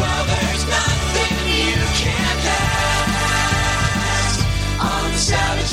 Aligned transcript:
well, 0.00 0.24
there's 0.24 0.66
nothing 0.66 1.36
you 1.60 1.76
can't 2.00 2.44
ask 4.16 4.40
on 4.80 5.12
the 5.12 5.18
Savage 5.18 5.72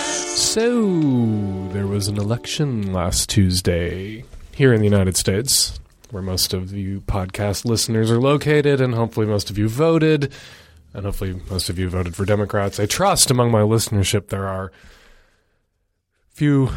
Lovecast. 0.00 0.38
So, 0.38 1.68
there 1.74 1.86
was 1.86 2.08
an 2.08 2.16
election 2.16 2.94
last 2.94 3.28
Tuesday 3.28 4.24
here 4.54 4.72
in 4.72 4.80
the 4.80 4.86
United 4.86 5.18
States, 5.18 5.78
where 6.14 6.22
most 6.22 6.54
of 6.54 6.72
you 6.72 7.00
podcast 7.00 7.64
listeners 7.64 8.08
are 8.08 8.20
located, 8.20 8.80
and 8.80 8.94
hopefully 8.94 9.26
most 9.26 9.50
of 9.50 9.58
you 9.58 9.68
voted, 9.68 10.32
and 10.94 11.04
hopefully 11.04 11.40
most 11.50 11.68
of 11.68 11.76
you 11.76 11.88
voted 11.88 12.14
for 12.14 12.24
Democrats. 12.24 12.78
I 12.78 12.86
trust 12.86 13.32
among 13.32 13.50
my 13.50 13.62
listenership 13.62 14.28
there 14.28 14.46
are 14.46 14.70
few 16.30 16.70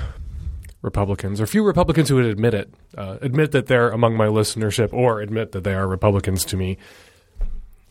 Republicans, 0.82 1.40
or 1.40 1.46
few 1.46 1.64
Republicans 1.64 2.10
who 2.10 2.16
would 2.16 2.26
admit 2.26 2.56
it, 2.56 2.74
uh, 2.98 3.20
admit 3.22 3.52
that 3.52 3.68
they're 3.68 3.92
among 3.92 4.18
my 4.18 4.26
listenership, 4.26 4.92
or 4.92 5.22
admit 5.22 5.52
that 5.52 5.64
they 5.64 5.76
are 5.76 5.88
Republicans 5.88 6.44
to 6.46 6.58
me. 6.58 6.80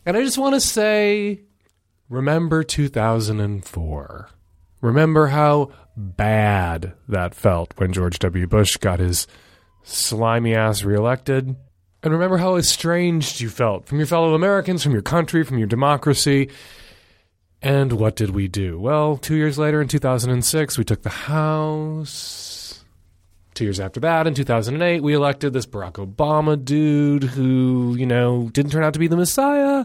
And 0.05 0.17
I 0.17 0.23
just 0.23 0.37
want 0.37 0.53
to 0.53 0.61
say, 0.61 1.43
remember 2.09 2.61
2004. 2.61 4.29
Remember 4.81 5.27
how 5.27 5.71
bad 5.95 6.91
that 7.07 7.33
felt 7.33 7.73
when 7.77 7.93
George 7.93 8.19
W. 8.19 8.47
Bush 8.47 8.75
got 8.75 8.99
his 8.99 9.27
slimy 9.87 10.55
ass 10.55 10.83
reelected? 10.83 11.55
And 12.03 12.13
remember 12.13 12.37
how 12.37 12.55
estranged 12.55 13.41
you 13.41 13.49
felt 13.49 13.87
from 13.87 13.97
your 13.97 14.07
fellow 14.07 14.33
Americans, 14.33 14.83
from 14.83 14.93
your 14.93 15.01
country, 15.01 15.43
from 15.43 15.57
your 15.57 15.67
democracy. 15.67 16.49
And 17.61 17.93
what 17.93 18.15
did 18.15 18.31
we 18.31 18.47
do? 18.47 18.79
Well, 18.79 19.17
two 19.17 19.35
years 19.35 19.57
later 19.57 19.81
in 19.81 19.87
2006, 19.87 20.77
we 20.77 20.83
took 20.83 21.01
the 21.01 21.09
House. 21.09 22.83
Two 23.55 23.63
years 23.63 23.79
after 23.79 23.99
that, 24.01 24.27
in 24.27 24.35
2008, 24.35 25.01
we 25.01 25.15
elected 25.15 25.51
this 25.51 25.65
Barack 25.65 25.93
Obama 25.93 26.63
dude 26.63 27.23
who, 27.23 27.95
you 27.97 28.05
know, 28.05 28.49
didn't 28.53 28.71
turn 28.71 28.83
out 28.83 28.93
to 28.93 28.99
be 28.99 29.07
the 29.07 29.17
Messiah, 29.17 29.83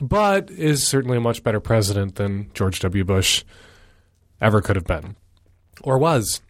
but 0.00 0.50
is 0.50 0.86
certainly 0.86 1.18
a 1.18 1.20
much 1.20 1.42
better 1.42 1.60
president 1.60 2.14
than 2.14 2.50
George 2.54 2.80
W. 2.80 3.04
Bush 3.04 3.44
ever 4.40 4.62
could 4.62 4.76
have 4.76 4.86
been 4.86 5.16
or 5.82 5.98
was. 5.98 6.40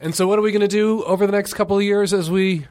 And 0.00 0.14
so, 0.14 0.26
what 0.26 0.38
are 0.38 0.42
we 0.42 0.52
going 0.52 0.60
to 0.60 0.68
do 0.68 1.02
over 1.04 1.26
the 1.26 1.32
next 1.32 1.54
couple 1.54 1.76
of 1.76 1.82
years 1.82 2.12
as 2.12 2.30
we 2.30 2.66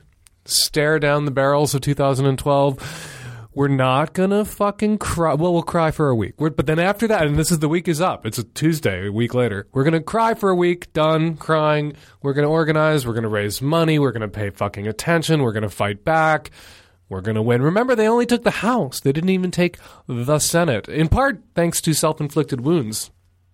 stare 0.46 1.00
down 1.00 1.26
the 1.26 1.32
barrels 1.32 1.74
of 1.74 1.82
2012? 1.82 3.22
We're 3.56 3.70
not 3.70 4.14
going 4.14 4.32
to 4.32 4.44
fucking 4.44 4.98
cry. 4.98 5.34
Well, 5.34 5.54
we'll 5.54 5.64
cry 5.64 5.90
for 5.92 6.10
a 6.10 6.16
week. 6.16 6.34
We're, 6.38 6.50
but 6.50 6.66
then 6.68 6.78
after 6.78 7.08
that, 7.08 7.26
and 7.26 7.38
this 7.38 7.52
is 7.52 7.60
the 7.60 7.70
week 7.70 7.88
is 7.88 8.02
up, 8.02 8.26
it's 8.26 8.38
a 8.38 8.44
Tuesday, 8.44 9.08
a 9.08 9.12
week 9.12 9.34
later, 9.34 9.66
we're 9.72 9.86
going 9.86 9.94
to 9.94 10.02
cry 10.02 10.34
for 10.34 10.50
a 10.50 10.56
week, 10.56 10.92
done 10.92 11.38
crying. 11.38 11.94
We're 12.22 12.34
going 12.34 12.44
to 12.46 12.52
organize. 12.52 13.08
We're 13.08 13.14
going 13.14 13.24
to 13.24 13.30
raise 13.30 13.62
money. 13.62 13.98
We're 13.98 14.12
going 14.12 14.22
to 14.22 14.28
pay 14.28 14.50
fucking 14.50 14.88
attention. 14.88 15.42
We're 15.42 15.54
going 15.54 15.64
to 15.64 15.70
fight 15.70 16.04
back. 16.04 16.52
We're 17.08 17.22
going 17.22 17.36
to 17.36 17.42
win. 17.42 17.62
Remember, 17.62 17.96
they 17.96 18.10
only 18.10 18.26
took 18.26 18.44
the 18.44 18.52
House, 18.52 19.00
they 19.00 19.12
didn't 19.12 19.30
even 19.30 19.52
take 19.52 19.78
the 20.08 20.40
Senate, 20.40 20.90
in 20.90 21.08
part 21.08 21.42
thanks 21.56 21.80
to 21.82 21.94
self 21.94 22.20
inflicted 22.20 22.62
wounds. 22.62 23.10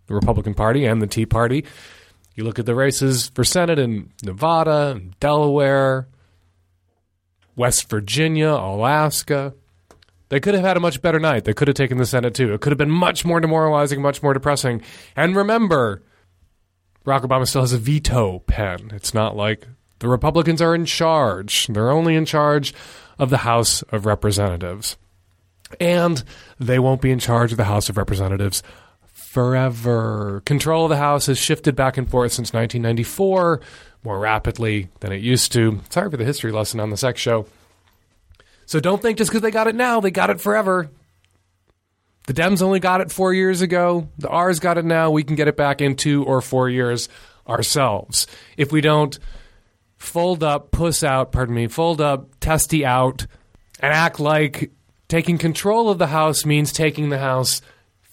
The 0.08 0.16
Republican 0.16 0.56
Party 0.56 0.86
and 0.86 1.02
the 1.02 1.08
Tea 1.08 1.26
Party. 1.26 1.64
You 2.42 2.46
look 2.46 2.58
at 2.58 2.66
the 2.66 2.74
races 2.74 3.30
for 3.36 3.44
Senate 3.44 3.78
in 3.78 4.10
Nevada, 4.24 4.94
and 4.96 5.20
Delaware, 5.20 6.08
West 7.56 7.88
Virginia, 7.88 8.50
Alaska. 8.50 9.54
They 10.30 10.40
could 10.40 10.56
have 10.56 10.64
had 10.64 10.76
a 10.76 10.80
much 10.80 11.04
better 11.04 11.20
night. 11.20 11.46
They 11.46 11.54
could 11.54 11.68
have 11.68 11.76
taken 11.76 12.00
the 12.00 12.06
Senate 12.08 12.34
too. 12.34 12.52
It 12.52 12.62
could 12.62 12.72
have 12.72 12.80
been 12.80 12.90
much 12.90 13.24
more 13.24 13.40
demoralizing, 13.40 14.02
much 14.02 14.24
more 14.24 14.34
depressing. 14.34 14.82
And 15.16 15.36
remember, 15.36 16.02
Barack 17.06 17.22
Obama 17.22 17.48
still 17.48 17.62
has 17.62 17.74
a 17.74 17.78
veto 17.78 18.40
pen. 18.40 18.90
It's 18.92 19.14
not 19.14 19.36
like 19.36 19.68
the 20.00 20.08
Republicans 20.08 20.64
are 20.64 20.74
in 20.74 20.86
charge. 20.86 21.68
They're 21.68 21.92
only 21.92 22.16
in 22.16 22.26
charge 22.26 22.74
of 23.20 23.30
the 23.30 23.38
House 23.38 23.84
of 23.84 24.08
Representatives. 24.08 24.98
And 25.80 26.24
they 26.60 26.80
won't 26.80 27.02
be 27.02 27.12
in 27.12 27.20
charge 27.20 27.52
of 27.52 27.58
the 27.58 27.66
House 27.66 27.88
of 27.88 27.98
Representatives 27.98 28.64
forever. 29.32 30.42
Control 30.44 30.84
of 30.84 30.90
the 30.90 30.98
House 30.98 31.28
has 31.28 31.38
shifted 31.38 31.74
back 31.74 31.96
and 31.98 32.10
forth 32.10 32.34
since 32.34 32.52
1994 32.52 33.62
more 34.04 34.20
rapidly 34.20 34.90
than 35.00 35.14
it 35.14 35.22
used 35.22 35.54
to. 35.54 35.80
Sorry 35.90 36.12
for 36.12 36.18
the 36.18 36.26
history 36.26 36.52
lesson 36.52 36.82
on 36.82 36.90
the 36.90 36.98
sex 36.98 37.22
show. 37.22 37.46
So 38.66 38.82
don't 38.82 39.02
think 39.02 39.18
just 39.18 39.32
because 39.32 39.42
they 39.42 39.50
got 39.50 39.68
it 39.68 39.76
now, 39.76 40.02
they 40.02 40.12
got 40.12 40.32
it 40.32 40.42
forever. 40.42 40.90
The 42.28 42.34
Dems 42.34 42.62
only 42.62 42.82
got 42.82 43.00
it 43.00 43.10
four 43.10 43.34
years 43.34 43.62
ago. 43.62 44.10
The 44.18 44.28
R's 44.28 44.60
got 44.60 44.78
it 44.78 44.84
now. 44.84 45.12
We 45.12 45.24
can 45.24 45.38
get 45.38 45.48
it 45.48 45.56
back 45.56 45.80
in 45.80 45.96
two 45.96 46.26
or 46.26 46.42
four 46.42 46.70
years 46.70 47.08
ourselves. 47.48 48.28
If 48.58 48.74
we 48.74 48.82
don't 48.82 49.18
fold 49.96 50.44
up, 50.44 50.72
puss 50.72 51.06
out, 51.06 51.32
pardon 51.32 51.56
me, 51.56 51.68
fold 51.68 52.02
up, 52.02 52.38
testy 52.42 52.86
out, 52.86 53.28
and 53.80 53.94
act 53.94 54.20
like 54.20 54.72
taking 55.08 55.38
control 55.38 55.90
of 55.90 56.00
the 56.00 56.08
House 56.08 56.46
means 56.46 56.74
taking 56.74 57.08
the 57.08 57.20
House 57.20 57.62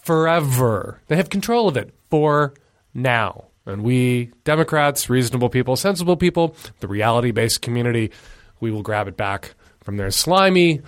forever. 0.09 1.03
They 1.09 1.17
have 1.17 1.29
control 1.29 1.69
of 1.69 1.77
it 1.77 1.93
for 2.09 2.55
now. 2.95 3.49
And 3.67 3.83
we, 3.85 4.33
Democrats, 4.45 5.11
reasonable 5.11 5.51
people, 5.51 5.77
sensible 5.77 6.17
people, 6.17 6.57
the 6.81 6.89
reality 6.89 7.31
based 7.31 7.61
community, 7.61 8.11
we 8.59 8.71
will 8.71 8.81
grab 8.81 9.07
it 9.07 9.19
back 9.19 9.53
from 9.85 9.99
their 9.99 10.11
slimy, 10.11 10.81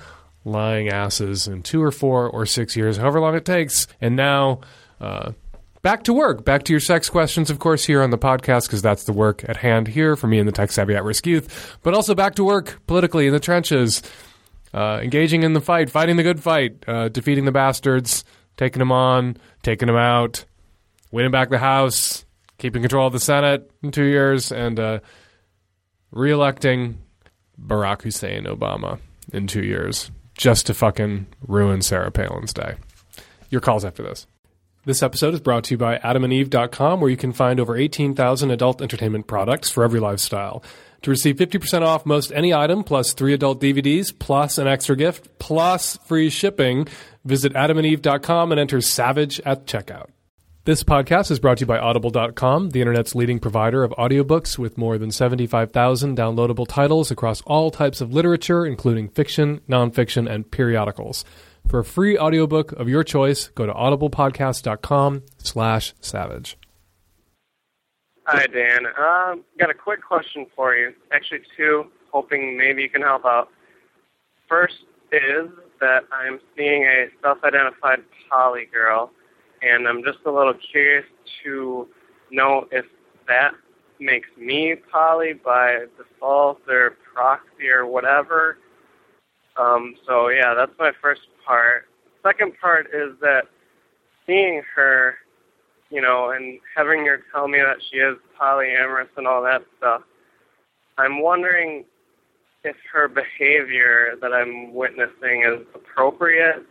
lying 0.46 0.88
asses 0.88 1.46
in 1.46 1.62
two 1.62 1.82
or 1.82 1.90
four 1.90 2.30
or 2.30 2.46
six 2.46 2.74
years, 2.74 2.96
however 2.96 3.20
long 3.20 3.34
it 3.34 3.44
takes. 3.44 3.86
And 4.00 4.16
now, 4.16 4.62
uh, 5.02 5.32
back 5.82 6.04
to 6.04 6.14
work. 6.14 6.42
Back 6.42 6.62
to 6.62 6.72
your 6.72 6.80
sex 6.80 7.10
questions, 7.10 7.50
of 7.50 7.58
course, 7.58 7.84
here 7.84 8.02
on 8.02 8.08
the 8.08 8.16
podcast, 8.16 8.68
because 8.68 8.80
that's 8.80 9.04
the 9.04 9.12
work 9.12 9.46
at 9.50 9.58
hand 9.58 9.86
here 9.86 10.16
for 10.16 10.28
me 10.28 10.38
and 10.38 10.48
the 10.48 10.52
tech 10.52 10.72
savvy 10.72 10.94
at 10.94 11.04
risk 11.04 11.26
youth. 11.26 11.76
But 11.82 11.92
also 11.92 12.14
back 12.14 12.36
to 12.36 12.44
work 12.44 12.80
politically 12.86 13.26
in 13.26 13.34
the 13.34 13.40
trenches, 13.40 14.02
uh, 14.72 15.00
engaging 15.02 15.42
in 15.42 15.52
the 15.52 15.60
fight, 15.60 15.90
fighting 15.90 16.16
the 16.16 16.22
good 16.22 16.42
fight, 16.42 16.82
uh, 16.86 17.10
defeating 17.10 17.44
the 17.44 17.52
bastards, 17.52 18.24
taking 18.60 18.80
them 18.80 18.92
on, 18.92 19.38
taking 19.62 19.86
them 19.86 19.96
out, 19.96 20.44
winning 21.10 21.30
back 21.30 21.48
the 21.48 21.56
House, 21.56 22.26
keeping 22.58 22.82
control 22.82 23.06
of 23.06 23.14
the 23.14 23.18
Senate 23.18 23.70
in 23.82 23.90
two 23.90 24.04
years, 24.04 24.52
and 24.52 24.78
uh, 24.78 25.00
re-electing 26.10 26.98
Barack 27.58 28.02
Hussein 28.02 28.44
Obama 28.44 28.98
in 29.32 29.46
two 29.46 29.64
years 29.64 30.10
just 30.36 30.66
to 30.66 30.74
fucking 30.74 31.26
ruin 31.40 31.80
Sarah 31.80 32.10
Palin's 32.10 32.52
day. 32.52 32.74
Your 33.48 33.62
calls 33.62 33.82
after 33.82 34.02
this. 34.02 34.26
This 34.84 35.02
episode 35.02 35.32
is 35.32 35.40
brought 35.40 35.64
to 35.64 35.74
you 35.74 35.78
by 35.78 35.96
adamandeve.com, 35.96 37.00
where 37.00 37.10
you 37.10 37.16
can 37.16 37.32
find 37.32 37.60
over 37.60 37.78
18,000 37.78 38.50
adult 38.50 38.82
entertainment 38.82 39.26
products 39.26 39.70
for 39.70 39.84
every 39.84 40.00
lifestyle. 40.00 40.62
To 41.02 41.10
receive 41.10 41.36
50% 41.36 41.80
off 41.80 42.04
most 42.04 42.30
any 42.32 42.52
item, 42.52 42.84
plus 42.84 43.14
three 43.14 43.32
adult 43.32 43.60
DVDs, 43.60 44.18
plus 44.18 44.58
an 44.58 44.66
extra 44.66 44.96
gift, 44.96 45.38
plus 45.38 45.96
free 46.06 46.28
shipping, 46.28 46.88
visit 47.24 47.52
adamandeve.com 47.54 48.52
and 48.52 48.60
enter 48.60 48.80
SAVAGE 48.80 49.40
at 49.44 49.66
checkout. 49.66 50.10
This 50.64 50.84
podcast 50.84 51.30
is 51.30 51.38
brought 51.38 51.56
to 51.58 51.62
you 51.62 51.66
by 51.66 51.78
Audible.com, 51.78 52.70
the 52.70 52.80
internet's 52.80 53.14
leading 53.14 53.38
provider 53.38 53.82
of 53.82 53.92
audiobooks 53.92 54.58
with 54.58 54.76
more 54.76 54.98
than 54.98 55.10
75,000 55.10 56.16
downloadable 56.16 56.68
titles 56.68 57.10
across 57.10 57.40
all 57.42 57.70
types 57.70 58.02
of 58.02 58.12
literature, 58.12 58.66
including 58.66 59.08
fiction, 59.08 59.62
nonfiction, 59.68 60.30
and 60.30 60.50
periodicals. 60.50 61.24
For 61.66 61.78
a 61.78 61.84
free 61.84 62.18
audiobook 62.18 62.72
of 62.72 62.90
your 62.90 63.02
choice, 63.02 63.48
go 63.48 63.64
to 63.64 63.72
audiblepodcast.com 63.72 65.22
slash 65.38 65.94
savage. 66.00 66.58
Hi, 68.26 68.46
Dan. 68.46 68.86
Um, 68.86 69.44
got 69.58 69.70
a 69.70 69.74
quick 69.74 70.02
question 70.02 70.46
for 70.54 70.76
you. 70.76 70.92
Actually, 71.10 71.40
two, 71.56 71.86
hoping 72.12 72.56
maybe 72.56 72.82
you 72.82 72.90
can 72.90 73.02
help 73.02 73.24
out. 73.24 73.48
First 74.46 74.74
is 75.10 75.48
that 75.80 76.04
I'm 76.12 76.40
seeing 76.56 76.84
a 76.84 77.08
self-identified 77.22 78.00
poly 78.30 78.66
girl, 78.72 79.10
and 79.62 79.88
I'm 79.88 80.02
just 80.04 80.18
a 80.26 80.30
little 80.30 80.54
curious 80.54 81.06
to 81.42 81.88
know 82.30 82.66
if 82.70 82.84
that 83.26 83.52
makes 83.98 84.28
me 84.36 84.76
poly 84.90 85.34
by 85.34 85.84
default 85.96 86.60
or 86.68 86.96
proxy 87.14 87.68
or 87.68 87.86
whatever. 87.86 88.58
Um, 89.56 89.94
so 90.06 90.28
yeah, 90.28 90.54
that's 90.54 90.72
my 90.78 90.92
first 91.02 91.22
part. 91.46 91.86
Second 92.22 92.52
part 92.60 92.86
is 92.94 93.18
that 93.20 93.44
seeing 94.26 94.62
her, 94.74 95.16
you 95.90 96.00
know, 96.00 96.30
and 96.30 96.60
having 96.74 97.04
her 97.06 97.20
tell 97.32 97.48
me 97.48 97.58
that 97.58 97.78
she 97.90 97.98
is 97.98 98.16
polyamorous 98.40 99.08
and 99.16 99.26
all 99.26 99.42
that 99.42 99.62
stuff, 99.78 100.02
I'm 100.98 101.20
wondering 101.20 101.84
if 102.64 102.76
her 102.92 103.08
behavior 103.08 104.16
that 104.20 104.32
I'm 104.32 104.74
witnessing 104.74 105.44
is 105.44 105.66
appropriate. 105.74 106.64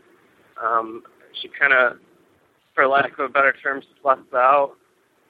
Um, 0.63 1.03
she 1.41 1.47
kind 1.47 1.73
of, 1.73 1.97
for 2.75 2.87
lack 2.87 3.13
of 3.13 3.19
a 3.19 3.29
better 3.29 3.53
term, 3.63 3.81
sluts 4.03 4.33
out, 4.33 4.75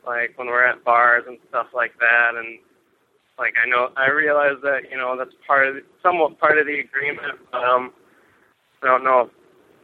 like 0.06 0.38
when 0.38 0.47
we're 0.47 0.65
at 0.65 0.83
bars 0.83 1.23
and 1.27 1.38
stuff 1.50 1.67
like 1.73 1.94
that, 2.00 2.31
and 2.35 2.59
Like 3.38 3.53
I 3.63 3.69
know, 3.69 3.89
I 3.95 4.09
realize 4.09 4.57
that 4.63 4.91
you 4.91 4.97
know 4.97 5.15
that's 5.17 5.33
part 5.47 5.65
of, 5.67 5.77
somewhat 6.03 6.38
part 6.39 6.57
of 6.57 6.67
the 6.67 6.79
agreement, 6.79 7.39
but 7.51 7.63
um, 7.63 7.94
I 8.83 8.88
don't 8.88 9.03
know 9.03 9.21
if 9.21 9.29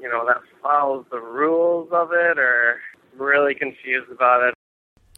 you 0.02 0.10
know 0.10 0.26
that 0.28 0.42
follows 0.62 1.06
the 1.10 1.20
rules 1.20 1.88
of 1.94 2.10
it, 2.12 2.38
or 2.38 2.82
I'm 3.14 3.22
really 3.22 3.56
confused 3.56 4.12
about 4.12 4.44
it. 4.44 4.54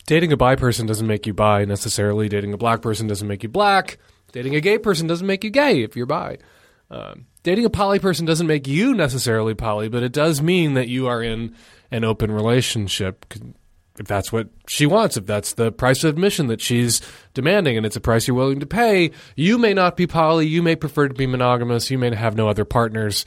Dating 0.05 0.31
a 0.31 0.37
bi 0.37 0.55
person 0.55 0.85
doesn't 0.85 1.07
make 1.07 1.25
you 1.25 1.33
bi 1.33 1.65
necessarily. 1.65 2.29
Dating 2.29 2.53
a 2.53 2.57
black 2.57 2.81
person 2.81 3.07
doesn't 3.07 3.27
make 3.27 3.41
you 3.41 3.49
black. 3.49 3.97
Dating 4.31 4.55
a 4.55 4.61
gay 4.61 4.77
person 4.77 5.07
doesn't 5.07 5.27
make 5.27 5.43
you 5.43 5.49
gay 5.49 5.83
if 5.83 5.95
you're 5.95 6.05
bi. 6.05 6.37
Um, 6.89 7.25
dating 7.43 7.65
a 7.65 7.69
poly 7.69 7.99
person 7.99 8.25
doesn't 8.25 8.47
make 8.47 8.67
you 8.67 8.93
necessarily 8.93 9.53
poly, 9.53 9.89
but 9.89 10.03
it 10.03 10.11
does 10.11 10.41
mean 10.41 10.73
that 10.75 10.87
you 10.87 11.07
are 11.07 11.21
in 11.21 11.55
an 11.91 12.03
open 12.03 12.31
relationship 12.31 13.25
if 13.99 14.05
that's 14.05 14.31
what 14.31 14.49
she 14.67 14.85
wants, 14.85 15.17
if 15.17 15.25
that's 15.25 15.53
the 15.53 15.71
price 15.71 16.03
of 16.03 16.11
admission 16.11 16.47
that 16.47 16.61
she's 16.61 17.01
demanding 17.33 17.77
and 17.77 17.85
it's 17.85 17.95
a 17.95 18.01
price 18.01 18.27
you're 18.27 18.37
willing 18.37 18.59
to 18.59 18.65
pay, 18.65 19.11
you 19.35 19.57
may 19.57 19.73
not 19.73 19.97
be 19.97 20.05
poly, 20.05 20.47
you 20.47 20.61
may 20.61 20.75
prefer 20.75 21.07
to 21.07 21.13
be 21.13 21.25
monogamous, 21.25 21.89
you 21.89 21.97
may 21.97 22.13
have 22.13 22.35
no 22.35 22.47
other 22.47 22.65
partners, 22.65 23.25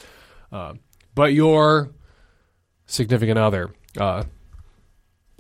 uh, 0.52 0.75
but 1.14 1.32
your 1.32 1.91
significant 2.87 3.38
other 3.38 3.70
uh, 3.99 4.23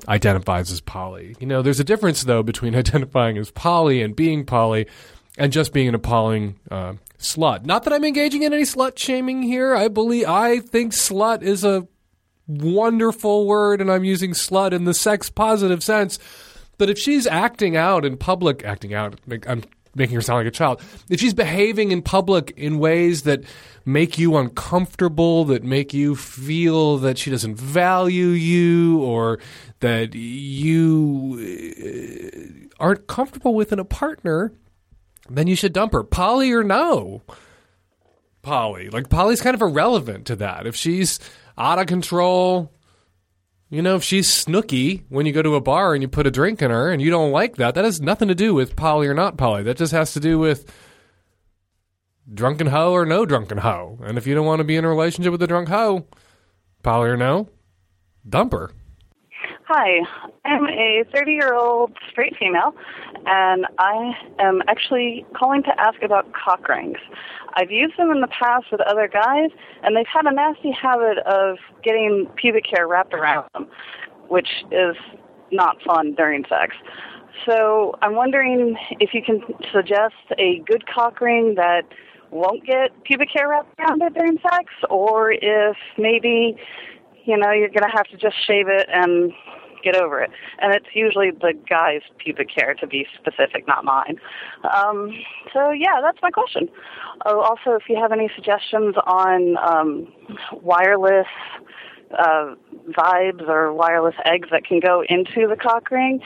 identifies 0.08 0.72
as 0.72 0.80
poly. 0.80 1.36
You 1.38 1.46
know, 1.46 1.62
there's 1.62 1.80
a 1.80 1.84
difference 1.84 2.24
though 2.24 2.42
between 2.42 2.74
identifying 2.76 3.38
as 3.38 3.50
poly 3.50 4.02
and 4.02 4.16
being 4.16 4.44
poly 4.44 4.86
and 5.40 5.54
just 5.54 5.72
being 5.72 5.88
an 5.88 5.94
appalling 5.94 6.60
uh, 6.70 6.92
slut. 7.18 7.64
Not 7.64 7.84
that 7.84 7.94
I'm 7.94 8.04
engaging 8.04 8.42
in 8.42 8.52
any 8.52 8.64
slut 8.64 8.98
shaming 8.98 9.42
here. 9.42 9.74
I 9.74 9.88
believe 9.88 10.28
I 10.28 10.60
think 10.60 10.92
slut 10.92 11.42
is 11.42 11.64
a 11.64 11.88
wonderful 12.46 13.46
word, 13.46 13.80
and 13.80 13.90
I'm 13.90 14.04
using 14.04 14.32
slut 14.32 14.72
in 14.72 14.84
the 14.84 14.92
sex 14.92 15.30
positive 15.30 15.82
sense. 15.82 16.18
But 16.76 16.90
if 16.90 16.98
she's 16.98 17.26
acting 17.26 17.74
out 17.74 18.04
in 18.04 18.18
public, 18.18 18.64
acting 18.64 18.92
out, 18.92 19.18
I'm 19.46 19.64
making 19.94 20.14
her 20.14 20.20
sound 20.20 20.40
like 20.40 20.46
a 20.46 20.50
child. 20.50 20.82
If 21.08 21.20
she's 21.20 21.34
behaving 21.34 21.90
in 21.90 22.02
public 22.02 22.52
in 22.58 22.78
ways 22.78 23.22
that 23.22 23.42
make 23.86 24.18
you 24.18 24.36
uncomfortable, 24.36 25.46
that 25.46 25.64
make 25.64 25.94
you 25.94 26.14
feel 26.14 26.98
that 26.98 27.16
she 27.16 27.30
doesn't 27.30 27.56
value 27.56 28.26
you, 28.26 29.00
or 29.02 29.38
that 29.80 30.14
you 30.14 31.38
uh, 32.78 32.82
aren't 32.84 33.06
comfortable 33.06 33.54
with 33.54 33.72
in 33.72 33.78
a 33.78 33.86
partner, 33.86 34.52
then 35.28 35.46
you 35.46 35.56
should 35.56 35.72
dump 35.72 35.92
her. 35.92 36.02
Poly 36.02 36.52
or 36.52 36.64
no? 36.64 37.22
Poly, 38.42 38.88
Like, 38.88 39.10
poly's 39.10 39.42
kind 39.42 39.54
of 39.54 39.60
irrelevant 39.60 40.26
to 40.26 40.36
that. 40.36 40.66
If 40.66 40.74
she's 40.74 41.18
out 41.58 41.78
of 41.78 41.86
control. 41.86 42.72
You 43.68 43.82
know, 43.82 43.94
if 43.94 44.02
she's 44.02 44.28
Snooki 44.28 45.04
when 45.10 45.26
you 45.26 45.32
go 45.32 45.42
to 45.42 45.54
a 45.54 45.60
bar 45.60 45.94
and 45.94 46.02
you 46.02 46.08
put 46.08 46.26
a 46.26 46.30
drink 46.30 46.60
in 46.60 46.72
her 46.72 46.90
and 46.90 47.00
you 47.00 47.10
don't 47.10 47.30
like 47.30 47.54
that, 47.56 47.76
that 47.76 47.84
has 47.84 48.00
nothing 48.00 48.26
to 48.26 48.34
do 48.34 48.52
with 48.52 48.74
poly 48.74 49.06
or 49.06 49.14
not 49.14 49.36
poly. 49.36 49.62
That 49.62 49.76
just 49.76 49.92
has 49.92 50.12
to 50.14 50.20
do 50.20 50.40
with 50.40 50.72
drunken 52.32 52.66
hoe 52.66 52.92
or 52.92 53.06
no 53.06 53.24
drunken 53.26 53.58
hoe. 53.58 53.98
And 54.02 54.18
if 54.18 54.26
you 54.26 54.34
don't 54.34 54.46
want 54.46 54.58
to 54.58 54.64
be 54.64 54.74
in 54.76 54.84
a 54.84 54.88
relationship 54.88 55.30
with 55.30 55.42
a 55.42 55.46
drunk 55.46 55.68
hoe, 55.68 56.06
poly 56.82 57.10
or 57.10 57.16
no, 57.16 57.48
dump 58.28 58.52
her. 58.52 58.72
Hi, 59.68 60.00
I'm 60.44 60.64
a 60.64 61.04
30 61.14 61.30
year 61.30 61.54
old 61.54 61.96
straight 62.10 62.36
female, 62.40 62.74
and 63.26 63.66
I 63.78 64.12
am 64.38 64.62
actually 64.68 65.26
calling 65.36 65.62
to 65.64 65.80
ask 65.80 66.02
about 66.02 66.32
cock 66.32 66.68
rings. 66.68 66.98
I've 67.54 67.70
used 67.70 67.96
them 67.96 68.10
in 68.10 68.20
the 68.20 68.28
past 68.28 68.66
with 68.70 68.80
other 68.80 69.08
guys, 69.08 69.50
and 69.82 69.96
they've 69.96 70.06
had 70.06 70.26
a 70.26 70.32
nasty 70.32 70.70
habit 70.70 71.18
of 71.18 71.58
getting 71.82 72.26
pubic 72.36 72.64
hair 72.72 72.86
wrapped 72.86 73.14
around 73.14 73.48
them, 73.54 73.66
which 74.28 74.48
is 74.70 74.96
not 75.50 75.82
fun 75.82 76.14
during 76.14 76.44
sex. 76.48 76.76
So 77.46 77.96
I'm 78.02 78.14
wondering 78.14 78.76
if 79.00 79.14
you 79.14 79.22
can 79.22 79.42
suggest 79.72 80.14
a 80.38 80.62
good 80.66 80.86
cock 80.86 81.20
ring 81.20 81.54
that 81.56 81.82
won't 82.30 82.64
get 82.64 82.90
pubic 83.04 83.28
hair 83.34 83.48
wrapped 83.48 83.78
around 83.80 84.02
it 84.02 84.14
during 84.14 84.38
sex, 84.38 84.72
or 84.88 85.32
if 85.32 85.76
maybe, 85.98 86.56
you 87.24 87.36
know, 87.36 87.50
you're 87.50 87.68
going 87.68 87.82
to 87.82 87.96
have 87.96 88.06
to 88.06 88.16
just 88.16 88.36
shave 88.46 88.68
it 88.68 88.88
and 88.92 89.32
get 89.82 89.96
over 89.96 90.20
it. 90.20 90.30
And 90.60 90.74
it's 90.74 90.86
usually 90.94 91.30
the 91.30 91.52
guy's 91.68 92.02
pubic 92.18 92.48
hair, 92.54 92.74
to 92.74 92.86
be 92.86 93.06
specific, 93.14 93.66
not 93.66 93.84
mine. 93.84 94.16
Um, 94.74 95.12
so 95.52 95.70
yeah, 95.70 96.00
that's 96.02 96.18
my 96.22 96.30
question. 96.30 96.68
Oh, 97.26 97.40
also, 97.40 97.72
if 97.72 97.88
you 97.88 97.96
have 98.00 98.12
any 98.12 98.30
suggestions 98.34 98.94
on 99.06 99.56
um, 99.58 100.12
wireless 100.52 101.26
uh, 102.18 102.54
vibes 102.90 103.48
or 103.48 103.72
wireless 103.72 104.16
eggs 104.24 104.48
that 104.50 104.64
can 104.64 104.80
go 104.80 105.04
into 105.08 105.46
the 105.48 105.56
cock 105.56 105.90
ring, 105.90 106.20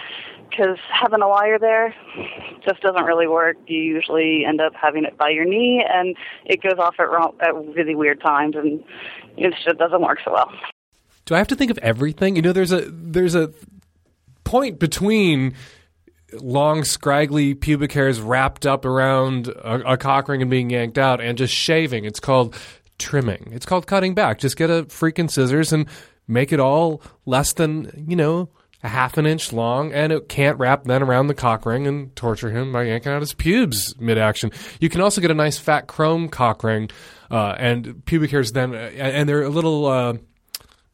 because 0.48 0.78
having 0.88 1.20
a 1.20 1.28
wire 1.28 1.58
there 1.58 1.94
just 2.64 2.80
doesn't 2.80 3.04
really 3.04 3.26
work. 3.26 3.56
You 3.66 3.80
usually 3.80 4.44
end 4.46 4.60
up 4.60 4.72
having 4.80 5.04
it 5.04 5.18
by 5.18 5.30
your 5.30 5.44
knee, 5.44 5.84
and 5.88 6.16
it 6.44 6.62
goes 6.62 6.78
off 6.78 6.94
at, 6.98 7.10
wrong, 7.10 7.34
at 7.40 7.54
really 7.54 7.94
weird 7.94 8.20
times, 8.20 8.54
and 8.56 8.82
it 9.36 9.54
just 9.64 9.78
doesn't 9.78 10.00
work 10.00 10.18
so 10.24 10.32
well 10.32 10.52
do 11.24 11.34
I 11.34 11.38
have 11.38 11.48
to 11.48 11.56
think 11.56 11.70
of 11.70 11.78
everything? 11.78 12.36
You 12.36 12.42
know, 12.42 12.52
there's 12.52 12.72
a 12.72 12.82
there's 12.90 13.34
a 13.34 13.52
point 14.44 14.78
between 14.78 15.54
long, 16.32 16.84
scraggly 16.84 17.54
pubic 17.54 17.92
hairs 17.92 18.20
wrapped 18.20 18.66
up 18.66 18.84
around 18.84 19.48
a, 19.48 19.92
a 19.92 19.96
cock 19.96 20.28
ring 20.28 20.42
and 20.42 20.50
being 20.50 20.70
yanked 20.70 20.98
out, 20.98 21.20
and 21.20 21.38
just 21.38 21.54
shaving. 21.54 22.04
It's 22.04 22.20
called 22.20 22.56
trimming. 22.98 23.50
It's 23.52 23.66
called 23.66 23.86
cutting 23.86 24.14
back. 24.14 24.38
Just 24.38 24.56
get 24.56 24.70
a 24.70 24.84
freaking 24.84 25.30
scissors 25.30 25.72
and 25.72 25.86
make 26.26 26.52
it 26.52 26.60
all 26.60 27.02
less 27.26 27.52
than 27.52 28.04
you 28.08 28.16
know 28.16 28.48
a 28.82 28.88
half 28.88 29.16
an 29.16 29.24
inch 29.24 29.52
long, 29.52 29.92
and 29.92 30.12
it 30.12 30.28
can't 30.28 30.58
wrap 30.58 30.84
then 30.84 31.02
around 31.02 31.28
the 31.28 31.34
cock 31.34 31.64
ring 31.64 31.86
and 31.86 32.14
torture 32.14 32.50
him 32.50 32.72
by 32.72 32.82
yanking 32.82 33.12
out 33.12 33.22
his 33.22 33.32
pubes 33.32 33.94
mid 33.98 34.18
action. 34.18 34.50
You 34.78 34.90
can 34.90 35.00
also 35.00 35.20
get 35.20 35.30
a 35.30 35.34
nice 35.34 35.58
fat 35.58 35.86
chrome 35.86 36.28
cock 36.28 36.62
ring, 36.62 36.90
uh, 37.30 37.54
and 37.58 38.04
pubic 38.04 38.30
hairs 38.30 38.52
then, 38.52 38.74
and 38.74 39.28
they're 39.28 39.42
a 39.42 39.48
little. 39.48 39.86
Uh, 39.86 40.14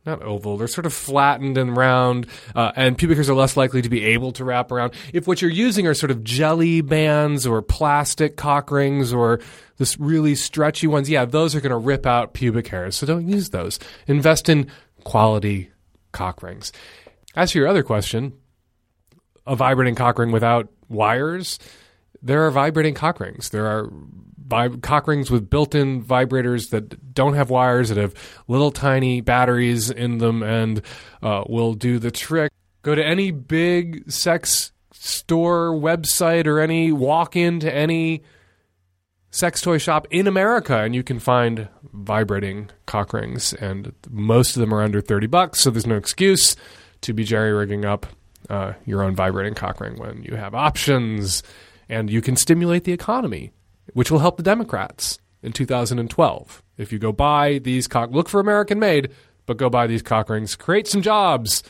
not 0.06 0.22
oval. 0.22 0.56
They're 0.56 0.68
sort 0.68 0.86
of 0.86 0.92
flattened 0.92 1.58
and 1.58 1.76
round, 1.76 2.26
uh, 2.54 2.72
and 2.74 2.96
pubic 2.96 3.16
hairs 3.16 3.28
are 3.28 3.34
less 3.34 3.56
likely 3.56 3.82
to 3.82 3.88
be 3.88 4.04
able 4.06 4.32
to 4.32 4.44
wrap 4.44 4.72
around. 4.72 4.94
If 5.12 5.26
what 5.26 5.42
you're 5.42 5.50
using 5.50 5.86
are 5.86 5.94
sort 5.94 6.10
of 6.10 6.24
jelly 6.24 6.80
bands 6.80 7.46
or 7.46 7.60
plastic 7.62 8.36
cock 8.36 8.70
rings 8.70 9.12
or 9.12 9.40
this 9.76 9.98
really 10.00 10.34
stretchy 10.34 10.86
ones, 10.86 11.10
yeah, 11.10 11.24
those 11.24 11.54
are 11.54 11.60
going 11.60 11.70
to 11.70 11.76
rip 11.76 12.06
out 12.06 12.32
pubic 12.32 12.68
hairs. 12.68 12.96
So 12.96 13.06
don't 13.06 13.28
use 13.28 13.50
those. 13.50 13.78
Invest 14.06 14.48
in 14.48 14.70
quality 15.04 15.70
cock 16.12 16.42
rings. 16.42 16.72
As 17.36 17.52
for 17.52 17.58
your 17.58 17.68
other 17.68 17.82
question, 17.82 18.32
a 19.46 19.54
vibrating 19.54 19.94
cock 19.94 20.18
ring 20.18 20.32
without 20.32 20.68
wires, 20.88 21.58
there 22.22 22.46
are 22.46 22.50
vibrating 22.50 22.94
cock 22.94 23.20
rings. 23.20 23.50
There 23.50 23.66
are 23.66 23.90
vib- 24.46 24.82
cock 24.82 25.06
rings 25.06 25.30
with 25.30 25.48
built-in 25.48 26.02
vibrators 26.02 26.70
that 26.70 27.14
don't 27.14 27.34
have 27.34 27.50
wires 27.50 27.88
that 27.88 27.98
have 27.98 28.14
little 28.48 28.70
tiny 28.70 29.20
batteries 29.20 29.90
in 29.90 30.18
them 30.18 30.42
and 30.42 30.82
uh, 31.22 31.44
will 31.48 31.74
do 31.74 31.98
the 31.98 32.10
trick. 32.10 32.52
Go 32.82 32.94
to 32.94 33.04
any 33.04 33.30
big 33.30 34.10
sex 34.10 34.72
store 34.92 35.70
website 35.72 36.46
or 36.46 36.60
any 36.60 36.92
walk 36.92 37.36
into 37.36 37.72
any 37.72 38.22
sex 39.30 39.60
toy 39.60 39.78
shop 39.78 40.06
in 40.10 40.26
America 40.26 40.78
and 40.78 40.94
you 40.94 41.02
can 41.02 41.18
find 41.18 41.68
vibrating 41.92 42.68
cock 42.86 43.12
rings 43.12 43.52
and 43.54 43.92
most 44.10 44.56
of 44.56 44.60
them 44.60 44.74
are 44.74 44.82
under 44.82 45.00
30 45.00 45.28
bucks 45.28 45.60
so 45.60 45.70
there's 45.70 45.86
no 45.86 45.96
excuse 45.96 46.56
to 47.00 47.12
be 47.12 47.22
jerry 47.22 47.52
rigging 47.52 47.84
up 47.84 48.06
uh, 48.50 48.72
your 48.86 49.02
own 49.02 49.14
vibrating 49.14 49.54
cock 49.54 49.80
ring 49.80 49.96
when 49.98 50.22
you 50.24 50.34
have 50.34 50.52
options 50.54 51.44
and 51.90 52.08
you 52.08 52.22
can 52.22 52.36
stimulate 52.36 52.84
the 52.84 52.92
economy 52.92 53.52
which 53.94 54.10
will 54.10 54.20
help 54.20 54.36
the 54.36 54.42
Democrats 54.42 55.18
in 55.42 55.52
2012. 55.52 56.62
If 56.76 56.92
you 56.92 56.98
go 56.98 57.12
buy 57.12 57.58
these 57.58 57.88
cock, 57.88 58.10
look 58.10 58.28
for 58.28 58.40
American 58.40 58.78
made, 58.78 59.10
but 59.46 59.56
go 59.56 59.68
buy 59.68 59.86
these 59.86 60.02
cock 60.02 60.28
rings, 60.28 60.56
create 60.56 60.86
some 60.86 61.02
jobs. 61.02 61.62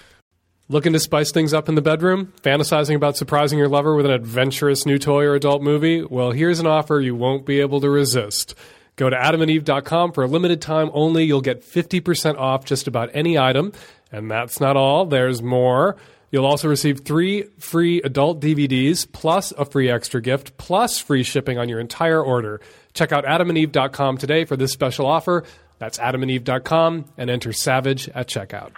Looking 0.68 0.92
to 0.92 1.00
spice 1.00 1.32
things 1.32 1.52
up 1.52 1.68
in 1.68 1.74
the 1.74 1.82
bedroom? 1.82 2.32
Fantasizing 2.42 2.94
about 2.94 3.16
surprising 3.16 3.58
your 3.58 3.68
lover 3.68 3.96
with 3.96 4.06
an 4.06 4.12
adventurous 4.12 4.86
new 4.86 4.98
toy 4.98 5.24
or 5.24 5.34
adult 5.34 5.62
movie? 5.62 6.04
Well, 6.04 6.30
here's 6.30 6.60
an 6.60 6.66
offer 6.66 7.00
you 7.00 7.16
won't 7.16 7.44
be 7.44 7.60
able 7.60 7.80
to 7.80 7.90
resist. 7.90 8.54
Go 8.94 9.10
to 9.10 9.16
adamandeve.com 9.16 10.12
for 10.12 10.22
a 10.22 10.28
limited 10.28 10.60
time 10.60 10.90
only. 10.92 11.24
You'll 11.24 11.40
get 11.40 11.64
50% 11.64 12.36
off 12.38 12.64
just 12.64 12.86
about 12.86 13.10
any 13.14 13.36
item. 13.36 13.72
And 14.12 14.30
that's 14.30 14.60
not 14.60 14.76
all, 14.76 15.06
there's 15.06 15.42
more. 15.42 15.96
You'll 16.30 16.46
also 16.46 16.68
receive 16.68 17.00
three 17.00 17.42
free 17.58 18.00
adult 18.02 18.40
DVDs, 18.40 19.10
plus 19.10 19.52
a 19.52 19.64
free 19.64 19.90
extra 19.90 20.22
gift, 20.22 20.56
plus 20.56 20.98
free 20.98 21.24
shipping 21.24 21.58
on 21.58 21.68
your 21.68 21.80
entire 21.80 22.22
order. 22.22 22.60
Check 22.94 23.12
out 23.12 23.24
adamandeve.com 23.24 24.18
today 24.18 24.44
for 24.44 24.56
this 24.56 24.72
special 24.72 25.06
offer. 25.06 25.44
That's 25.78 25.98
adamandeve.com 25.98 27.06
and 27.16 27.30
enter 27.30 27.52
Savage 27.52 28.08
at 28.10 28.28
checkout. 28.28 28.72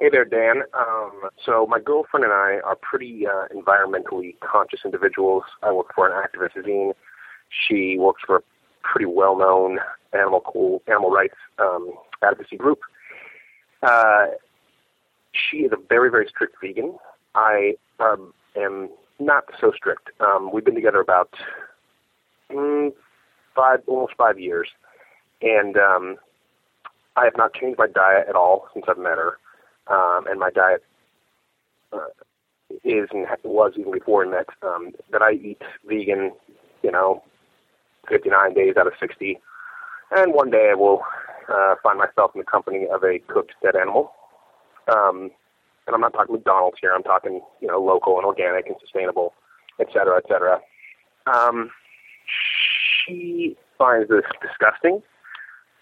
Hey 0.00 0.10
there, 0.10 0.24
Dan. 0.24 0.62
Um, 0.78 1.30
so 1.44 1.66
my 1.66 1.80
girlfriend 1.80 2.22
and 2.22 2.32
I 2.32 2.60
are 2.64 2.76
pretty 2.76 3.26
uh, 3.26 3.48
environmentally 3.52 4.38
conscious 4.40 4.80
individuals. 4.84 5.42
I 5.62 5.72
work 5.72 5.92
for 5.92 6.08
an 6.08 6.12
activist 6.12 6.62
zine. 6.64 6.92
She 7.66 7.96
works 7.98 8.22
for 8.24 8.36
a 8.36 8.40
pretty 8.82 9.06
well-known 9.06 9.80
animal 10.12 10.40
cool 10.40 10.82
animal 10.86 11.10
rights 11.10 11.34
um, 11.58 11.92
advocacy 12.22 12.56
group. 12.56 12.78
Uh, 13.82 14.26
she 15.32 15.58
is 15.58 15.72
a 15.72 15.76
very, 15.88 16.10
very 16.10 16.26
strict 16.28 16.56
vegan. 16.60 16.96
I 17.34 17.74
um, 18.00 18.32
am 18.56 18.90
not 19.18 19.44
so 19.60 19.72
strict. 19.74 20.10
Um, 20.20 20.50
we've 20.52 20.64
been 20.64 20.74
together 20.74 21.00
about 21.00 21.30
mm, 22.50 22.92
five, 23.54 23.80
almost 23.86 24.14
five 24.16 24.38
years, 24.38 24.68
and 25.42 25.76
um, 25.76 26.16
I 27.16 27.24
have 27.24 27.36
not 27.36 27.54
changed 27.54 27.78
my 27.78 27.86
diet 27.88 28.26
at 28.28 28.36
all 28.36 28.68
since 28.72 28.86
I've 28.88 28.98
met 28.98 29.18
her. 29.18 29.38
Um, 29.88 30.26
and 30.26 30.38
my 30.38 30.50
diet 30.50 30.84
uh, 31.92 32.08
is 32.84 33.08
and 33.12 33.26
was 33.44 33.72
even 33.76 33.92
before 33.92 34.24
we 34.24 34.30
met 34.30 34.46
um, 34.62 34.92
that 35.10 35.22
I 35.22 35.32
eat 35.32 35.62
vegan, 35.86 36.32
you 36.82 36.92
know, 36.92 37.22
59 38.08 38.54
days 38.54 38.74
out 38.78 38.86
of 38.86 38.92
60. 39.00 39.38
And 40.10 40.32
one 40.32 40.50
day 40.50 40.68
I 40.70 40.74
will 40.74 41.02
uh, 41.52 41.74
find 41.82 41.98
myself 41.98 42.32
in 42.34 42.40
the 42.40 42.44
company 42.44 42.86
of 42.92 43.02
a 43.02 43.18
cooked 43.26 43.52
dead 43.62 43.76
animal. 43.76 44.12
Um, 44.88 45.30
and 45.86 45.94
I'm 45.94 46.00
not 46.00 46.12
talking 46.12 46.34
McDonald's 46.34 46.78
here. 46.80 46.92
I'm 46.94 47.02
talking, 47.02 47.40
you 47.60 47.68
know, 47.68 47.82
local 47.82 48.16
and 48.16 48.26
organic 48.26 48.66
and 48.66 48.76
sustainable, 48.80 49.34
et 49.80 49.88
cetera, 49.92 50.18
et 50.18 50.24
cetera. 50.28 50.60
Um, 51.26 51.70
she 53.06 53.56
finds 53.78 54.08
this 54.08 54.24
disgusting. 54.42 55.02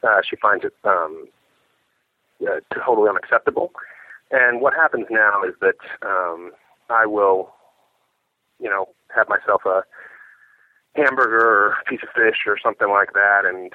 Uh, 0.02 0.20
she 0.28 0.36
finds 0.36 0.64
it 0.64 0.74
um, 0.84 1.26
uh, 2.42 2.60
totally 2.84 3.08
unacceptable. 3.08 3.72
And 4.30 4.60
what 4.60 4.74
happens 4.74 5.06
now 5.10 5.42
is 5.42 5.54
that 5.60 6.06
um, 6.06 6.52
I 6.90 7.06
will, 7.06 7.52
you 8.60 8.68
know, 8.68 8.88
have 9.14 9.28
myself 9.28 9.62
a 9.64 9.82
hamburger 10.94 11.44
or 11.44 11.76
piece 11.88 12.00
of 12.02 12.08
fish 12.14 12.38
or 12.46 12.58
something 12.62 12.88
like 12.88 13.12
that, 13.12 13.42
and 13.44 13.72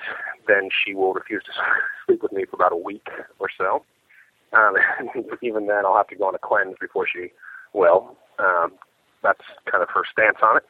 then 0.47 0.69
she 0.71 0.93
will 0.93 1.13
refuse 1.13 1.43
to 1.43 1.51
sleep 2.05 2.23
with 2.23 2.31
me 2.31 2.45
for 2.45 2.55
about 2.55 2.73
a 2.73 2.77
week 2.77 3.07
or 3.39 3.47
so. 3.57 3.83
Um, 4.53 4.75
even 5.41 5.67
then, 5.67 5.86
I'll 5.86 5.98
have 5.98 6.08
to 6.08 6.15
go 6.15 6.25
on 6.27 6.36
a 6.36 6.39
cleanse 6.39 6.75
before 6.79 7.08
she 7.08 7.31
will. 7.74 8.17
Um, 8.39 8.74
that's 9.24 9.41
kind 9.70 9.84
of 9.84 9.89
her 9.89 10.03
stance 10.12 10.38
on 10.41 10.58
it. 10.58 10.63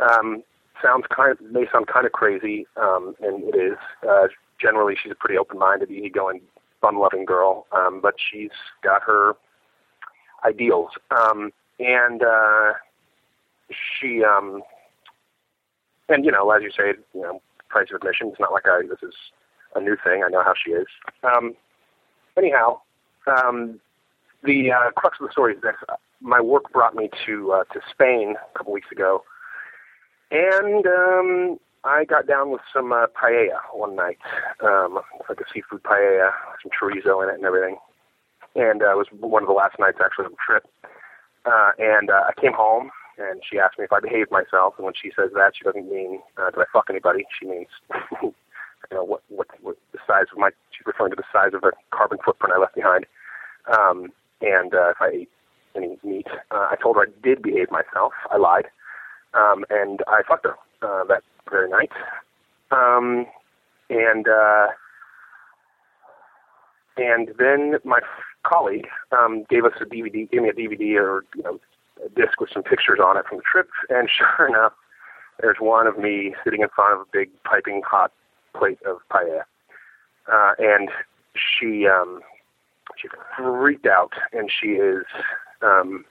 Um, 0.00 0.42
sounds 0.82 1.04
kind 1.14 1.32
of 1.32 1.40
may 1.40 1.66
sound 1.72 1.86
kind 1.86 2.06
of 2.06 2.12
crazy, 2.12 2.66
um, 2.76 3.14
and 3.20 3.42
it 3.44 3.56
is. 3.56 3.78
Uh, 4.08 4.28
generally, 4.60 4.94
she's 5.00 5.12
a 5.12 5.16
pretty 5.16 5.38
open-minded, 5.38 5.90
easygoing, 5.90 6.40
fun-loving 6.80 7.24
girl, 7.24 7.66
um, 7.72 8.00
but 8.00 8.14
she's 8.18 8.50
got 8.82 9.02
her 9.02 9.34
ideals, 10.44 10.90
um, 11.10 11.50
and 11.80 12.22
uh, 12.22 12.72
she, 13.70 14.22
um, 14.22 14.62
and 16.08 16.24
you 16.24 16.30
know, 16.30 16.50
as 16.50 16.62
you 16.62 16.70
say, 16.70 16.98
you 17.14 17.22
know, 17.22 17.40
price 17.68 17.88
of 17.90 17.96
admission. 17.96 18.28
It's 18.28 18.40
not 18.40 18.52
like 18.52 18.66
I 18.66 18.82
this 18.82 19.02
is 19.02 19.14
a 19.74 19.80
new 19.80 19.96
thing. 20.02 20.22
I 20.24 20.28
know 20.30 20.42
how 20.42 20.54
she 20.54 20.72
is. 20.72 20.86
Um, 21.22 21.54
anyhow, 22.36 22.80
um, 23.26 23.80
the 24.44 24.72
uh, 24.72 24.90
crux 24.92 25.18
of 25.20 25.26
the 25.26 25.32
story 25.32 25.54
is 25.54 25.62
this: 25.62 25.74
my 26.20 26.40
work 26.40 26.72
brought 26.72 26.94
me 26.94 27.10
to 27.26 27.52
uh, 27.52 27.64
to 27.72 27.80
Spain 27.90 28.36
a 28.36 28.58
couple 28.58 28.72
weeks 28.72 28.90
ago, 28.92 29.24
and 30.30 30.86
um, 30.86 31.58
I 31.84 32.04
got 32.04 32.26
down 32.26 32.50
with 32.50 32.60
some 32.72 32.92
uh, 32.92 33.06
paella 33.06 33.60
one 33.72 33.96
night. 33.96 34.18
Um, 34.62 35.00
like 35.28 35.40
a 35.40 35.44
seafood 35.52 35.82
paella, 35.82 36.30
some 36.62 36.70
chorizo 36.70 37.22
in 37.22 37.30
it 37.30 37.36
and 37.36 37.44
everything. 37.44 37.76
And 38.56 38.82
uh, 38.82 38.92
it 38.92 38.96
was 38.96 39.06
one 39.20 39.42
of 39.42 39.46
the 39.48 39.54
last 39.54 39.78
nights 39.78 39.98
actually 40.02 40.26
of 40.26 40.32
the 40.32 40.36
trip. 40.44 40.66
Uh, 41.44 41.70
and 41.78 42.10
uh, 42.10 42.24
I 42.28 42.40
came 42.40 42.52
home, 42.52 42.90
and 43.18 43.40
she 43.48 43.58
asked 43.58 43.78
me 43.78 43.84
if 43.84 43.92
I 43.92 44.00
behaved 44.00 44.30
myself. 44.30 44.74
And 44.76 44.84
when 44.84 44.94
she 45.00 45.10
says 45.14 45.30
that, 45.34 45.52
she 45.56 45.64
doesn't 45.64 45.90
mean 45.90 46.20
uh, 46.36 46.50
did 46.50 46.60
I 46.60 46.64
fuck 46.72 46.86
anybody. 46.90 47.24
She 47.38 47.46
means 47.46 47.68
you 48.90 48.96
know 48.96 49.04
what, 49.04 49.22
what 49.28 49.48
what 49.62 49.76
the 49.92 49.98
size 50.06 50.26
of 50.32 50.38
my. 50.38 50.50
She's 50.70 50.86
referring 50.86 51.10
to 51.10 51.16
the 51.16 51.24
size 51.32 51.54
of 51.54 51.60
the 51.62 51.72
carbon 51.90 52.18
footprint 52.24 52.54
I 52.56 52.60
left 52.60 52.74
behind. 52.74 53.06
Um, 53.76 54.12
and 54.40 54.74
uh, 54.74 54.90
if 54.90 54.96
I 55.00 55.08
ate 55.08 55.30
any 55.74 55.98
meat, 56.02 56.26
uh, 56.50 56.68
I 56.70 56.76
told 56.80 56.96
her 56.96 57.02
I 57.02 57.06
did 57.22 57.42
behave 57.42 57.70
myself. 57.70 58.12
I 58.30 58.36
lied, 58.36 58.66
um, 59.34 59.64
and 59.70 60.00
I 60.08 60.22
fucked 60.26 60.46
her 60.46 60.56
uh, 60.82 61.04
that 61.04 61.22
very 61.50 61.68
night. 61.68 61.92
Um, 62.70 63.26
and 63.90 64.28
uh, 64.28 64.68
and 66.96 67.30
then 67.38 67.76
my 67.84 68.00
colleague 68.42 68.88
um, 69.12 69.44
gave 69.48 69.64
us 69.64 69.72
a 69.80 69.84
DVD, 69.84 70.30
gave 70.30 70.42
me 70.42 70.48
a 70.48 70.52
DVD 70.52 71.00
or 71.00 71.24
you 71.34 71.42
know 71.42 71.60
a 72.04 72.08
disc 72.10 72.40
with 72.40 72.50
some 72.52 72.62
pictures 72.62 73.00
on 73.02 73.16
it 73.16 73.26
from 73.26 73.38
the 73.38 73.44
trip, 73.50 73.68
and 73.90 74.08
sure 74.36 74.48
enough, 74.48 74.72
there's 75.40 75.58
one 75.60 75.86
of 75.86 75.98
me 75.98 76.34
sitting 76.44 76.62
in 76.62 76.68
front 76.74 76.94
of 76.94 77.00
a 77.00 77.10
big 77.12 77.30
piping 77.44 77.82
hot 77.84 78.12
plate 78.56 78.78
of 78.86 78.98
paella, 79.10 79.42
uh, 80.32 80.52
and 80.58 80.90
she 81.34 81.86
um, 81.86 82.20
she 83.00 83.08
freaked 83.36 83.86
out, 83.86 84.12
and 84.32 84.50
she 84.50 84.68
is 84.72 85.04
um, 85.62 86.04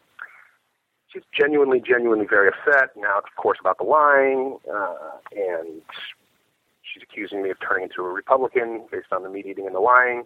she's 1.11 1.23
genuinely, 1.37 1.81
genuinely 1.85 2.25
very 2.27 2.49
upset. 2.49 2.91
Now, 2.95 3.19
it's 3.19 3.27
of 3.27 3.41
course, 3.41 3.57
about 3.59 3.77
the 3.77 3.83
lying, 3.83 4.57
uh, 4.71 5.17
and 5.35 5.81
she's 6.81 7.03
accusing 7.03 7.43
me 7.43 7.49
of 7.49 7.57
turning 7.59 7.83
into 7.83 8.01
a 8.01 8.11
Republican 8.11 8.85
based 8.91 9.11
on 9.11 9.23
the 9.23 9.29
meat 9.29 9.45
eating 9.45 9.65
and 9.65 9.75
the 9.75 9.79
lying. 9.79 10.23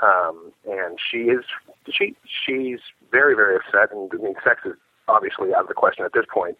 Um, 0.00 0.52
and 0.68 0.98
she 1.10 1.22
is 1.22 1.44
she 1.90 2.14
she's 2.24 2.78
very, 3.10 3.34
very 3.34 3.56
upset. 3.56 3.90
And 3.90 4.10
I 4.12 4.16
mean, 4.22 4.34
sex 4.44 4.60
is 4.64 4.74
obviously 5.08 5.54
out 5.54 5.62
of 5.62 5.68
the 5.68 5.74
question 5.74 6.04
at 6.04 6.12
this 6.12 6.26
point 6.32 6.56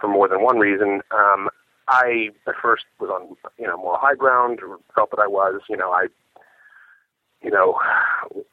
for 0.00 0.08
more 0.08 0.28
than 0.28 0.42
one 0.42 0.58
reason. 0.58 1.00
Um, 1.12 1.48
I 1.88 2.30
at 2.46 2.54
first 2.62 2.84
was 2.98 3.10
on 3.10 3.36
you 3.58 3.66
know 3.66 3.76
more 3.76 3.98
high 4.00 4.14
ground, 4.14 4.60
felt 4.94 5.10
that 5.10 5.20
I 5.20 5.26
was. 5.26 5.60
You 5.68 5.76
know, 5.76 5.90
I 5.90 6.06
you 7.42 7.50
know 7.50 7.78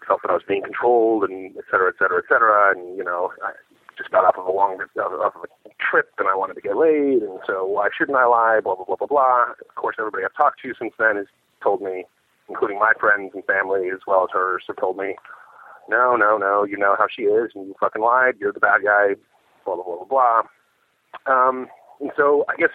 felt 0.07 0.21
that 0.23 0.31
I 0.31 0.33
was 0.33 0.43
being 0.47 0.63
controlled, 0.63 1.23
and 1.29 1.55
et 1.57 1.63
cetera, 1.71 1.89
et 1.89 1.95
cetera, 1.99 2.17
et 2.19 2.27
cetera. 2.27 2.75
And 2.75 2.97
you 2.97 3.03
know, 3.03 3.31
I, 3.43 3.51
just 3.97 4.11
got 4.11 4.25
off 4.25 4.35
of 4.37 4.45
a 4.45 4.51
long 4.51 4.79
off 4.81 5.35
of 5.35 5.43
a 5.43 5.69
trip 5.79 6.09
and 6.17 6.27
I 6.27 6.35
wanted 6.35 6.55
to 6.55 6.61
get 6.61 6.77
laid 6.77 7.21
and 7.21 7.39
so 7.45 7.65
why 7.65 7.89
shouldn't 7.95 8.17
I 8.17 8.25
lie? 8.25 8.59
Blah 8.63 8.75
blah 8.75 8.85
blah 8.85 8.95
blah 8.95 9.07
blah. 9.07 9.51
Of 9.51 9.75
course 9.75 9.95
everybody 9.99 10.23
I've 10.25 10.35
talked 10.35 10.61
to 10.61 10.73
since 10.79 10.93
then 10.97 11.17
has 11.17 11.27
told 11.61 11.81
me, 11.81 12.05
including 12.49 12.79
my 12.79 12.93
friends 12.99 13.31
and 13.33 13.45
family 13.45 13.89
as 13.89 13.99
well 14.07 14.23
as 14.23 14.29
hers, 14.33 14.63
have 14.67 14.77
told 14.77 14.97
me, 14.97 15.15
No, 15.89 16.15
no, 16.15 16.37
no, 16.37 16.63
you 16.63 16.77
know 16.77 16.95
how 16.97 17.07
she 17.13 17.23
is 17.23 17.51
and 17.53 17.67
you 17.67 17.75
fucking 17.79 18.01
lied, 18.01 18.35
you're 18.39 18.53
the 18.53 18.59
bad 18.59 18.81
guy, 18.83 19.15
blah 19.65 19.75
blah 19.75 19.83
blah 19.83 20.03
blah 20.05 20.41
blah. 21.25 21.33
Um 21.33 21.67
and 22.01 22.11
so 22.17 22.45
I 22.49 22.55
guess 22.57 22.71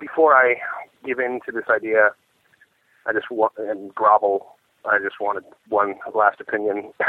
before 0.00 0.34
I 0.34 0.56
give 1.04 1.18
in 1.18 1.40
to 1.46 1.52
this 1.52 1.64
idea 1.70 2.10
I 3.06 3.12
just 3.12 3.30
want 3.30 3.52
and 3.58 3.94
grovel 3.94 4.56
I 4.86 4.98
just 5.02 5.20
wanted 5.20 5.44
one 5.68 5.94
last 6.14 6.40
opinion. 6.40 6.92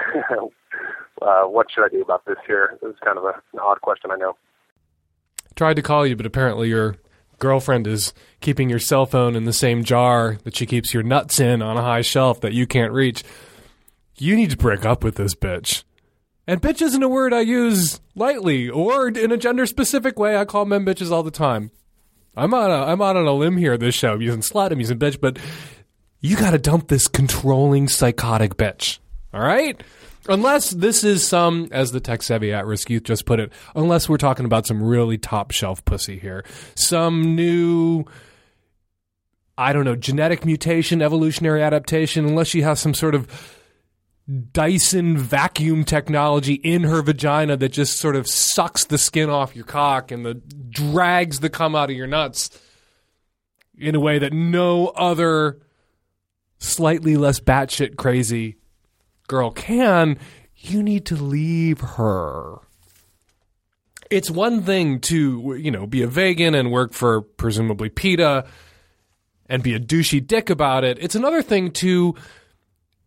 uh, 1.22 1.44
what 1.44 1.68
should 1.72 1.86
I 1.86 1.90
do 1.90 2.02
about 2.02 2.26
this 2.26 2.38
here? 2.46 2.78
It's 2.82 3.00
kind 3.00 3.18
of 3.18 3.24
a, 3.24 3.42
an 3.54 3.60
odd 3.62 3.82
question, 3.82 4.12
I 4.12 4.16
know. 4.16 4.36
Tried 5.56 5.76
to 5.76 5.82
call 5.82 6.06
you, 6.06 6.16
but 6.16 6.26
apparently 6.26 6.70
your 6.70 6.96
girlfriend 7.40 7.88
is 7.88 8.14
keeping 8.42 8.70
your 8.70 8.80
cell 8.80 9.06
phone 9.06 9.36
in 9.36 9.44
the 9.44 9.54
same 9.54 9.84
jar 9.84 10.38
that 10.44 10.56
she 10.56 10.66
keeps 10.66 10.94
your 10.94 11.04
nuts 11.04 11.40
in 11.40 11.62
on 11.62 11.78
a 11.78 11.82
high 11.82 12.02
shelf 12.02 12.42
that 12.42 12.54
you 12.54 12.66
can't 12.66 12.94
reach. 12.94 13.24
You 14.16 14.36
need 14.36 14.52
to 14.52 14.58
break 14.58 14.86
up 14.86 15.04
with 15.04 15.16
this 15.16 15.36
bitch. 15.36 15.84
And 16.48 16.62
bitch 16.62 16.82
isn't 16.82 17.04
a 17.04 17.10
word 17.10 17.34
I 17.34 17.42
use 17.42 18.00
lightly 18.16 18.70
or 18.70 19.10
in 19.10 19.32
a 19.34 19.38
gender 19.38 19.66
specific 19.66 20.18
way. 20.18 20.38
I 20.38 20.46
call 20.46 20.64
men 20.66 20.86
bitches 20.86 21.12
all 21.12 21.24
the 21.24 21.30
time. 21.30 21.72
I'm 22.38 22.54
on 22.54 22.72
a 22.72 22.86
I'm 22.86 23.02
out 23.02 23.18
on 23.18 23.28
a 23.28 23.34
limb 23.34 23.58
here 23.58 23.78
this 23.78 23.96
show. 23.96 24.14
I'm 24.14 24.22
using 24.22 24.42
slut, 24.42 24.72
I'm 24.72 24.80
using 24.80 24.98
bitch, 24.98 25.20
but 25.20 25.38
you 26.22 26.38
got 26.38 26.52
to 26.52 26.58
dump 26.58 26.88
this 26.88 27.08
controlling 27.08 27.88
psychotic 27.88 28.56
bitch. 28.56 29.00
All 29.34 29.42
right? 29.42 29.82
Unless 30.30 30.72
this 30.72 31.04
is 31.04 31.26
some, 31.26 31.70
as 31.72 31.92
the 31.92 32.00
tech 32.00 32.22
savvy 32.22 32.52
at 32.52 32.66
risk 32.66 32.90
youth 32.90 33.04
just 33.04 33.26
put 33.26 33.40
it, 33.40 33.52
unless 33.76 34.10
we're 34.10 34.18
talking 34.18 34.46
about 34.46 34.66
some 34.66 34.84
really 34.84 35.18
top 35.18 35.52
shelf 35.52 35.84
pussy 35.86 36.20
here. 36.20 36.44
Some 36.76 37.36
new, 37.36 38.04
I 39.58 39.72
don't 39.72 39.86
know, 39.86 39.96
genetic 39.96 40.46
mutation, 40.46 41.02
evolutionary 41.02 41.64
adaptation, 41.64 42.26
unless 42.26 42.48
she 42.48 42.62
has 42.62 42.80
some 42.80 42.94
sort 42.94 43.16
of 43.16 43.28
Dyson 44.52 45.18
vacuum 45.18 45.86
technology 45.86 46.56
in 46.56 46.84
her 46.84 47.02
vagina 47.02 47.56
that 47.56 47.70
just 47.70 47.98
sort 47.98 48.16
of 48.16 48.28
sucks 48.28 48.84
the 48.84 48.98
skin 48.98 49.30
off 49.30 49.56
your 49.56 49.64
cock 49.64 50.12
and 50.12 50.26
the 50.26 50.34
drags 50.70 51.40
the 51.40 51.50
cum 51.50 51.76
out 51.76 51.90
of 51.90 51.96
your 51.96 52.08
nuts 52.08 52.50
in 53.78 53.96
a 53.96 54.00
way 54.00 54.20
that 54.20 54.34
no 54.34 54.88
other 54.88 55.60
slightly 56.60 57.16
less 57.16 57.40
batshit 57.40 57.96
crazy 57.96 58.58
girl 59.28 59.52
can, 59.52 60.18
you 60.56 60.84
need 60.84 61.06
to 61.06 61.16
leave 61.16 61.80
her. 61.80 62.58
It's 64.10 64.32
one 64.32 64.64
thing 64.64 65.00
to, 65.02 65.58
you 65.60 65.72
know, 65.72 65.86
be 65.86 66.02
a 66.02 66.08
vegan 66.08 66.56
and 66.56 66.72
work 66.72 66.94
for 66.94 67.22
presumably 67.22 67.90
PETA 67.90 68.46
and 69.50 69.64
be 69.64 69.74
a 69.74 69.80
douchey 69.80 70.26
dick 70.26 70.50
about 70.50 70.84
it. 70.84 70.98
It's 71.00 71.16
another 71.16 71.42
thing 71.42 71.72
to 71.72 72.16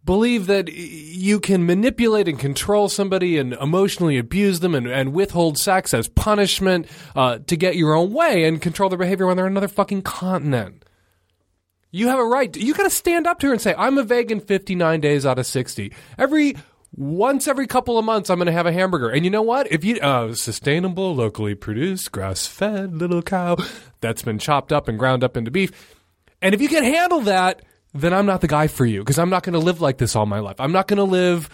believe 0.04 0.47
that 0.47 0.73
you 0.73 1.40
can 1.40 1.66
manipulate 1.66 2.26
and 2.26 2.38
control 2.38 2.88
somebody 2.88 3.37
and 3.38 3.52
emotionally 3.54 4.19
abuse 4.19 4.61
them 4.61 4.75
and, 4.75 4.87
and 4.87 5.12
withhold 5.12 5.59
sex 5.59 5.92
as 5.92 6.09
punishment 6.09 6.87
uh, 7.14 7.38
to 7.47 7.57
get 7.57 7.76
your 7.76 7.95
own 7.95 8.12
way 8.12 8.45
and 8.45 8.62
control 8.62 8.88
their 8.88 8.99
behavior 8.99 9.26
when 9.26 9.37
they're 9.37 9.47
on 9.47 9.52
another 9.52 9.69
fucking 9.69 10.02
continent. 10.02 10.85
You 11.92 12.09
have 12.09 12.19
a 12.19 12.25
right. 12.25 12.57
You 12.57 12.73
got 12.73 12.85
to 12.85 12.90
stand 12.90 13.26
up 13.26 13.40
to 13.40 13.49
her 13.49 13.52
and 13.52 13.61
say, 13.61 13.75
I'm 13.76 13.99
a 13.99 14.02
vegan 14.02 14.40
59 14.40 15.00
days 15.00 15.26
out 15.26 15.38
of 15.38 15.47
60. 15.47 15.92
Every 16.16 16.57
once 16.95 17.47
every 17.47 17.66
couple 17.66 17.99
of 17.99 18.04
months, 18.04 18.30
I'm 18.30 18.38
going 18.38 18.47
to 18.47 18.52
have 18.52 18.66
a 18.66 18.73
hamburger. 18.73 19.11
And 19.11 19.25
you 19.25 19.30
know 19.30 19.42
what? 19.42 19.71
If 19.71 19.85
you 19.85 19.97
uh, 20.00 20.35
sustainable, 20.35 21.14
locally 21.14 21.54
produced, 21.54 22.12
grass 22.12 22.47
fed 22.47 22.97
little 22.97 23.23
cow 23.23 23.57
that's 24.00 24.23
been 24.23 24.38
chopped 24.38 24.73
up 24.73 24.88
and 24.88 24.99
ground 24.99 25.23
up 25.23 25.37
into 25.37 25.50
beef, 25.50 25.97
and 26.42 26.54
if 26.54 26.61
you 26.61 26.69
can 26.69 26.85
handle 26.85 27.21
that, 27.23 27.62
then 27.93 28.13
I'm 28.13 28.27
not 28.27 28.41
the 28.41 28.49
guy 28.49 28.67
for 28.67 28.87
you 28.87 29.01
because 29.01 29.19
I'm 29.19 29.31
not 29.31 29.43
going 29.43 29.55
to 29.55 29.59
live 29.59 29.81
like 29.81 29.99
this 29.99 30.15
all 30.15 30.27
my 30.27 30.39
life. 30.39 30.61
I'm 30.61 30.73
not 30.73 30.87
going 30.87 30.99
to 30.99 31.05
live 31.05 31.49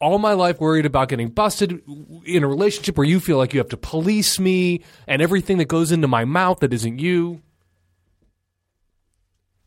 all 0.00 0.18
my 0.18 0.32
life 0.32 0.60
worried 0.60 0.86
about 0.86 1.08
getting 1.08 1.28
busted 1.28 1.82
in 2.24 2.44
a 2.44 2.48
relationship 2.48 2.98
where 2.98 3.06
you 3.06 3.20
feel 3.20 3.38
like 3.38 3.54
you 3.54 3.60
have 3.60 3.68
to 3.70 3.76
police 3.76 4.38
me 4.38 4.82
and 5.06 5.22
everything 5.22 5.58
that 5.58 5.68
goes 5.68 5.92
into 5.92 6.08
my 6.08 6.24
mouth 6.24 6.60
that 6.60 6.72
isn't 6.72 6.98
you. 6.98 7.42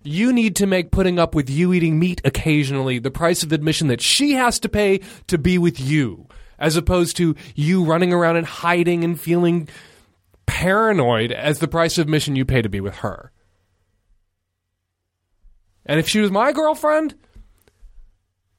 You 0.04 0.32
need 0.32 0.56
to 0.58 0.68
make 0.68 0.92
putting 0.92 1.20
up 1.20 1.36
with 1.36 1.50
you 1.50 1.74
eating 1.74 2.00
meat 2.00 2.22
occasionally 2.24 3.00
the 3.00 3.12
price 3.12 3.44
of 3.44 3.52
admission 3.52 3.88
that 3.88 4.02
she 4.02 4.34
has 4.34 4.60
to 4.60 4.70
pay 4.70 5.02
to 5.28 5.38
be 5.38 5.58
with 5.58 5.80
you, 5.80 6.28
as 6.58 6.78
opposed 6.78 7.18
to 7.18 7.36
you 7.56 7.84
running 7.84 8.14
around 8.14 8.38
and 8.38 8.46
hiding 8.46 9.04
and 9.04 9.20
feeling 9.20 9.68
paranoid 10.46 11.32
as 11.32 11.60
the 11.60 11.68
price 11.68 11.98
of 11.98 12.04
admission 12.04 12.36
you 12.36 12.46
pay 12.46 12.62
to 12.62 12.70
be 12.70 12.80
with 12.80 12.96
her. 12.98 13.32
And 15.90 16.00
if 16.00 16.08
she 16.08 16.20
was 16.20 16.30
my 16.30 16.52
girlfriend, 16.52 17.16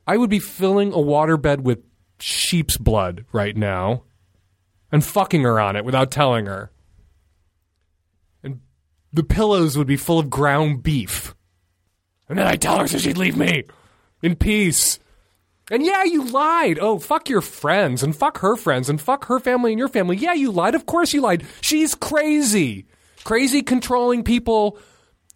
I 0.04 0.16
would 0.16 0.30
be 0.30 0.40
filling 0.40 0.92
a 0.92 0.96
waterbed 0.96 1.60
with 1.60 1.78
sheep's 2.18 2.76
blood 2.76 3.24
right 3.30 3.56
now 3.56 4.02
and 4.90 5.04
fucking 5.04 5.42
her 5.42 5.60
on 5.60 5.76
it 5.76 5.84
without 5.84 6.10
telling 6.10 6.46
her. 6.46 6.72
And 8.42 8.62
the 9.12 9.22
pillows 9.22 9.78
would 9.78 9.86
be 9.86 9.96
full 9.96 10.18
of 10.18 10.28
ground 10.28 10.82
beef. 10.82 11.36
And 12.28 12.36
then 12.36 12.48
I'd 12.48 12.60
tell 12.60 12.80
her 12.80 12.88
so 12.88 12.98
she'd 12.98 13.16
leave 13.16 13.36
me 13.36 13.62
in 14.22 14.34
peace. 14.34 14.98
And 15.70 15.84
yeah, 15.84 16.02
you 16.02 16.24
lied. 16.24 16.80
Oh, 16.80 16.98
fuck 16.98 17.28
your 17.28 17.42
friends 17.42 18.02
and 18.02 18.14
fuck 18.14 18.38
her 18.38 18.56
friends 18.56 18.90
and 18.90 19.00
fuck 19.00 19.26
her 19.26 19.38
family 19.38 19.70
and 19.70 19.78
your 19.78 19.86
family. 19.86 20.16
Yeah, 20.16 20.34
you 20.34 20.50
lied. 20.50 20.74
Of 20.74 20.86
course 20.86 21.12
you 21.12 21.20
lied. 21.20 21.46
She's 21.60 21.94
crazy. 21.94 22.86
Crazy 23.22 23.62
controlling 23.62 24.24
people 24.24 24.78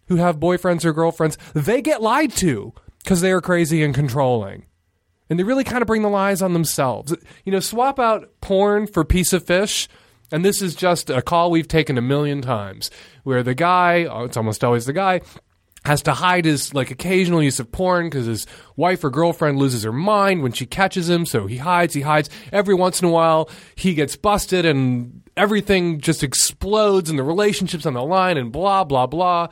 who 0.07 0.17
have 0.17 0.39
boyfriends 0.39 0.85
or 0.85 0.93
girlfriends, 0.93 1.37
they 1.53 1.81
get 1.81 2.01
lied 2.01 2.31
to 2.33 2.73
because 3.03 3.21
they 3.21 3.31
are 3.31 3.41
crazy 3.41 3.83
and 3.83 3.93
controlling. 3.93 4.65
And 5.29 5.39
they 5.39 5.43
really 5.43 5.63
kind 5.63 5.81
of 5.81 5.87
bring 5.87 6.01
the 6.01 6.09
lies 6.09 6.41
on 6.41 6.53
themselves. 6.53 7.13
You 7.45 7.51
know, 7.51 7.59
swap 7.59 7.99
out 7.99 8.29
porn 8.41 8.87
for 8.87 9.03
piece 9.03 9.33
of 9.33 9.45
fish. 9.45 9.87
And 10.31 10.43
this 10.43 10.61
is 10.61 10.75
just 10.75 11.09
a 11.09 11.21
call 11.21 11.51
we've 11.51 11.67
taken 11.67 11.97
a 11.97 12.01
million 12.01 12.41
times 12.41 12.89
where 13.23 13.43
the 13.43 13.55
guy, 13.55 14.05
oh, 14.05 14.23
it's 14.23 14.37
almost 14.37 14.63
always 14.63 14.85
the 14.85 14.93
guy, 14.93 15.21
has 15.85 16.01
to 16.03 16.13
hide 16.13 16.45
his 16.45 16.73
like 16.73 16.89
occasional 16.89 17.43
use 17.43 17.59
of 17.59 17.71
porn 17.71 18.07
because 18.07 18.25
his 18.25 18.47
wife 18.75 19.03
or 19.03 19.11
girlfriend 19.11 19.59
loses 19.59 19.83
her 19.83 19.93
mind 19.93 20.41
when 20.41 20.51
she 20.51 20.65
catches 20.65 21.09
him. 21.09 21.25
So 21.25 21.45
he 21.45 21.57
hides, 21.57 21.93
he 21.93 22.01
hides. 22.01 22.29
Every 22.51 22.73
once 22.73 23.01
in 23.01 23.07
a 23.07 23.11
while, 23.11 23.49
he 23.75 23.93
gets 23.93 24.15
busted 24.15 24.65
and 24.65 25.21
everything 25.37 26.01
just 26.01 26.23
explodes 26.23 27.09
and 27.09 27.19
the 27.19 27.23
relationship's 27.23 27.85
on 27.85 27.93
the 27.93 28.03
line 28.03 28.37
and 28.37 28.51
blah, 28.51 28.83
blah, 28.83 29.05
blah. 29.05 29.49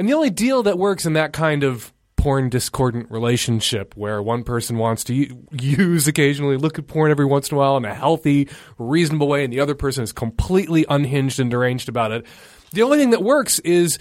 And 0.00 0.08
the 0.08 0.14
only 0.14 0.30
deal 0.30 0.62
that 0.62 0.78
works 0.78 1.04
in 1.04 1.12
that 1.12 1.34
kind 1.34 1.62
of 1.62 1.92
porn 2.16 2.48
discordant 2.48 3.10
relationship 3.10 3.94
where 3.98 4.22
one 4.22 4.44
person 4.44 4.78
wants 4.78 5.04
to 5.04 5.44
use 5.52 6.08
occasionally, 6.08 6.56
look 6.56 6.78
at 6.78 6.86
porn 6.86 7.10
every 7.10 7.26
once 7.26 7.50
in 7.50 7.54
a 7.54 7.58
while 7.58 7.76
in 7.76 7.84
a 7.84 7.94
healthy, 7.94 8.48
reasonable 8.78 9.28
way, 9.28 9.44
and 9.44 9.52
the 9.52 9.60
other 9.60 9.74
person 9.74 10.02
is 10.02 10.10
completely 10.10 10.86
unhinged 10.88 11.38
and 11.38 11.50
deranged 11.50 11.90
about 11.90 12.12
it. 12.12 12.24
The 12.72 12.80
only 12.80 12.96
thing 12.96 13.10
that 13.10 13.22
works 13.22 13.58
is 13.58 13.98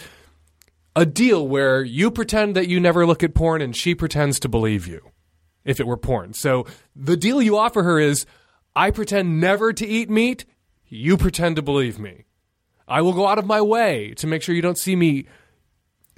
a 0.95 1.05
deal 1.05 1.45
where 1.45 1.83
you 1.83 2.11
pretend 2.11 2.55
that 2.55 2.69
you 2.69 2.79
never 2.79 3.05
look 3.05 3.21
at 3.21 3.35
porn 3.35 3.61
and 3.61 3.75
she 3.75 3.93
pretends 3.93 4.39
to 4.39 4.47
believe 4.47 4.87
you 4.87 5.01
if 5.65 5.81
it 5.81 5.85
were 5.85 5.97
porn. 5.97 6.31
So 6.31 6.65
the 6.95 7.17
deal 7.17 7.41
you 7.41 7.57
offer 7.57 7.83
her 7.83 7.99
is 7.99 8.25
I 8.73 8.91
pretend 8.91 9.41
never 9.41 9.73
to 9.73 9.85
eat 9.85 10.09
meat, 10.09 10.45
you 10.85 11.17
pretend 11.17 11.57
to 11.57 11.61
believe 11.61 11.99
me. 11.99 12.23
I 12.87 13.01
will 13.01 13.11
go 13.11 13.27
out 13.27 13.37
of 13.37 13.45
my 13.45 13.59
way 13.59 14.13
to 14.15 14.27
make 14.27 14.43
sure 14.43 14.55
you 14.55 14.61
don't 14.61 14.77
see 14.77 14.95
me 14.95 15.27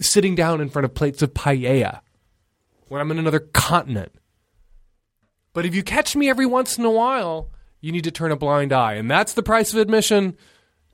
sitting 0.01 0.35
down 0.35 0.61
in 0.61 0.69
front 0.69 0.85
of 0.85 0.93
plates 0.93 1.21
of 1.21 1.33
paella 1.33 2.01
when 2.87 2.99
I'm 2.99 3.11
in 3.11 3.19
another 3.19 3.39
continent. 3.39 4.11
But 5.53 5.65
if 5.65 5.75
you 5.75 5.83
catch 5.83 6.15
me 6.15 6.29
every 6.29 6.45
once 6.45 6.77
in 6.77 6.85
a 6.85 6.91
while, 6.91 7.49
you 7.79 7.91
need 7.91 8.03
to 8.05 8.11
turn 8.11 8.31
a 8.31 8.35
blind 8.35 8.73
eye. 8.73 8.93
And 8.93 9.09
that's 9.09 9.33
the 9.33 9.43
price 9.43 9.73
of 9.73 9.79
admission 9.79 10.37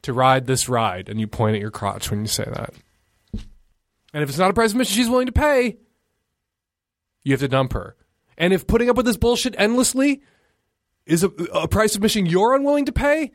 to 0.03 0.13
ride 0.13 0.45
this 0.45 0.69
ride. 0.69 1.09
And 1.09 1.19
you 1.19 1.27
point 1.27 1.55
at 1.55 1.61
your 1.61 1.71
crotch 1.71 2.09
when 2.09 2.21
you 2.21 2.27
say 2.27 2.45
that. 2.45 2.73
And 4.13 4.23
if 4.23 4.29
it's 4.29 4.37
not 4.37 4.49
a 4.49 4.53
price 4.53 4.71
of 4.71 4.75
admission 4.75 4.95
she's 4.95 5.09
willing 5.09 5.27
to 5.27 5.31
pay, 5.31 5.77
you 7.23 7.33
have 7.33 7.39
to 7.41 7.47
dump 7.47 7.73
her. 7.73 7.95
And 8.37 8.53
if 8.53 8.67
putting 8.67 8.89
up 8.89 8.95
with 8.95 9.05
this 9.05 9.17
bullshit 9.17 9.55
endlessly 9.57 10.21
is 11.05 11.23
a, 11.23 11.27
a 11.53 11.67
price 11.67 11.93
of 11.93 11.97
admission 11.97 12.25
you're 12.25 12.55
unwilling 12.55 12.85
to 12.85 12.91
pay, 12.91 13.31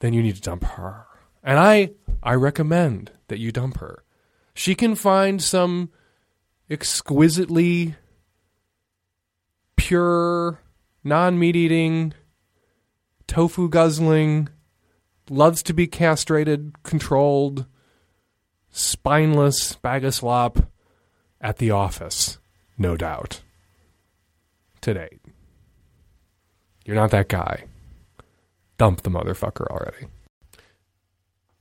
then 0.00 0.12
you 0.12 0.22
need 0.22 0.36
to 0.36 0.42
dump 0.42 0.64
her. 0.64 1.06
And 1.42 1.58
I 1.58 1.90
I 2.22 2.34
recommend 2.34 3.12
that 3.28 3.38
you 3.38 3.52
dump 3.52 3.78
her 3.78 4.02
she 4.56 4.74
can 4.74 4.94
find 4.94 5.42
some 5.42 5.90
exquisitely 6.70 7.94
pure, 9.76 10.58
non 11.04 11.38
meat 11.38 11.54
eating, 11.54 12.14
tofu 13.26 13.68
guzzling, 13.68 14.48
loves 15.28 15.62
to 15.62 15.74
be 15.74 15.86
castrated, 15.86 16.82
controlled, 16.82 17.66
spineless 18.70 19.74
bag 19.74 20.06
of 20.06 20.14
slop 20.14 20.58
at 21.38 21.58
the 21.58 21.70
office, 21.70 22.38
no 22.78 22.96
doubt. 22.96 23.42
Today. 24.80 25.18
You're 26.86 26.96
not 26.96 27.10
that 27.10 27.28
guy. 27.28 27.64
Dump 28.78 29.02
the 29.02 29.10
motherfucker 29.10 29.66
already. 29.66 30.06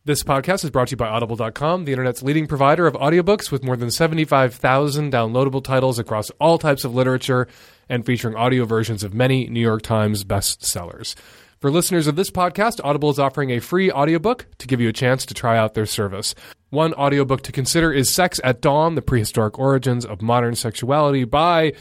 This 0.07 0.21
podcast 0.21 0.63
is 0.63 0.69
brought 0.69 0.89
to 0.89 0.91
you 0.91 0.97
by 0.97 1.07
Audible.com, 1.07 1.85
the 1.85 1.91
internet's 1.91 2.21
leading 2.21 2.45
provider 2.45 2.85
of 2.85 2.93
audiobooks 2.93 3.51
with 3.51 3.63
more 3.63 3.75
than 3.75 3.89
75,000 3.89 5.11
downloadable 5.11 5.63
titles 5.63 5.97
across 5.97 6.29
all 6.39 6.59
types 6.59 6.85
of 6.85 6.93
literature 6.93 7.47
and 7.89 8.05
featuring 8.05 8.35
audio 8.35 8.65
versions 8.65 9.03
of 9.03 9.15
many 9.15 9.47
New 9.47 9.59
York 9.59 9.81
Times 9.81 10.23
bestsellers. 10.23 11.15
For 11.59 11.71
listeners 11.71 12.05
of 12.05 12.17
this 12.17 12.29
podcast, 12.29 12.79
Audible 12.83 13.09
is 13.09 13.17
offering 13.17 13.49
a 13.49 13.59
free 13.59 13.91
audiobook 13.91 14.45
to 14.59 14.67
give 14.67 14.79
you 14.79 14.89
a 14.89 14.93
chance 14.93 15.25
to 15.25 15.33
try 15.33 15.57
out 15.57 15.73
their 15.73 15.87
service. 15.87 16.35
One 16.69 16.93
audiobook 16.93 17.41
to 17.41 17.51
consider 17.51 17.91
is 17.91 18.13
Sex 18.13 18.39
at 18.43 18.61
Dawn 18.61 18.93
The 18.93 19.01
Prehistoric 19.01 19.57
Origins 19.57 20.05
of 20.05 20.21
Modern 20.21 20.53
Sexuality 20.53 21.23
by 21.23 21.73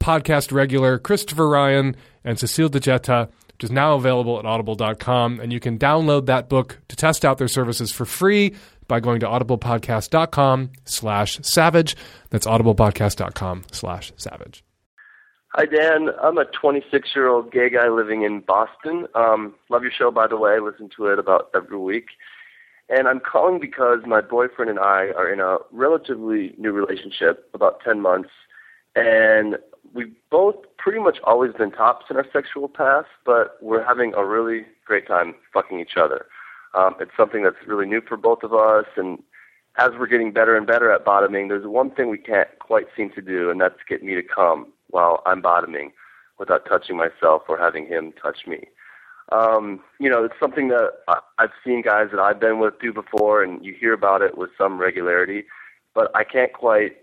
podcast 0.00 0.50
regular 0.50 0.98
Christopher 0.98 1.46
Ryan 1.46 1.94
and 2.24 2.38
Cacilda 2.38 2.80
Jethá 2.80 3.28
which 3.54 3.64
is 3.64 3.70
now 3.70 3.94
available 3.94 4.38
at 4.38 4.44
audible.com. 4.44 5.40
And 5.40 5.52
you 5.52 5.60
can 5.60 5.78
download 5.78 6.26
that 6.26 6.48
book 6.48 6.80
to 6.88 6.96
test 6.96 7.24
out 7.24 7.38
their 7.38 7.48
services 7.48 7.92
for 7.92 8.04
free 8.04 8.54
by 8.88 9.00
going 9.00 9.20
to 9.20 9.26
audiblepodcast.com 9.26 10.72
slash 10.84 11.38
savage. 11.42 11.96
That's 12.30 12.46
audiblepodcast.com 12.46 13.64
slash 13.72 14.12
savage. 14.16 14.64
Hi, 15.56 15.66
Dan. 15.66 16.10
I'm 16.20 16.36
a 16.36 16.46
26 16.46 17.10
year 17.14 17.28
old 17.28 17.52
gay 17.52 17.70
guy 17.70 17.88
living 17.88 18.22
in 18.22 18.40
Boston. 18.40 19.06
Um, 19.14 19.54
love 19.70 19.82
your 19.82 19.92
show, 19.92 20.10
by 20.10 20.26
the 20.26 20.36
way. 20.36 20.58
Listen 20.58 20.90
to 20.96 21.06
it 21.06 21.18
about 21.20 21.50
every 21.54 21.78
week. 21.78 22.06
And 22.88 23.06
I'm 23.06 23.20
calling 23.20 23.60
because 23.60 24.00
my 24.04 24.20
boyfriend 24.20 24.68
and 24.68 24.80
I 24.80 25.10
are 25.16 25.32
in 25.32 25.40
a 25.40 25.58
relatively 25.70 26.54
new 26.58 26.72
relationship, 26.72 27.48
about 27.54 27.80
10 27.84 28.00
months. 28.00 28.30
And 28.96 29.56
we've 29.94 30.12
both 30.30 30.56
pretty 30.84 31.00
much 31.00 31.16
always 31.24 31.50
been 31.54 31.70
tops 31.70 32.04
in 32.10 32.16
our 32.16 32.26
sexual 32.30 32.68
past, 32.68 33.08
but 33.24 33.56
we're 33.62 33.82
having 33.82 34.12
a 34.14 34.22
really 34.22 34.66
great 34.84 35.06
time 35.06 35.34
fucking 35.50 35.80
each 35.80 35.96
other. 35.96 36.26
Um, 36.74 36.94
it's 37.00 37.10
something 37.16 37.42
that's 37.42 37.56
really 37.66 37.86
new 37.86 38.02
for 38.02 38.18
both 38.18 38.42
of 38.42 38.52
us, 38.52 38.84
and 38.98 39.22
as 39.78 39.92
we're 39.98 40.06
getting 40.06 40.30
better 40.30 40.54
and 40.54 40.66
better 40.66 40.92
at 40.92 41.02
bottoming, 41.02 41.48
there's 41.48 41.66
one 41.66 41.90
thing 41.90 42.10
we 42.10 42.18
can't 42.18 42.50
quite 42.58 42.88
seem 42.94 43.08
to 43.12 43.22
do, 43.22 43.48
and 43.48 43.58
that's 43.58 43.78
get 43.88 44.02
me 44.02 44.14
to 44.14 44.22
come 44.22 44.66
while 44.90 45.22
I'm 45.24 45.40
bottoming 45.40 45.92
without 46.38 46.66
touching 46.66 46.98
myself 46.98 47.44
or 47.48 47.56
having 47.56 47.86
him 47.86 48.12
touch 48.22 48.46
me. 48.46 48.66
Um, 49.32 49.80
you 49.98 50.10
know, 50.10 50.22
it's 50.22 50.38
something 50.38 50.68
that 50.68 50.90
I've 51.38 51.56
seen 51.64 51.80
guys 51.80 52.08
that 52.10 52.20
I've 52.20 52.40
been 52.40 52.58
with 52.58 52.78
do 52.78 52.92
before, 52.92 53.42
and 53.42 53.64
you 53.64 53.72
hear 53.72 53.94
about 53.94 54.20
it 54.20 54.36
with 54.36 54.50
some 54.58 54.76
regularity, 54.76 55.44
but 55.94 56.14
I 56.14 56.24
can't 56.24 56.52
quite 56.52 56.98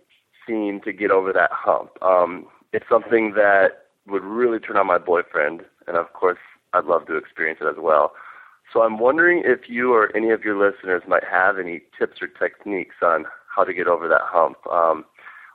seem 0.47 0.81
to 0.81 0.93
get 0.93 1.09
over 1.09 1.33
that 1.33 1.51
hump. 1.51 1.91
Um, 2.03 2.45
it's 2.73 2.85
something 2.89 3.33
that 3.35 3.85
would 4.07 4.23
really 4.23 4.59
turn 4.59 4.77
on 4.77 4.87
my 4.87 4.97
boyfriend, 4.97 5.61
and 5.87 5.97
of 5.97 6.13
course, 6.13 6.39
I'd 6.73 6.85
love 6.85 7.05
to 7.07 7.17
experience 7.17 7.59
it 7.61 7.67
as 7.67 7.75
well. 7.77 8.13
So 8.71 8.81
I'm 8.81 8.99
wondering 8.99 9.43
if 9.45 9.69
you 9.69 9.93
or 9.93 10.15
any 10.15 10.31
of 10.31 10.43
your 10.43 10.57
listeners 10.57 11.03
might 11.07 11.23
have 11.29 11.59
any 11.59 11.81
tips 11.97 12.21
or 12.21 12.27
techniques 12.27 12.95
on 13.01 13.25
how 13.53 13.63
to 13.63 13.73
get 13.73 13.87
over 13.87 14.07
that 14.07 14.21
hump, 14.23 14.57
um, 14.67 15.05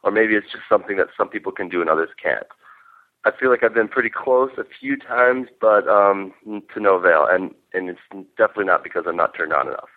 or 0.02 0.10
maybe 0.10 0.34
it's 0.34 0.52
just 0.52 0.64
something 0.68 0.96
that 0.98 1.08
some 1.16 1.28
people 1.28 1.52
can 1.52 1.68
do 1.68 1.80
and 1.80 1.88
others 1.88 2.10
can't. 2.22 2.46
I 3.24 3.30
feel 3.32 3.50
like 3.50 3.64
I've 3.64 3.74
been 3.74 3.88
pretty 3.88 4.10
close 4.10 4.50
a 4.56 4.64
few 4.78 4.96
times, 4.96 5.48
but 5.60 5.88
um, 5.88 6.32
to 6.44 6.80
no 6.80 6.96
avail, 6.96 7.26
and 7.28 7.54
and 7.72 7.88
it's 7.88 8.28
definitely 8.36 8.66
not 8.66 8.84
because 8.84 9.04
I'm 9.08 9.16
not 9.16 9.34
turned 9.34 9.52
on 9.52 9.66
enough. 9.66 9.88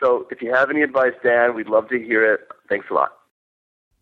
So 0.00 0.26
if 0.30 0.42
you 0.42 0.52
have 0.52 0.70
any 0.70 0.82
advice, 0.82 1.12
Dan, 1.22 1.54
we'd 1.54 1.68
love 1.68 1.88
to 1.90 1.98
hear 1.98 2.24
it. 2.34 2.48
Thanks 2.68 2.86
a 2.90 2.94
lot. 2.94 3.10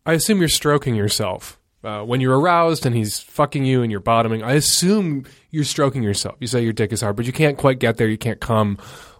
I 0.05 0.13
assume 0.13 0.39
you're 0.39 0.49
stroking 0.49 0.95
yourself 0.95 1.59
uh, 1.83 2.03
when 2.03 2.21
you're 2.21 2.39
aroused 2.39 2.85
and 2.85 2.95
he's 2.95 3.19
fucking 3.19 3.65
you 3.65 3.81
and 3.81 3.91
you're 3.91 3.99
bottoming, 3.99 4.43
I 4.43 4.53
assume 4.53 5.25
you're 5.51 5.63
stroking 5.63 6.03
yourself. 6.03 6.37
You 6.39 6.47
say 6.47 6.63
your 6.63 6.73
dick 6.73 6.93
is 6.93 7.01
hard, 7.01 7.15
but 7.15 7.25
you 7.25 7.33
can't 7.33 7.57
quite 7.57 7.79
get 7.79 7.97
there. 7.97 8.07
You 8.07 8.17
can't 8.17 8.39
come 8.39 8.77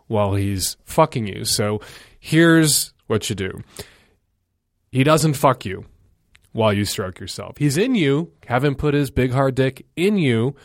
while 0.08 0.36
he's 0.36 0.78
fucking 0.86 1.28
you. 1.28 1.46
So 1.46 1.82
here's 2.20 2.94
what 3.08 3.30
you 3.30 3.36
do. 3.36 3.64
He 4.92 5.04
doesn't 5.04 5.34
fuck 5.34 5.66
you 5.66 5.86
while 6.52 6.72
you 6.72 6.86
stroke 6.86 7.20
yourself. 7.20 7.58
He's 7.58 7.78
in 7.78 7.96
you, 7.96 8.32
have 8.48 8.64
him 8.64 8.76
put 8.76 8.94
his 8.94 9.12
big 9.12 9.32
hard 9.32 9.56
dick 9.56 9.86
in 9.96 10.18
you, 10.18 10.56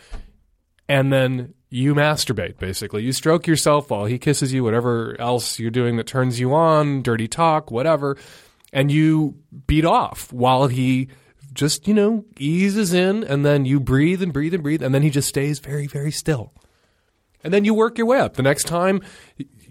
and 0.89 1.13
then 1.13 1.55
you 1.71 1.95
masturbate 1.95 2.59
basically. 2.59 3.03
You 3.03 3.13
stroke 3.13 3.47
yourself 3.47 3.91
while 3.91 4.05
he 4.05 4.19
kisses 4.19 4.53
you, 4.53 4.63
whatever 4.63 5.19
else 5.21 5.59
you're 5.59 5.71
doing 5.71 5.97
that 5.97 6.07
turns 6.07 6.39
you 6.39 6.55
on, 6.55 7.03
dirty 7.03 7.27
talk, 7.29 7.71
whatever, 7.71 8.17
and 8.73 8.93
you 8.93 9.37
beat 9.67 9.85
off 9.85 10.33
while 10.33 10.67
he 10.67 11.09
just, 11.53 11.89
you 11.89 11.95
know, 11.95 12.25
eases 12.39 12.93
in 12.93 13.25
and 13.25 13.45
then 13.45 13.65
you 13.65 13.81
breathe 13.81 14.23
and 14.23 14.33
breathe 14.33 14.55
and 14.55 14.63
breathe 14.63 14.83
and 14.83 14.95
then 14.95 15.03
he 15.03 15.11
just 15.11 15.29
stays 15.29 15.59
very, 15.59 15.87
very 15.87 16.13
still. 16.13 16.53
And 17.45 17.53
then 17.53 17.65
you 17.65 17.75
work 17.75 17.99
your 17.99 18.07
way 18.07 18.19
up. 18.19 18.35
The 18.35 18.43
next 18.43 18.65
time, 18.65 19.01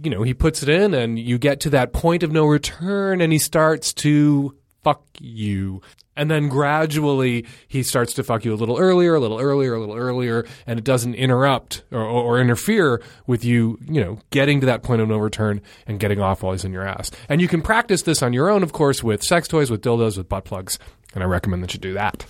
you 0.01 0.09
know, 0.09 0.23
he 0.23 0.33
puts 0.33 0.63
it 0.63 0.69
in 0.69 0.93
and 0.93 1.19
you 1.19 1.37
get 1.37 1.59
to 1.61 1.69
that 1.71 1.93
point 1.93 2.23
of 2.23 2.31
no 2.31 2.45
return 2.45 3.21
and 3.21 3.31
he 3.31 3.39
starts 3.39 3.93
to 3.95 4.55
fuck 4.83 5.03
you. 5.19 5.81
And 6.17 6.29
then 6.31 6.49
gradually 6.49 7.45
he 7.67 7.83
starts 7.83 8.13
to 8.15 8.23
fuck 8.23 8.43
you 8.43 8.53
a 8.53 8.55
little 8.55 8.77
earlier, 8.77 9.15
a 9.15 9.19
little 9.19 9.39
earlier, 9.39 9.75
a 9.75 9.79
little 9.79 9.95
earlier, 9.95 10.45
and 10.65 10.79
it 10.79 10.83
doesn't 10.83 11.13
interrupt 11.13 11.83
or, 11.91 12.01
or, 12.01 12.39
interfere 12.39 13.01
with 13.27 13.45
you, 13.45 13.77
you 13.87 14.01
know, 14.01 14.19
getting 14.31 14.59
to 14.61 14.65
that 14.65 14.83
point 14.83 15.01
of 15.01 15.07
no 15.07 15.17
return 15.17 15.61
and 15.85 15.99
getting 15.99 16.19
off 16.19 16.43
while 16.43 16.53
he's 16.53 16.65
in 16.65 16.73
your 16.73 16.87
ass. 16.87 17.11
And 17.29 17.39
you 17.39 17.47
can 17.47 17.61
practice 17.61 18.01
this 18.01 18.21
on 18.23 18.33
your 18.33 18.49
own, 18.49 18.63
of 18.63 18.73
course, 18.73 19.03
with 19.03 19.23
sex 19.23 19.47
toys, 19.47 19.69
with 19.69 19.81
dildos, 19.81 20.17
with 20.17 20.27
butt 20.27 20.45
plugs. 20.45 20.79
And 21.13 21.23
I 21.23 21.27
recommend 21.27 21.63
that 21.63 21.73
you 21.73 21.79
do 21.79 21.93
that. 21.93 22.25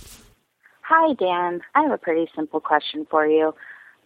Hi, 0.81 1.13
Dan. 1.13 1.61
I 1.75 1.83
have 1.83 1.91
a 1.91 1.97
pretty 1.97 2.29
simple 2.35 2.59
question 2.59 3.05
for 3.09 3.25
you. 3.25 3.53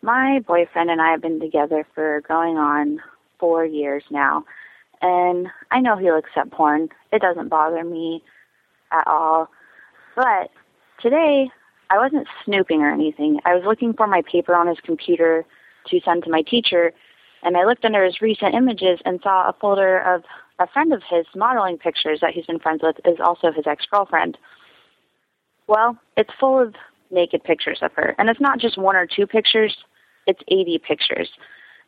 My 0.01 0.39
boyfriend 0.47 0.89
and 0.89 1.01
I 1.01 1.11
have 1.11 1.21
been 1.21 1.39
together 1.39 1.85
for 1.93 2.21
going 2.27 2.57
on 2.57 2.99
four 3.39 3.65
years 3.65 4.03
now, 4.09 4.45
and 5.01 5.47
I 5.69 5.79
know 5.79 5.97
he'll 5.97 6.17
accept 6.17 6.51
porn. 6.51 6.89
It 7.11 7.21
doesn't 7.21 7.49
bother 7.49 7.83
me 7.83 8.23
at 8.91 9.05
all. 9.05 9.49
But 10.21 10.51
today, 11.01 11.49
I 11.89 11.97
wasn't 11.97 12.27
snooping 12.45 12.81
or 12.81 12.93
anything. 12.93 13.39
I 13.43 13.55
was 13.55 13.63
looking 13.65 13.93
for 13.93 14.05
my 14.05 14.21
paper 14.31 14.53
on 14.53 14.67
his 14.67 14.77
computer 14.83 15.43
to 15.87 15.99
send 16.05 16.23
to 16.25 16.29
my 16.29 16.43
teacher, 16.43 16.93
and 17.41 17.57
I 17.57 17.65
looked 17.65 17.83
under 17.83 18.05
his 18.05 18.21
recent 18.21 18.53
images 18.53 18.99
and 19.03 19.19
saw 19.23 19.49
a 19.49 19.55
folder 19.59 19.97
of 19.97 20.21
a 20.59 20.67
friend 20.67 20.93
of 20.93 21.01
his 21.09 21.25
modeling 21.35 21.79
pictures 21.79 22.19
that 22.21 22.35
he's 22.35 22.45
been 22.45 22.59
friends 22.59 22.81
with 22.83 22.97
is 23.03 23.17
also 23.19 23.51
his 23.51 23.65
ex-girlfriend. 23.65 24.37
Well, 25.65 25.97
it's 26.15 26.29
full 26.39 26.61
of 26.61 26.75
naked 27.09 27.43
pictures 27.43 27.79
of 27.81 27.91
her, 27.93 28.13
and 28.19 28.29
it's 28.29 28.39
not 28.39 28.59
just 28.59 28.77
one 28.77 28.95
or 28.95 29.07
two 29.07 29.25
pictures 29.25 29.75
it's 30.27 30.41
80 30.49 30.81
pictures. 30.87 31.29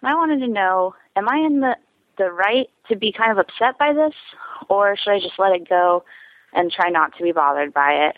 And 0.02 0.10
I 0.10 0.16
wanted 0.16 0.40
to 0.40 0.48
know, 0.48 0.96
am 1.16 1.30
I 1.30 1.38
in 1.38 1.60
the 1.60 1.76
the 2.18 2.32
right 2.32 2.68
to 2.88 2.96
be 2.96 3.12
kind 3.12 3.32
of 3.32 3.38
upset 3.38 3.78
by 3.80 3.94
this, 3.94 4.14
or 4.70 4.96
should 4.98 5.12
I 5.12 5.20
just 5.20 5.40
let 5.40 5.56
it 5.56 5.70
go 5.70 6.04
and 6.54 6.72
try 6.72 6.90
not 6.90 7.16
to 7.18 7.24
be 7.24 7.32
bothered 7.32 7.74
by 7.74 8.10
it? 8.10 8.16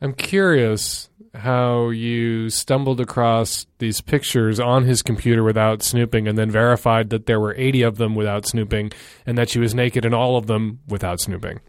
I'm 0.00 0.14
curious 0.14 1.08
how 1.34 1.88
you 1.88 2.50
stumbled 2.50 3.00
across 3.00 3.66
these 3.78 4.00
pictures 4.00 4.60
on 4.60 4.84
his 4.84 5.02
computer 5.02 5.42
without 5.42 5.82
snooping 5.82 6.28
and 6.28 6.36
then 6.36 6.50
verified 6.50 7.10
that 7.10 7.26
there 7.26 7.40
were 7.40 7.54
80 7.56 7.82
of 7.82 7.96
them 7.96 8.14
without 8.14 8.46
snooping 8.46 8.92
and 9.26 9.38
that 9.38 9.48
she 9.48 9.58
was 9.58 9.74
naked 9.74 10.04
in 10.04 10.12
all 10.12 10.36
of 10.36 10.46
them 10.46 10.80
without 10.88 11.20
snooping. 11.20 11.60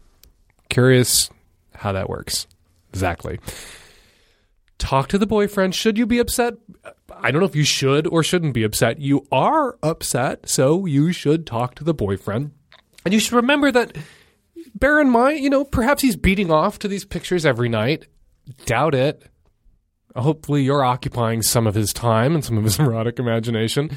Curious 0.68 1.30
how 1.74 1.92
that 1.92 2.08
works. 2.08 2.46
Exactly 2.90 3.38
talk 4.78 5.08
to 5.08 5.18
the 5.18 5.26
boyfriend. 5.26 5.74
Should 5.74 5.98
you 5.98 6.06
be 6.06 6.18
upset? 6.18 6.54
I 7.10 7.30
don't 7.30 7.40
know 7.40 7.46
if 7.46 7.56
you 7.56 7.64
should 7.64 8.06
or 8.06 8.22
shouldn't 8.22 8.54
be 8.54 8.62
upset. 8.62 9.00
You 9.00 9.26
are 9.32 9.78
upset, 9.82 10.48
so 10.48 10.86
you 10.86 11.12
should 11.12 11.46
talk 11.46 11.74
to 11.76 11.84
the 11.84 11.94
boyfriend. 11.94 12.52
And 13.04 13.14
you 13.14 13.20
should 13.20 13.34
remember 13.34 13.70
that, 13.72 13.96
bear 14.78 15.00
in 15.00 15.10
mind, 15.10 15.40
you 15.40 15.50
know, 15.50 15.64
perhaps 15.64 16.02
he's 16.02 16.16
beating 16.16 16.50
off 16.50 16.78
to 16.80 16.88
these 16.88 17.04
pictures 17.04 17.44
every 17.44 17.68
night. 17.68 18.06
Doubt 18.66 18.94
it. 18.94 19.24
Hopefully, 20.14 20.62
you're 20.62 20.84
occupying 20.84 21.42
some 21.42 21.66
of 21.66 21.74
his 21.74 21.92
time 21.92 22.34
and 22.34 22.44
some 22.44 22.56
of 22.56 22.64
his 22.64 22.78
erotic 22.80 23.18
imagination. 23.18 23.90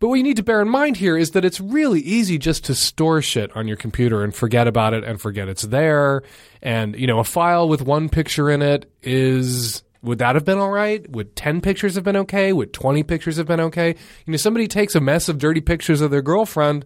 But 0.00 0.08
what 0.08 0.16
you 0.16 0.22
need 0.22 0.36
to 0.36 0.42
bear 0.42 0.60
in 0.60 0.68
mind 0.68 0.96
here 0.96 1.16
is 1.16 1.30
that 1.30 1.44
it's 1.44 1.60
really 1.60 2.00
easy 2.00 2.36
just 2.36 2.64
to 2.64 2.74
store 2.74 3.22
shit 3.22 3.54
on 3.56 3.68
your 3.68 3.76
computer 3.76 4.24
and 4.24 4.34
forget 4.34 4.66
about 4.66 4.92
it 4.92 5.04
and 5.04 5.20
forget 5.20 5.48
it's 5.48 5.62
there. 5.62 6.22
And, 6.60 6.96
you 6.98 7.06
know, 7.06 7.20
a 7.20 7.24
file 7.24 7.68
with 7.68 7.82
one 7.82 8.08
picture 8.08 8.50
in 8.50 8.60
it 8.60 8.90
is 9.02 9.82
would 10.02 10.18
that 10.18 10.34
have 10.34 10.44
been 10.44 10.58
all 10.58 10.70
right? 10.70 11.08
Would 11.10 11.34
10 11.34 11.62
pictures 11.62 11.94
have 11.94 12.04
been 12.04 12.16
okay? 12.16 12.52
Would 12.52 12.74
20 12.74 13.02
pictures 13.04 13.38
have 13.38 13.46
been 13.46 13.60
okay? 13.60 13.94
You 14.26 14.30
know, 14.32 14.36
somebody 14.36 14.68
takes 14.68 14.94
a 14.94 15.00
mess 15.00 15.30
of 15.30 15.38
dirty 15.38 15.62
pictures 15.62 16.02
of 16.02 16.10
their 16.10 16.20
girlfriend 16.20 16.84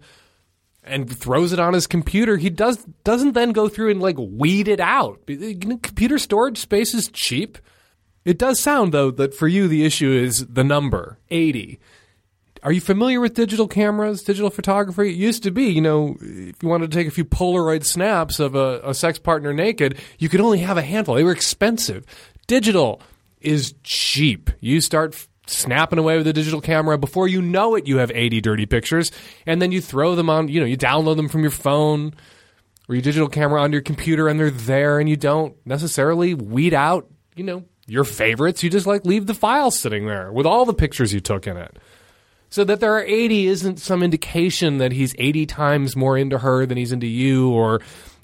and 0.89 1.15
throws 1.15 1.53
it 1.53 1.59
on 1.59 1.75
his 1.75 1.87
computer. 1.87 2.37
He 2.37 2.51
does 2.51 2.85
doesn't 3.05 3.33
then 3.33 3.53
go 3.53 3.69
through 3.69 3.91
and 3.91 4.01
like 4.01 4.17
weed 4.19 4.69
it 4.69 4.81
out. 4.81 5.21
Computer 5.27 6.19
storage 6.19 6.59
space 6.59 6.95
is 6.95 7.09
cheap. 7.09 7.59
It 8.25 8.39
does 8.39 8.61
sound 8.61 8.93
though 8.93 9.11
that 9.13 9.35
for 9.35 9.49
you 9.49 9.69
the 9.69 9.85
issue 9.85 10.11
is 10.11 10.47
the 10.47 10.65
number 10.65 11.19
80. 11.31 11.79
Are 12.63 12.73
you 12.73 12.81
familiar 12.81 13.21
with 13.21 13.35
digital 13.35 13.69
cameras, 13.69 14.23
digital 14.23 14.51
photography? 14.51 15.11
It 15.11 15.15
used 15.15 15.45
to 15.45 15.51
be, 15.51 15.67
you 15.67 15.81
know, 15.81 16.17
if 16.21 16.63
you 16.63 16.69
wanted 16.69 16.91
to 16.91 16.97
take 16.97 17.07
a 17.07 17.13
few 17.13 17.25
Polaroid 17.25 17.85
snaps 17.85 18.41
of 18.41 18.55
a, 18.57 18.81
a 18.83 18.95
sex 18.95 19.19
partner 19.19 19.53
naked, 19.53 19.99
you 20.19 20.29
could 20.29 20.41
only 20.41 20.59
have 20.59 20.77
a 20.77 20.83
handful. 20.83 21.15
They 21.15 21.23
were 21.23 21.33
expensive. 21.33 22.05
Digital 22.49 23.01
is 23.41 23.75
cheap. 23.85 24.51
You 24.61 24.81
start 24.81 25.15
snapping 25.49 25.99
away 25.99 26.17
with 26.17 26.27
a 26.27 26.33
digital 26.33 26.61
camera 26.61 26.99
before 26.99 27.29
you 27.29 27.41
know 27.41 27.75
it 27.75 27.87
you 27.87 27.99
have 27.99 28.11
80 28.15 28.41
dirty 28.41 28.67
pictures 28.67 29.11
and 29.47 29.61
then 29.61 29.73
you 29.73 29.81
throw 29.81 30.15
them 30.15 30.31
on, 30.31 30.49
you 30.49 30.61
know, 30.61 30.67
you 30.67 30.77
download 30.77 31.17
them 31.17 31.29
from 31.29 31.43
your 31.43 31.51
phone 31.51 32.15
or 32.89 32.95
your 32.95 33.03
digital 33.03 33.29
camera 33.29 33.63
on 33.63 33.73
your 33.73 33.83
computer 33.83 34.29
and 34.29 34.39
they're 34.39 34.51
there 34.51 34.99
and 34.99 35.09
you 35.09 35.17
don't 35.17 35.55
necessarily 35.67 36.35
weed 36.35 36.75
out, 36.75 37.09
you 37.35 37.45
know, 37.45 37.65
your 37.87 38.05
favorites. 38.05 38.63
You 38.63 38.71
just 38.71 38.87
like 38.87 39.05
leave 39.05 39.27
the 39.27 39.35
file 39.35 39.71
sitting 39.71 40.07
there 40.07 40.33
with 40.33 40.47
all 40.47 40.65
the 40.65 40.75
pictures 40.75 41.13
you 41.13 41.21
took 41.21 41.47
in 41.47 41.57
it. 41.57 41.79
So 42.51 42.65
that 42.65 42.81
there 42.81 42.95
are 42.95 43.05
80 43.05 43.47
isn't 43.49 43.79
some 43.79 44.03
indication 44.03 44.79
that 44.79 44.93
he's 44.93 45.15
80 45.19 45.47
times 45.47 45.97
more 45.97 46.17
into 46.17 46.39
her 46.39 46.65
than 46.65 46.79
he's 46.79 46.93
into 46.93 47.07
you 47.07 47.51
or 47.51 47.81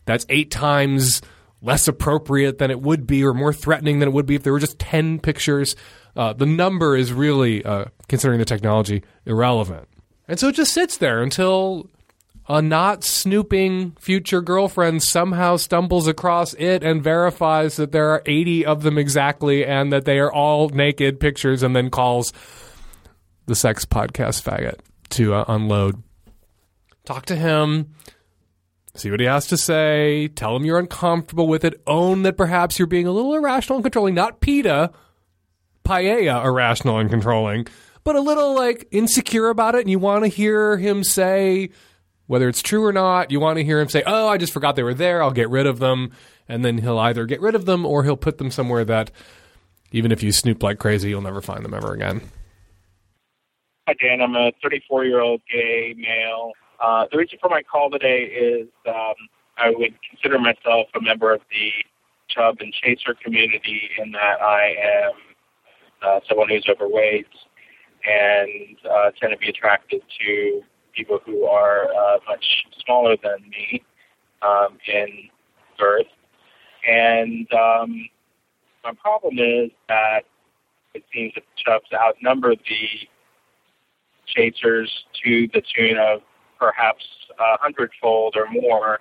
that's 0.06 0.24
8 0.28 0.50
times 0.50 1.20
less 1.60 1.88
appropriate 1.88 2.58
than 2.58 2.70
it 2.70 2.80
would 2.80 3.06
be 3.06 3.24
or 3.24 3.32
more 3.32 3.52
threatening 3.52 3.98
than 3.98 4.08
it 4.08 4.12
would 4.12 4.26
be 4.26 4.34
if 4.34 4.42
there 4.42 4.52
were 4.52 4.60
just 4.60 4.78
10 4.78 5.18
pictures. 5.18 5.76
Uh, 6.16 6.33
the 6.33 6.46
number 6.46 6.96
is 6.96 7.12
really, 7.12 7.64
uh, 7.64 7.87
considering 8.09 8.38
the 8.38 8.44
technology, 8.44 9.03
irrelevant. 9.27 9.88
And 10.29 10.38
so 10.38 10.48
it 10.48 10.55
just 10.55 10.72
sits 10.72 10.98
there 10.98 11.22
until 11.22 11.90
a 12.48 12.62
not 12.62 13.05
snooping 13.05 13.96
future 13.98 14.40
girlfriend 14.40 15.03
somehow 15.03 15.57
stumbles 15.57 16.07
across 16.07 16.55
it 16.55 16.85
and 16.85 17.03
verifies 17.03 17.77
that 17.77 17.92
there 17.92 18.11
are 18.11 18.22
80 18.27 18.66
of 18.66 18.83
them 18.83 18.98
exactly 18.98 19.64
and 19.64 19.92
that 19.92 20.05
they 20.05 20.18
are 20.18 20.33
all 20.33 20.68
naked 20.68 21.20
pictures 21.20 21.62
and 21.62 21.74
then 21.74 21.90
calls 21.90 22.33
the 23.46 23.55
sex 23.55 23.85
podcast 23.85 24.42
faggot 24.42 24.79
to 25.11 25.35
uh, 25.35 25.44
unload. 25.48 26.03
Talk 27.05 27.27
to 27.27 27.37
him 27.37 27.94
See 28.96 29.11
what 29.11 29.18
he 29.18 29.27
has 29.27 29.48
to 29.48 29.57
say. 29.57 30.29
Tell 30.29 30.55
him 30.55 30.64
you're 30.64 30.79
uncomfortable 30.79 31.48
with 31.48 31.64
it. 31.64 31.83
Own 31.87 32.22
that 32.22 32.37
perhaps 32.37 32.79
you're 32.79 32.87
being 32.87 33.09
a 33.09 33.12
little 33.12 33.35
irrational 33.35 33.79
and 33.79 33.85
controlling. 33.85 34.14
Not 34.14 34.40
PETA, 34.40 34.92
paella 35.85 36.44
irrational 36.44 36.99
and 36.99 37.11
controlling, 37.11 37.66
but 38.03 38.16
a 38.16 38.20
little 38.20 38.55
like 38.55 38.87
insecure 38.90 39.49
about 39.49 39.75
it. 39.75 39.83
And 39.83 39.90
you 39.90 39.99
want 39.99 40.25
to 40.25 40.29
hear 40.29 40.77
him 40.77 41.05
say, 41.05 41.70
whether 42.27 42.49
it's 42.49 42.62
true 42.62 42.85
or 42.85 42.92
not, 42.92 43.31
you 43.31 43.40
want 43.40 43.59
to 43.59 43.64
hear 43.64 43.81
him 43.81 43.88
say, 43.88 44.03
Oh, 44.07 44.29
I 44.29 44.38
just 44.38 44.53
forgot 44.53 44.77
they 44.77 44.83
were 44.83 44.94
there. 44.94 45.23
I'll 45.23 45.31
get 45.31 45.51
rid 45.51 45.66
of 45.66 45.79
them. 45.79 46.12
And 46.49 46.64
then 46.64 46.79
he'll 46.79 46.99
either 46.99 47.27
get 47.27 47.40
rid 47.40 47.55
of 47.55 47.64
them 47.64 47.87
or 47.87 48.05
he'll 48.05 48.16
put 48.16 48.38
them 48.38 48.51
somewhere 48.51 48.85
that 48.85 49.11
even 49.92 50.12
if 50.12 50.23
you 50.23 50.33
snoop 50.33 50.62
like 50.62 50.79
crazy, 50.79 51.09
you'll 51.11 51.23
never 51.23 51.40
find 51.40 51.64
them 51.64 51.73
ever 51.73 51.92
again. 51.92 52.20
Hi, 53.87 53.94
Dan. 54.01 54.20
I'm 54.20 54.35
a 54.35 54.53
34 54.62 55.05
year 55.05 55.20
old 55.20 55.40
gay 55.51 55.94
male 55.97 56.53
uh, 56.81 57.07
the 57.11 57.18
reason 57.18 57.38
for 57.40 57.49
my 57.49 57.62
call 57.62 57.90
today 57.90 58.25
is 58.25 58.68
um, 58.87 59.14
I 59.57 59.70
would 59.70 59.94
consider 60.09 60.38
myself 60.38 60.88
a 60.94 61.01
member 61.01 61.33
of 61.33 61.40
the 61.51 61.70
chub 62.29 62.59
and 62.61 62.73
chaser 62.73 63.14
community 63.14 63.90
in 63.99 64.12
that 64.12 64.42
I 64.42 64.75
am 64.83 65.12
uh, 66.05 66.21
someone 66.29 66.49
who's 66.49 66.64
overweight 66.69 67.27
and 68.07 68.77
uh, 68.90 69.11
tend 69.21 69.33
to 69.33 69.38
be 69.38 69.49
attracted 69.49 70.03
to 70.21 70.62
people 70.95 71.19
who 71.25 71.45
are 71.45 71.87
uh, 71.93 72.19
much 72.29 72.45
smaller 72.85 73.17
than 73.23 73.49
me 73.49 73.83
um, 74.43 74.79
in 74.87 75.29
girth. 75.79 76.07
And 76.88 77.51
um, 77.53 78.09
my 78.85 78.93
problem 79.01 79.38
is 79.38 79.71
that 79.88 80.25
it 80.95 81.05
seems 81.12 81.33
that 81.35 81.45
chubs 81.57 81.87
outnumber 81.93 82.55
the 82.55 82.88
chasers 84.27 85.05
to 85.25 85.49
the 85.53 85.62
tune 85.75 85.99
of 85.99 86.21
perhaps 86.59 87.05
a 87.38 87.59
hundredfold 87.61 88.37
or 88.37 88.51
more. 88.51 89.01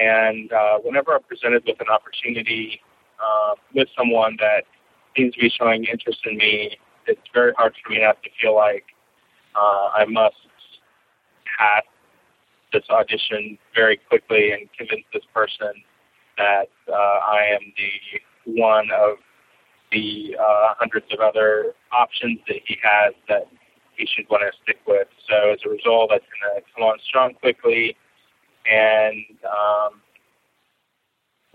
And 0.00 0.52
uh, 0.52 0.78
whenever 0.78 1.14
I'm 1.14 1.22
presented 1.22 1.64
with 1.66 1.80
an 1.80 1.88
opportunity 1.88 2.80
uh, 3.22 3.54
with 3.74 3.88
someone 3.96 4.36
that 4.40 4.64
seems 5.16 5.34
to 5.34 5.40
be 5.40 5.50
showing 5.50 5.84
interest 5.84 6.20
in 6.24 6.36
me, 6.36 6.76
it's 7.06 7.20
very 7.34 7.52
hard 7.54 7.74
for 7.82 7.92
me 7.92 8.00
not 8.00 8.22
to 8.22 8.30
feel 8.40 8.54
like 8.54 8.84
uh, 9.54 9.90
I 9.94 10.04
must 10.08 10.36
pass 11.58 11.82
this 12.72 12.84
audition 12.90 13.58
very 13.74 13.96
quickly 13.96 14.52
and 14.52 14.68
convince 14.76 15.04
this 15.12 15.24
person 15.34 15.72
that 16.38 16.68
uh, 16.88 16.92
I 16.92 17.44
am 17.52 17.72
the 17.76 18.52
one 18.52 18.88
of 18.90 19.18
the 19.92 20.36
uh, 20.40 20.74
hundreds 20.78 21.06
of 21.12 21.20
other 21.20 21.74
options 21.92 22.40
that 22.48 22.60
he 22.64 22.78
has 22.82 23.12
that 23.28 23.46
he 23.96 24.06
should 24.06 24.28
want 24.30 24.42
to 24.42 24.58
stick 24.62 24.78
with. 24.86 25.08
So 25.28 25.52
as 25.52 25.58
a 25.66 25.68
result, 25.68 26.10
I 26.10 26.18
tend 26.18 26.56
to 26.56 26.62
come 26.74 26.84
on 26.84 26.98
strong 27.06 27.34
quickly, 27.34 27.96
and 28.66 29.24
um, 29.44 30.00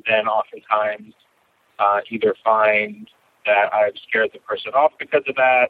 then 0.07 0.27
oftentimes 0.27 1.13
uh, 1.79 1.99
either 2.11 2.35
find 2.43 3.09
that 3.47 3.73
I've 3.73 3.93
scared 4.07 4.29
the 4.33 4.39
person 4.39 4.73
off 4.73 4.91
because 4.99 5.23
of 5.27 5.35
that. 5.35 5.69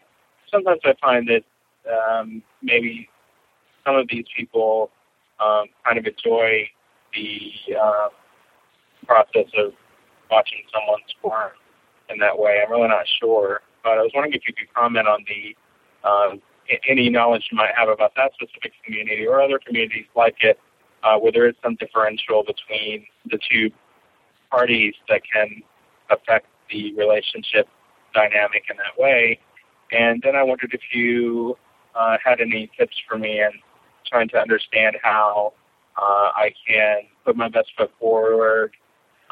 Sometimes 0.52 0.82
I 0.84 0.94
find 1.00 1.30
that 1.30 1.44
um, 1.90 2.44
maybe 2.62 3.10
some 3.86 3.96
of 3.96 4.08
these 4.10 4.26
people 4.36 4.92
um, 5.40 5.66
kind 5.86 5.98
of 5.98 6.06
enjoy 6.06 6.68
the 7.14 7.52
uh, 7.80 8.10
process 9.06 9.50
of 9.58 9.74
watching 10.30 10.60
someone 10.74 11.00
squirm 11.18 11.52
in 12.10 12.18
that 12.20 12.38
way. 12.38 12.62
I'm 12.64 12.72
really 12.72 12.90
not 12.90 13.06
sure, 13.20 13.62
but 13.84 13.98
I 13.98 14.02
was 14.02 14.12
wondering 14.14 14.34
if 14.34 14.42
you 14.48 14.54
could 14.54 14.74
comment 14.74 15.08
on 15.08 15.24
the 15.28 15.56
um, 16.08 16.42
any 16.88 17.10
knowledge 17.10 17.48
you 17.52 17.58
might 17.58 17.72
have 17.78 17.90
about 17.90 18.14
that 18.16 18.32
specific 18.34 18.74
community 18.84 19.26
or 19.26 19.42
other 19.42 19.60
communities 19.66 20.06
like 20.16 20.36
it, 20.42 20.60
uh, 21.04 21.18
where 21.18 21.32
there 21.32 21.48
is 21.48 21.56
some 21.64 21.76
differential 21.76 22.44
between 22.44 23.06
the 23.26 23.40
two 23.50 23.72
parties 24.52 24.94
that 25.10 25.22
can 25.32 25.62
affect 26.10 26.48
the 26.70 26.94
relationship 26.96 27.68
dynamic 28.14 28.64
in 28.70 28.78
that 28.78 29.02
way. 29.02 29.40
And 29.92 30.22
then 30.24 30.36
I 30.36 30.44
wondered 30.44 30.74
if 30.74 30.82
you 30.94 31.58
uh, 31.96 32.18
had 32.24 32.42
any 32.42 32.70
tips 32.78 32.96
for 33.08 33.18
me 33.18 33.42
in 33.42 33.52
trying 34.06 34.30
to 34.30 34.38
understand 34.38 34.98
how 35.04 35.54
uh, 35.98 36.30
I 36.36 36.54
can 36.68 37.02
put 37.26 37.36
my 37.36 37.50
best 37.50 37.70
foot 37.78 37.92
forward 38.00 38.76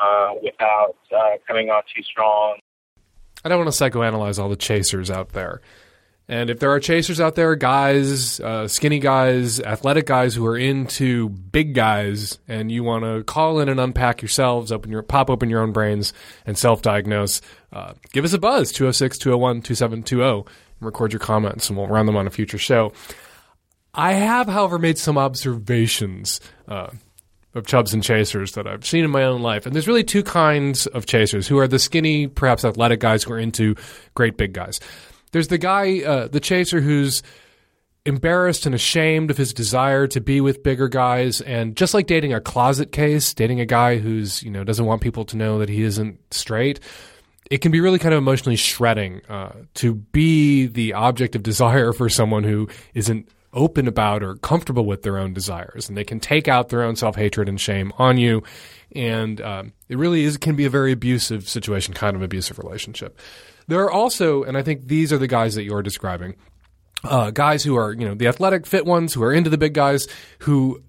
uh, 0.01 0.33
without 0.41 0.95
uh, 1.15 1.37
coming 1.47 1.69
on 1.69 1.83
too 1.95 2.03
strong. 2.03 2.59
I 3.43 3.49
don't 3.49 3.59
want 3.59 3.73
to 3.73 3.83
psychoanalyze 3.83 4.39
all 4.39 4.49
the 4.49 4.55
chasers 4.55 5.11
out 5.11 5.29
there. 5.29 5.61
And 6.27 6.49
if 6.49 6.59
there 6.59 6.71
are 6.71 6.79
chasers 6.79 7.21
out 7.21 7.35
there, 7.35 7.55
guys, 7.55 8.39
uh, 8.39 8.67
skinny 8.67 8.97
guys, 8.97 9.59
athletic 9.59 10.07
guys 10.07 10.33
who 10.33 10.45
are 10.47 10.57
into 10.57 11.29
big 11.29 11.75
guys, 11.75 12.39
and 12.47 12.71
you 12.71 12.83
want 12.83 13.03
to 13.03 13.23
call 13.23 13.59
in 13.59 13.69
and 13.69 13.79
unpack 13.79 14.23
yourselves, 14.23 14.71
open 14.71 14.91
your 14.91 15.03
pop 15.03 15.29
open 15.29 15.51
your 15.51 15.61
own 15.61 15.71
brains, 15.71 16.13
and 16.47 16.57
self 16.57 16.81
diagnose, 16.81 17.41
uh, 17.71 17.93
give 18.11 18.25
us 18.25 18.33
a 18.33 18.39
buzz 18.39 18.71
206 18.71 19.19
201 19.19 19.61
2720 19.61 20.49
and 20.79 20.85
record 20.85 21.13
your 21.13 21.19
comments, 21.19 21.69
and 21.69 21.77
we'll 21.77 21.87
run 21.87 22.07
them 22.07 22.17
on 22.17 22.25
a 22.25 22.31
future 22.31 22.57
show. 22.57 22.91
I 23.93 24.13
have, 24.13 24.47
however, 24.47 24.79
made 24.79 24.97
some 24.97 25.17
observations 25.17 26.41
uh, 26.67 26.89
of 27.53 27.65
chubs 27.65 27.93
and 27.93 28.03
chasers 28.03 28.53
that 28.53 28.67
I've 28.67 28.85
seen 28.85 29.05
in 29.05 29.11
my 29.11 29.23
own 29.23 29.41
life. 29.41 29.65
And 29.65 29.73
there's 29.73 29.87
really 29.87 30.03
two 30.03 30.23
kinds 30.23 30.87
of 30.87 31.05
chasers 31.05 31.47
who 31.47 31.57
are 31.59 31.67
the 31.67 31.79
skinny, 31.79 32.27
perhaps 32.27 32.65
athletic 32.65 32.99
guys 32.99 33.23
who 33.23 33.33
are 33.33 33.39
into 33.39 33.75
great 34.13 34.35
big 34.35 34.51
guys. 34.53 34.81
There's 35.35 35.49
the 35.49 35.57
guy, 35.57 35.99
uh, 35.99 36.29
the 36.29 36.39
chaser, 36.39 36.79
who's 36.79 37.21
embarrassed 38.05 38.65
and 38.65 38.73
ashamed 38.73 39.29
of 39.29 39.35
his 39.35 39.51
desire 39.51 40.07
to 40.07 40.21
be 40.21 40.39
with 40.39 40.63
bigger 40.63 40.87
guys. 40.87 41.41
And 41.41 41.75
just 41.75 41.93
like 41.93 42.07
dating 42.07 42.33
a 42.33 42.39
closet 42.39 42.93
case 42.93 43.33
dating 43.33 43.59
a 43.59 43.65
guy 43.65 43.97
who's 43.97 44.41
you 44.43 44.49
know 44.49 44.63
doesn't 44.63 44.85
want 44.85 45.01
people 45.01 45.25
to 45.25 45.35
know 45.35 45.59
that 45.59 45.67
he 45.67 45.83
isn't 45.83 46.21
straight 46.33 46.79
it 47.51 47.57
can 47.57 47.73
be 47.73 47.81
really 47.81 47.99
kind 47.99 48.13
of 48.13 48.17
emotionally 48.17 48.55
shredding 48.55 49.23
uh, 49.27 49.51
to 49.73 49.95
be 49.95 50.67
the 50.67 50.93
object 50.93 51.35
of 51.35 51.43
desire 51.43 51.91
for 51.91 52.07
someone 52.07 52.45
who 52.45 52.69
isn't 52.93 53.27
open 53.51 53.89
about 53.89 54.23
or 54.23 54.35
comfortable 54.35 54.85
with 54.85 55.03
their 55.03 55.17
own 55.17 55.33
desires. 55.33 55.89
And 55.89 55.97
they 55.97 56.05
can 56.05 56.21
take 56.21 56.47
out 56.47 56.69
their 56.69 56.81
own 56.81 56.95
self-hatred 56.95 57.49
and 57.49 57.59
shame 57.59 57.91
on 57.97 58.17
you. 58.17 58.41
And 58.95 59.41
um, 59.41 59.73
it 59.89 59.97
really 59.97 60.23
is 60.23 60.37
can 60.37 60.55
be 60.55 60.65
a 60.65 60.69
very 60.69 60.93
abusive 60.93 61.49
situation 61.49 61.93
kind 61.93 62.15
of 62.15 62.21
abusive 62.21 62.57
relationship 62.57 63.19
there 63.67 63.81
are 63.81 63.91
also, 63.91 64.43
and 64.43 64.57
I 64.57 64.63
think 64.63 64.87
these 64.87 65.11
are 65.11 65.17
the 65.17 65.27
guys 65.27 65.55
that 65.55 65.63
you're 65.63 65.81
describing, 65.81 66.35
uh, 67.03 67.31
guys 67.31 67.63
who 67.63 67.75
are, 67.75 67.93
you 67.93 68.05
know, 68.05 68.15
the 68.15 68.27
athletic 68.27 68.65
fit 68.65 68.85
ones 68.85 69.13
who 69.13 69.23
are 69.23 69.33
into 69.33 69.49
the 69.49 69.57
big 69.57 69.73
guys 69.73 70.07
who 70.39 70.81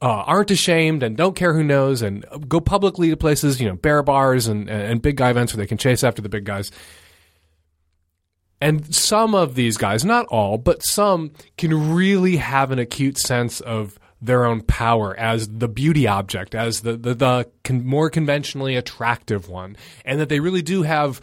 uh, 0.00 0.24
aren't 0.26 0.50
ashamed 0.50 1.02
and 1.02 1.16
don't 1.16 1.36
care 1.36 1.54
who 1.54 1.62
knows 1.62 2.02
and 2.02 2.24
go 2.48 2.60
publicly 2.60 3.10
to 3.10 3.16
places, 3.16 3.60
you 3.60 3.68
know, 3.68 3.76
bear 3.76 4.02
bars 4.02 4.48
and, 4.48 4.68
and 4.68 5.00
big 5.00 5.16
guy 5.16 5.30
events 5.30 5.52
where 5.52 5.62
they 5.62 5.68
can 5.68 5.78
chase 5.78 6.02
after 6.02 6.20
the 6.20 6.28
big 6.28 6.44
guys. 6.44 6.70
And 8.60 8.94
some 8.94 9.34
of 9.34 9.54
these 9.54 9.76
guys, 9.76 10.04
not 10.04 10.26
all, 10.26 10.56
but 10.56 10.84
some 10.84 11.32
can 11.56 11.94
really 11.94 12.36
have 12.36 12.70
an 12.70 12.78
acute 12.78 13.18
sense 13.18 13.60
of 13.60 13.98
their 14.20 14.44
own 14.44 14.60
power 14.60 15.18
as 15.18 15.48
the 15.48 15.68
beauty 15.68 16.06
object, 16.06 16.54
as 16.54 16.82
the, 16.82 16.96
the, 16.96 17.14
the 17.14 17.50
con- 17.64 17.84
more 17.84 18.08
conventionally 18.08 18.76
attractive 18.76 19.48
one. 19.48 19.76
And 20.04 20.20
that 20.20 20.28
they 20.28 20.38
really 20.38 20.62
do 20.62 20.82
have 20.82 21.20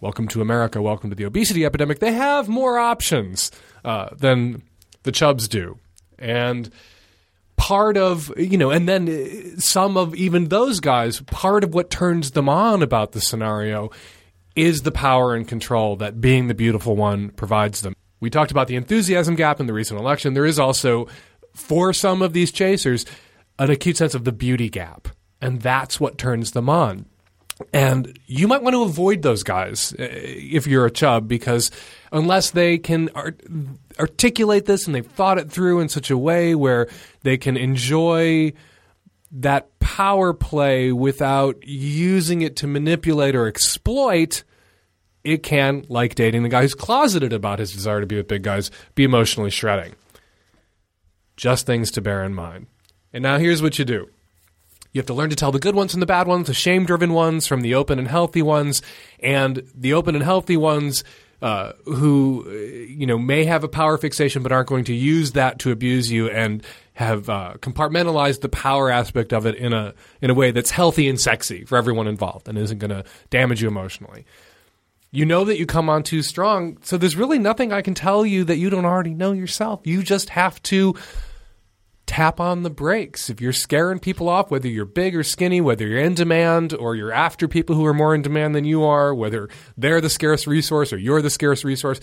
welcome 0.00 0.28
to 0.28 0.40
America, 0.40 0.80
welcome 0.80 1.10
to 1.10 1.16
the 1.16 1.24
obesity 1.24 1.64
epidemic, 1.64 1.98
they 1.98 2.12
have 2.12 2.48
more 2.48 2.78
options 2.78 3.50
uh, 3.84 4.08
than 4.16 4.62
the 5.02 5.12
chubs 5.12 5.48
do. 5.48 5.78
And 6.18 6.70
part 7.56 7.96
of, 7.96 8.32
you 8.38 8.56
know, 8.56 8.70
and 8.70 8.88
then 8.88 9.08
uh, 9.08 9.60
some 9.60 9.96
of 9.96 10.14
even 10.14 10.48
those 10.48 10.80
guys, 10.80 11.20
part 11.22 11.64
of 11.64 11.74
what 11.74 11.90
turns 11.90 12.32
them 12.32 12.48
on 12.48 12.82
about 12.82 13.12
the 13.12 13.20
scenario 13.20 13.90
is 14.54 14.82
the 14.82 14.92
power 14.92 15.34
and 15.34 15.46
control 15.46 15.96
that 15.96 16.20
being 16.20 16.48
the 16.48 16.54
beautiful 16.54 16.96
one 16.96 17.30
provides 17.30 17.82
them. 17.82 17.94
We 18.20 18.30
talked 18.30 18.50
about 18.50 18.66
the 18.66 18.76
enthusiasm 18.76 19.36
gap 19.36 19.60
in 19.60 19.66
the 19.66 19.72
recent 19.72 20.00
election. 20.00 20.34
There 20.34 20.46
is 20.46 20.58
also, 20.58 21.06
for 21.54 21.92
some 21.92 22.22
of 22.22 22.32
these 22.32 22.50
chasers, 22.50 23.06
an 23.58 23.70
acute 23.70 23.96
sense 23.96 24.14
of 24.14 24.24
the 24.24 24.32
beauty 24.32 24.68
gap. 24.68 25.08
And 25.40 25.62
that's 25.62 26.00
what 26.00 26.18
turns 26.18 26.50
them 26.50 26.68
on. 26.68 27.06
And 27.72 28.18
you 28.26 28.46
might 28.46 28.62
want 28.62 28.74
to 28.74 28.82
avoid 28.82 29.22
those 29.22 29.42
guys 29.42 29.92
uh, 29.98 30.06
if 30.08 30.66
you're 30.66 30.86
a 30.86 30.90
chub 30.90 31.26
because 31.26 31.70
unless 32.12 32.50
they 32.50 32.78
can 32.78 33.10
art- 33.14 33.42
articulate 33.98 34.66
this 34.66 34.86
and 34.86 34.94
they've 34.94 35.06
thought 35.06 35.38
it 35.38 35.50
through 35.50 35.80
in 35.80 35.88
such 35.88 36.10
a 36.10 36.18
way 36.18 36.54
where 36.54 36.88
they 37.22 37.36
can 37.36 37.56
enjoy 37.56 38.52
that 39.30 39.78
power 39.80 40.32
play 40.32 40.92
without 40.92 41.56
using 41.66 42.42
it 42.42 42.56
to 42.56 42.66
manipulate 42.66 43.34
or 43.34 43.46
exploit, 43.46 44.44
it 45.24 45.42
can, 45.42 45.84
like 45.88 46.14
dating 46.14 46.44
the 46.44 46.48
guy 46.48 46.62
who's 46.62 46.74
closeted 46.74 47.32
about 47.32 47.58
his 47.58 47.72
desire 47.72 48.00
to 48.00 48.06
be 48.06 48.16
with 48.16 48.28
big 48.28 48.42
guys, 48.42 48.70
be 48.94 49.04
emotionally 49.04 49.50
shredding. 49.50 49.94
Just 51.36 51.66
things 51.66 51.90
to 51.92 52.00
bear 52.00 52.24
in 52.24 52.34
mind. 52.34 52.66
And 53.12 53.22
now 53.22 53.38
here's 53.38 53.62
what 53.62 53.78
you 53.78 53.84
do 53.84 54.08
you 54.92 54.98
have 54.98 55.06
to 55.06 55.14
learn 55.14 55.30
to 55.30 55.36
tell 55.36 55.52
the 55.52 55.58
good 55.58 55.74
ones 55.74 55.92
from 55.92 56.00
the 56.00 56.06
bad 56.06 56.26
ones, 56.26 56.46
the 56.46 56.54
shame 56.54 56.84
driven 56.86 57.12
ones 57.12 57.46
from 57.46 57.60
the 57.60 57.74
open 57.74 57.98
and 57.98 58.08
healthy 58.08 58.42
ones, 58.42 58.82
and 59.20 59.62
the 59.74 59.92
open 59.92 60.14
and 60.14 60.24
healthy 60.24 60.56
ones 60.56 61.04
uh, 61.40 61.72
who 61.84 62.50
you 62.50 63.06
know 63.06 63.18
may 63.18 63.44
have 63.44 63.62
a 63.62 63.68
power 63.68 63.96
fixation 63.96 64.42
but 64.42 64.50
aren't 64.50 64.68
going 64.68 64.84
to 64.84 64.94
use 64.94 65.32
that 65.32 65.58
to 65.60 65.70
abuse 65.70 66.10
you 66.10 66.28
and 66.28 66.64
have 66.94 67.28
uh, 67.28 67.54
compartmentalized 67.60 68.40
the 68.40 68.48
power 68.48 68.90
aspect 68.90 69.32
of 69.32 69.46
it 69.46 69.54
in 69.54 69.72
a 69.72 69.94
in 70.20 70.30
a 70.30 70.34
way 70.34 70.50
that's 70.50 70.70
healthy 70.70 71.08
and 71.08 71.20
sexy 71.20 71.64
for 71.64 71.78
everyone 71.78 72.08
involved 72.08 72.48
and 72.48 72.58
isn't 72.58 72.78
going 72.78 72.90
to 72.90 73.04
damage 73.30 73.62
you 73.62 73.68
emotionally. 73.68 74.24
You 75.10 75.24
know 75.24 75.44
that 75.44 75.58
you 75.58 75.64
come 75.64 75.88
on 75.88 76.02
too 76.02 76.22
strong, 76.22 76.76
so 76.82 76.98
there's 76.98 77.16
really 77.16 77.38
nothing 77.38 77.72
I 77.72 77.82
can 77.82 77.94
tell 77.94 78.26
you 78.26 78.44
that 78.44 78.58
you 78.58 78.68
don't 78.68 78.84
already 78.84 79.14
know 79.14 79.32
yourself. 79.32 79.86
You 79.86 80.02
just 80.02 80.28
have 80.30 80.60
to 80.64 80.96
tap 82.08 82.40
on 82.40 82.62
the 82.64 82.70
brakes. 82.70 83.30
If 83.30 83.40
you're 83.40 83.52
scaring 83.52 84.00
people 84.00 84.28
off, 84.28 84.50
whether 84.50 84.66
you're 84.66 84.86
big 84.86 85.14
or 85.14 85.22
skinny, 85.22 85.60
whether 85.60 85.86
you're 85.86 86.00
in 86.00 86.14
demand 86.14 86.72
or 86.72 86.96
you're 86.96 87.12
after 87.12 87.46
people 87.46 87.76
who 87.76 87.86
are 87.86 87.94
more 87.94 88.14
in 88.14 88.22
demand 88.22 88.56
than 88.56 88.64
you 88.64 88.82
are, 88.82 89.14
whether 89.14 89.48
they're 89.76 90.00
the 90.00 90.10
scarce 90.10 90.46
resource 90.46 90.92
or 90.92 90.96
you're 90.96 91.22
the 91.22 91.30
scarce 91.30 91.64
resource, 91.64 92.00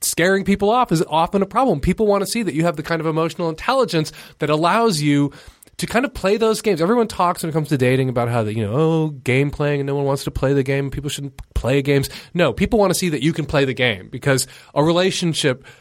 scaring 0.00 0.44
people 0.44 0.70
off 0.70 0.92
is 0.92 1.02
often 1.08 1.42
a 1.42 1.46
problem. 1.46 1.80
People 1.80 2.06
want 2.06 2.22
to 2.22 2.30
see 2.30 2.42
that 2.42 2.54
you 2.54 2.64
have 2.64 2.76
the 2.76 2.82
kind 2.82 3.00
of 3.00 3.06
emotional 3.06 3.48
intelligence 3.48 4.12
that 4.38 4.48
allows 4.48 5.02
you 5.02 5.32
to 5.78 5.86
kind 5.86 6.04
of 6.04 6.14
play 6.14 6.36
those 6.36 6.62
games. 6.62 6.80
Everyone 6.80 7.08
talks 7.08 7.42
when 7.42 7.50
it 7.50 7.52
comes 7.52 7.68
to 7.68 7.76
dating 7.76 8.08
about 8.08 8.28
how 8.28 8.44
the, 8.44 8.54
you 8.54 8.64
know, 8.64 8.74
oh, 8.74 9.08
game 9.08 9.50
playing 9.50 9.80
and 9.80 9.86
no 9.88 9.96
one 9.96 10.04
wants 10.04 10.24
to 10.24 10.30
play 10.30 10.52
the 10.52 10.62
game. 10.62 10.90
People 10.90 11.10
shouldn't 11.10 11.36
play 11.54 11.82
games. 11.82 12.08
No, 12.32 12.52
people 12.52 12.78
want 12.78 12.90
to 12.90 12.98
see 12.98 13.08
that 13.10 13.22
you 13.22 13.32
can 13.32 13.44
play 13.44 13.64
the 13.64 13.74
game 13.74 14.08
because 14.08 14.46
a 14.72 14.82
relationship– 14.82 15.66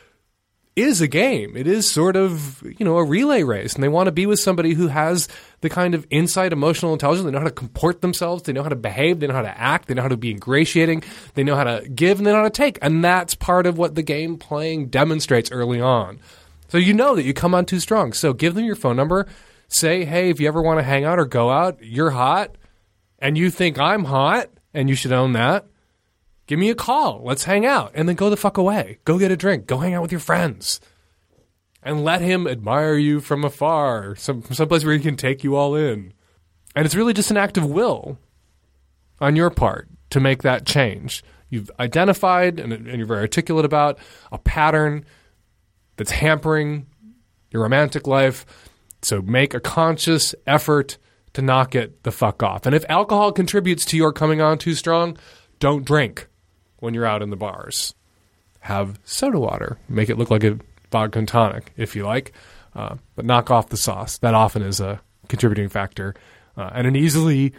is 0.77 1.01
a 1.01 1.07
game. 1.07 1.57
It 1.57 1.65
is 1.65 1.89
sort 1.89 2.15
of, 2.15 2.61
you 2.61 2.85
know, 2.85 2.97
a 2.97 3.03
relay 3.03 3.41
race. 3.41 3.73
And 3.73 3.83
they 3.83 3.87
want 3.87 4.05
to 4.05 4.11
be 4.11 4.27
with 4.27 4.39
somebody 4.39 4.75
who 4.75 4.87
has 4.87 5.27
the 5.61 5.69
kind 5.69 5.95
of 5.95 6.05
insight, 6.11 6.53
emotional 6.53 6.93
intelligence. 6.93 7.25
They 7.25 7.31
know 7.31 7.39
how 7.39 7.45
to 7.45 7.51
comport 7.51 8.01
themselves. 8.01 8.43
They 8.43 8.53
know 8.53 8.61
how 8.61 8.69
to 8.69 8.75
behave. 8.75 9.19
They 9.19 9.25
know 9.25 9.33
how 9.33 9.41
to 9.41 9.59
act. 9.59 9.87
They 9.87 9.95
know 9.95 10.03
how 10.03 10.07
to 10.07 10.17
be 10.17 10.29
ingratiating. 10.29 11.03
They 11.33 11.43
know 11.43 11.55
how 11.55 11.63
to 11.63 11.89
give 11.89 12.19
and 12.19 12.27
they 12.27 12.31
know 12.31 12.37
how 12.37 12.43
to 12.43 12.49
take. 12.51 12.77
And 12.81 13.03
that's 13.03 13.33
part 13.33 13.65
of 13.65 13.79
what 13.79 13.95
the 13.95 14.03
game 14.03 14.37
playing 14.37 14.89
demonstrates 14.89 15.51
early 15.51 15.81
on. 15.81 16.19
So 16.67 16.77
you 16.77 16.93
know 16.93 17.15
that 17.15 17.23
you 17.23 17.33
come 17.33 17.55
on 17.55 17.65
too 17.65 17.79
strong. 17.79 18.13
So 18.13 18.33
give 18.33 18.53
them 18.53 18.65
your 18.65 18.75
phone 18.75 18.95
number. 18.95 19.25
Say, 19.69 20.05
hey, 20.05 20.29
if 20.29 20.39
you 20.39 20.47
ever 20.47 20.61
want 20.61 20.79
to 20.79 20.83
hang 20.83 21.05
out 21.05 21.17
or 21.17 21.25
go 21.25 21.49
out, 21.49 21.79
you're 21.81 22.11
hot 22.11 22.55
and 23.19 23.35
you 23.35 23.49
think 23.49 23.79
I'm 23.79 24.03
hot 24.03 24.49
and 24.75 24.89
you 24.89 24.95
should 24.95 25.11
own 25.11 25.33
that, 25.33 25.65
give 26.47 26.57
me 26.57 26.69
a 26.69 26.75
call. 26.75 27.21
Let's 27.23 27.43
hang 27.43 27.65
out. 27.65 27.91
And 27.93 28.07
then 28.07 28.15
go 28.15 28.29
the 28.29 28.37
fuck 28.37 28.57
away. 28.57 28.97
Go 29.05 29.19
get 29.19 29.31
a 29.31 29.37
drink. 29.37 29.67
Go 29.67 29.77
hang 29.77 29.93
out 29.93 30.01
with 30.01 30.11
your 30.11 30.19
friends. 30.19 30.79
And 31.83 32.03
let 32.03 32.21
him 32.21 32.47
admire 32.47 32.95
you 32.95 33.19
from 33.19 33.43
afar, 33.45 34.15
some 34.15 34.41
someplace 34.43 34.83
where 34.83 34.95
he 34.95 34.99
can 34.99 35.15
take 35.15 35.43
you 35.43 35.55
all 35.55 35.75
in. 35.75 36.11
And 36.75 36.85
it's 36.85 36.95
really 36.95 37.13
just 37.13 37.31
an 37.31 37.37
act 37.37 37.57
of 37.57 37.69
will 37.69 38.17
on 39.21 39.35
your 39.35 39.49
part 39.49 39.87
to 40.09 40.19
make 40.19 40.43
that 40.43 40.65
change. 40.65 41.23
You've 41.49 41.71
identified 41.79 42.59
and, 42.59 42.73
and 42.73 42.97
you're 42.97 43.05
very 43.05 43.21
articulate 43.21 43.65
about 43.65 43.99
a 44.31 44.37
pattern 44.37 45.05
that's 45.95 46.11
hampering 46.11 46.87
your 47.51 47.63
romantic 47.63 48.05
life. 48.05 48.45
So 49.01 49.21
make 49.21 49.53
a 49.53 49.59
conscious 49.59 50.35
effort 50.45 50.97
to 51.33 51.41
knock 51.41 51.75
it 51.75 52.03
the 52.03 52.11
fuck 52.11 52.43
off. 52.43 52.65
And 52.65 52.75
if 52.75 52.83
alcohol 52.89 53.31
contributes 53.31 53.85
to 53.85 53.97
your 53.97 54.11
coming 54.11 54.41
on 54.41 54.57
too 54.57 54.73
strong, 54.73 55.17
don't 55.59 55.85
drink 55.85 56.27
when 56.79 56.93
you're 56.93 57.05
out 57.05 57.21
in 57.21 57.29
the 57.29 57.35
bars. 57.35 57.93
Have 58.61 58.99
soda 59.03 59.39
water. 59.39 59.77
Make 59.87 60.09
it 60.09 60.17
look 60.17 60.29
like 60.29 60.43
a 60.43 60.59
vodka 60.91 61.19
and 61.19 61.27
tonic 61.27 61.73
if 61.77 61.95
you 61.95 62.03
like, 62.03 62.33
uh, 62.75 62.95
but 63.15 63.25
knock 63.25 63.51
off 63.51 63.69
the 63.69 63.77
sauce. 63.77 64.17
That 64.17 64.33
often 64.33 64.61
is 64.61 64.79
a 64.79 65.01
contributing 65.27 65.69
factor 65.69 66.15
uh, 66.55 66.71
and 66.73 66.87
an 66.87 66.95
easily 66.95 67.53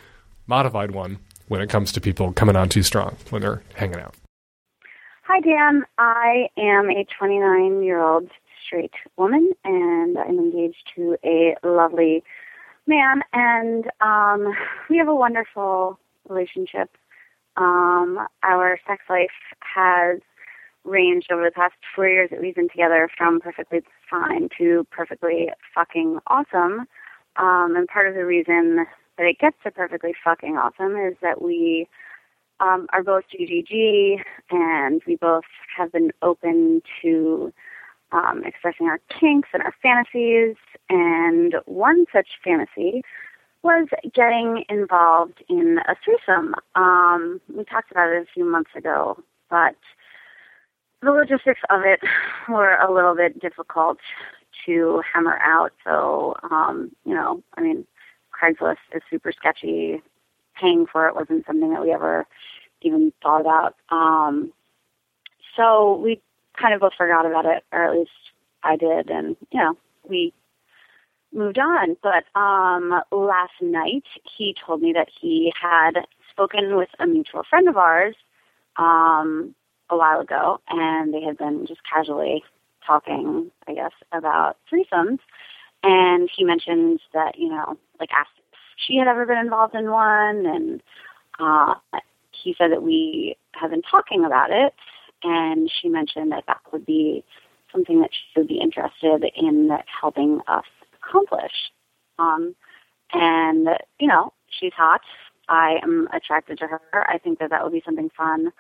modified 0.47 0.91
one 0.91 1.19
when 1.49 1.61
it 1.61 1.71
comes 1.71 1.93
to 1.93 2.01
people 2.01 2.33
coming 2.33 2.57
on 2.57 2.69
too 2.69 2.83
strong 2.83 3.17
when 3.31 3.43
they're 3.43 3.63
hanging 3.75 4.01
out. 4.01 4.15
Hi, 5.23 5.41
Dan. 5.41 5.85
I 5.99 6.49
am 6.57 6.91
a 6.91 7.07
29 7.19 7.83
year 7.83 8.01
old 8.01 8.31
straight 8.65 8.93
woman, 9.17 9.51
and 9.65 10.19
I'm 10.19 10.39
engaged 10.39 10.91
to 10.97 11.17
a 11.25 11.55
lovely 11.63 12.23
man, 12.87 13.23
and 13.33 13.91
um, 14.01 14.55
we 14.89 14.97
have 14.99 15.09
a 15.09 15.15
wonderful 15.15 15.99
relationship. 16.29 16.91
Um, 17.59 18.27
our 18.45 18.79
sex 18.87 19.03
life 19.11 19.31
has 19.61 20.21
ranged 20.85 21.31
over 21.33 21.45
the 21.45 21.51
past 21.51 21.75
four 21.95 22.09
years 22.09 22.31
that 22.31 22.41
we've 22.41 22.55
been 22.55 22.69
together 22.69 23.11
from 23.19 23.41
perfectly 23.41 23.81
fine 24.09 24.49
to 24.59 24.87
perfectly 24.91 25.49
fucking 25.75 26.21
awesome. 26.29 26.87
Um, 27.37 27.75
and 27.77 27.89
part 27.89 28.09
of 28.09 28.15
the 28.15 28.25
reason 28.25 28.87
that 29.17 29.27
it 29.27 29.39
gets 29.39 29.57
to 29.65 29.71
perfectly 29.73 30.15
fucking 30.25 30.57
awesome 30.57 30.97
is 30.97 31.15
that 31.21 31.43
we 31.43 31.89
um, 32.61 32.87
are 32.93 33.03
both 33.03 33.25
GGG 33.33 34.23
and 34.51 35.03
we 35.07 35.17
both 35.17 35.45
have 35.77 35.93
been 35.93 36.13
open 36.23 36.83
to 37.03 37.53
um, 38.13 38.43
expressing 38.45 38.87
our 38.87 39.01
kinks 39.21 39.49
and 39.53 39.63
our 39.63 39.75
fantasies. 39.83 40.57
And 40.89 41.57
one 41.67 42.07
such 42.13 42.29
fantasy 42.43 43.03
was 43.69 43.89
getting 44.15 44.65
involved 44.71 45.45
in 45.49 45.79
a 45.87 45.95
threesome. 46.03 46.55
Um, 46.75 47.41
we 47.55 47.65
talked 47.65 47.91
about 47.91 48.09
it 48.09 48.23
a 48.23 48.33
few 48.33 48.45
months 48.45 48.71
ago, 48.75 49.23
but 49.51 49.77
the 51.03 51.13
logistics 51.13 51.61
of 51.69 51.83
it 51.85 52.01
were 52.49 52.77
a 52.77 52.93
little 52.93 53.15
bit 53.15 53.41
difficult 53.41 53.99
to 54.65 55.03
hammer 55.13 55.39
out. 55.43 55.73
So, 55.85 56.35
um, 56.51 56.91
you 57.05 57.15
know, 57.15 57.43
I 57.57 57.61
mean, 57.61 57.87
Craigslist 58.33 58.77
is 58.95 59.03
super 59.11 59.33
sketchy. 59.33 60.03
Paying 60.59 60.87
for 60.91 61.07
it 61.07 61.15
wasn't 61.15 61.47
something 61.47 61.73
that 61.73 61.83
we 61.83 61.93
ever 61.93 62.27
even 62.81 63.13
thought 63.23 63.41
about. 63.41 63.77
Um, 63.91 64.53
so 65.57 65.97
we 66.03 66.21
kind 66.61 66.75
of 66.75 66.81
both 66.81 66.95
forgot 66.97 67.27
about 67.27 67.45
it, 67.45 67.65
or 67.71 67.85
at 67.85 67.93
least 67.93 68.11
I 68.65 68.77
did, 68.77 69.09
and 69.09 69.37
you 69.53 69.61
know, 69.61 69.77
we 70.09 70.33
moved 71.33 71.59
on. 71.59 71.97
But 72.03 72.25
um, 72.39 73.03
last 73.13 73.53
night 73.61 74.05
he 74.37 74.55
told 74.67 74.83
me 74.83 74.93
that 74.93 75.09
he 75.21 75.53
had 75.61 76.07
spoken 76.31 76.77
with 76.77 76.89
a 76.99 77.07
mutual 77.07 77.43
friend 77.49 77.69
of 77.69 77.77
ours 77.77 78.15
um, 78.77 79.55
a 79.91 79.97
while 79.97 80.21
ago, 80.21 80.61
and 80.69 81.13
they 81.13 81.23
had 81.23 81.39
been 81.39 81.67
just 81.67 81.81
casually 81.91 82.45
talking, 82.87 83.51
I 83.67 83.75
guess, 83.75 83.93
about 84.13 84.57
threesomes. 84.73 85.19
And 85.83 86.29
he 86.35 86.45
mentioned 86.45 87.01
that, 87.15 87.39
you 87.39 87.49
know, 87.49 87.79
like 88.01 88.11
asked 88.13 88.31
if 88.53 88.59
she 88.77 88.97
had 88.97 89.09
ever 89.09 89.27
been 89.27 89.39
involved 89.39 89.75
in 89.75 89.91
one, 89.91 90.47
and 90.47 90.83
uh, 91.39 91.75
he 92.31 92.55
said 92.57 92.73
that 92.73 92.83
we 92.83 93.37
have 93.53 93.71
been 93.71 93.83
talking 93.83 94.25
about 94.25 94.51
it, 94.51 94.75
and 95.23 95.71
she 95.71 95.89
mentioned 95.89 96.33
that 96.33 96.45
that 96.47 96.61
would 96.73 96.87
be 96.87 97.25
something 97.73 98.01
that 98.01 98.11
she 98.13 98.41
would 98.41 98.49
be 98.49 98.61
interested 98.61 99.25
in 99.37 99.71
helping 100.01 100.41
us 100.47 100.65
accomplish. 101.09 101.73
Um, 102.19 102.55
and 103.13 103.69
you 103.99 104.07
know, 104.07 104.33
she's 104.49 104.73
hot. 104.73 105.03
I 105.49 105.77
am 105.83 106.09
attracted 106.13 106.59
to 106.59 106.67
her. 106.67 106.81
I 106.93 107.19
think 107.19 107.39
that 107.39 107.51
that 107.51 107.65
would 107.65 107.73
be 107.73 107.83
something 107.85 108.11
fun 108.17 108.53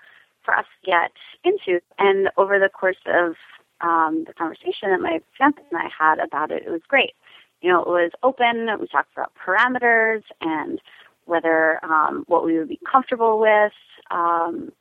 for 0.42 0.56
us 0.56 0.64
to 0.84 0.90
get 0.90 1.12
into. 1.44 1.80
And 1.98 2.30
over 2.36 2.58
the 2.58 2.70
course 2.70 2.96
of 3.06 3.34
um, 3.80 4.24
the 4.26 4.32
conversation 4.32 4.90
that 4.90 5.00
my 5.00 5.20
fiance 5.36 5.60
and 5.70 5.78
I 5.78 5.88
had 5.96 6.18
about 6.18 6.50
it, 6.50 6.64
it 6.66 6.70
was 6.70 6.80
great. 6.88 7.12
You 7.60 7.70
know, 7.70 7.82
it 7.82 7.88
was 7.88 8.12
open. 8.22 8.68
We 8.80 8.86
talked 8.86 9.12
about 9.12 9.32
parameters 9.34 10.22
and 10.40 10.80
whether 11.26 11.84
um, 11.84 12.24
what 12.26 12.44
we 12.44 12.58
would 12.58 12.68
be 12.68 12.80
comfortable 12.90 13.38
with 13.38 13.72
um, 14.10 14.72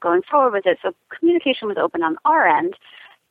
going 0.00 0.22
forward 0.22 0.52
with 0.52 0.66
it. 0.66 0.78
So 0.82 0.92
communication 1.18 1.66
was 1.66 1.76
open 1.78 2.02
on 2.02 2.16
our 2.24 2.46
end, 2.46 2.74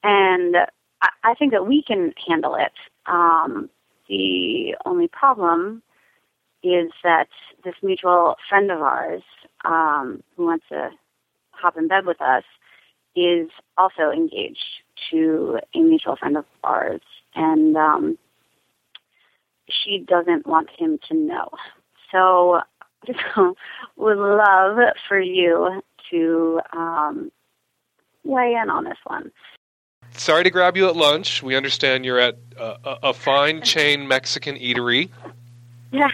and 0.03 0.57
I, 1.01 1.09
I 1.23 1.33
think 1.35 1.51
that 1.53 1.67
we 1.67 1.83
can 1.83 2.13
handle 2.27 2.55
it. 2.55 2.73
Um, 3.09 3.69
the 4.07 4.75
only 4.85 5.07
problem 5.07 5.81
is 6.63 6.91
that 7.03 7.27
this 7.63 7.75
mutual 7.81 8.35
friend 8.49 8.71
of 8.71 8.81
ours 8.81 9.23
um, 9.65 10.23
who 10.35 10.45
wants 10.45 10.65
to 10.69 10.89
hop 11.51 11.77
in 11.77 11.87
bed 11.87 12.05
with 12.05 12.21
us 12.21 12.43
is 13.15 13.49
also 13.77 14.11
engaged 14.11 14.63
to 15.11 15.59
a 15.73 15.79
mutual 15.79 16.15
friend 16.15 16.37
of 16.37 16.45
ours, 16.63 17.01
and 17.35 17.75
um, 17.75 18.17
she 19.69 19.99
doesn't 20.07 20.45
want 20.47 20.69
him 20.77 20.99
to 21.07 21.13
know. 21.15 21.49
So, 22.11 22.61
would 23.97 24.17
love 24.17 24.77
for 25.07 25.19
you 25.19 25.81
to 26.11 26.59
um, 26.73 27.31
weigh 28.23 28.55
in 28.61 28.69
on 28.69 28.83
this 28.83 28.97
one. 29.05 29.31
Sorry 30.19 30.43
to 30.43 30.49
grab 30.49 30.75
you 30.75 30.87
at 30.89 30.97
lunch. 30.97 31.41
We 31.41 31.55
understand 31.55 32.03
you're 32.03 32.19
at 32.19 32.37
a, 32.57 32.97
a 33.03 33.13
fine 33.13 33.61
chain 33.61 34.07
Mexican 34.07 34.55
eatery. 34.57 35.09
Yeah. 35.91 36.11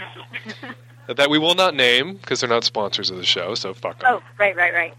that 1.07 1.29
we 1.29 1.39
will 1.39 1.55
not 1.55 1.75
name 1.75 2.15
because 2.17 2.39
they're 2.39 2.49
not 2.49 2.63
sponsors 2.63 3.09
of 3.09 3.17
the 3.17 3.25
show, 3.25 3.55
so 3.55 3.73
fuck 3.73 3.99
them. 3.99 4.15
Oh, 4.15 4.23
right, 4.37 4.55
right, 4.55 4.73
right. 4.73 4.93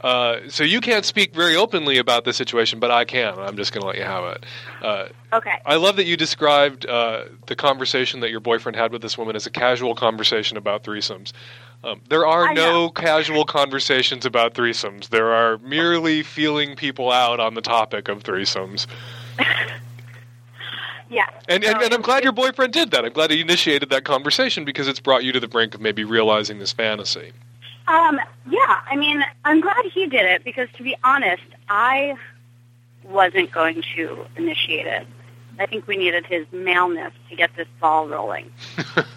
Uh, 0.00 0.48
so 0.48 0.64
you 0.64 0.80
can't 0.80 1.04
speak 1.04 1.34
very 1.34 1.56
openly 1.56 1.98
about 1.98 2.24
this 2.24 2.36
situation, 2.36 2.78
but 2.78 2.90
I 2.90 3.04
can. 3.04 3.38
I'm 3.38 3.56
just 3.56 3.72
going 3.72 3.82
to 3.82 3.86
let 3.86 3.96
you 3.96 4.04
have 4.04 4.24
it. 4.36 4.46
Uh, 4.82 5.08
okay. 5.32 5.54
I 5.64 5.76
love 5.76 5.96
that 5.96 6.04
you 6.04 6.16
described 6.16 6.86
uh, 6.86 7.24
the 7.46 7.56
conversation 7.56 8.20
that 8.20 8.30
your 8.30 8.40
boyfriend 8.40 8.76
had 8.76 8.92
with 8.92 9.00
this 9.00 9.16
woman 9.16 9.34
as 9.34 9.46
a 9.46 9.50
casual 9.50 9.94
conversation 9.94 10.58
about 10.58 10.82
threesomes. 10.84 11.32
Um, 11.84 12.00
there 12.08 12.26
are 12.26 12.48
I 12.48 12.54
no 12.54 12.72
know. 12.72 12.90
casual 12.94 13.44
conversations 13.44 14.24
about 14.24 14.54
threesomes. 14.54 15.08
There 15.08 15.32
are 15.32 15.58
merely 15.58 16.22
feeling 16.22 16.76
people 16.76 17.10
out 17.10 17.40
on 17.40 17.54
the 17.54 17.60
topic 17.60 18.08
of 18.08 18.22
threesomes. 18.22 18.86
Yeah. 21.10 21.28
And, 21.48 21.62
and, 21.62 21.80
and 21.80 21.94
I'm 21.94 22.02
glad 22.02 22.24
your 22.24 22.32
boyfriend 22.32 22.72
did 22.72 22.90
that. 22.90 23.04
I'm 23.04 23.12
glad 23.12 23.30
he 23.30 23.40
initiated 23.40 23.90
that 23.90 24.04
conversation 24.04 24.64
because 24.64 24.88
it's 24.88 24.98
brought 24.98 25.22
you 25.22 25.30
to 25.32 25.38
the 25.38 25.46
brink 25.46 25.74
of 25.74 25.80
maybe 25.80 26.02
realizing 26.02 26.58
this 26.58 26.72
fantasy. 26.72 27.32
Um, 27.86 28.18
yeah, 28.50 28.80
I 28.90 28.96
mean, 28.96 29.22
I'm 29.44 29.60
glad 29.60 29.84
he 29.92 30.06
did 30.06 30.24
it 30.24 30.42
because 30.42 30.68
to 30.76 30.82
be 30.82 30.96
honest, 31.04 31.42
I 31.68 32.16
wasn't 33.04 33.52
going 33.52 33.84
to 33.94 34.26
initiate 34.36 34.86
it. 34.86 35.06
I 35.58 35.66
think 35.66 35.86
we 35.86 35.96
needed 35.96 36.26
his 36.26 36.46
maleness 36.52 37.12
to 37.30 37.36
get 37.36 37.54
this 37.56 37.68
ball 37.80 38.08
rolling. 38.08 38.50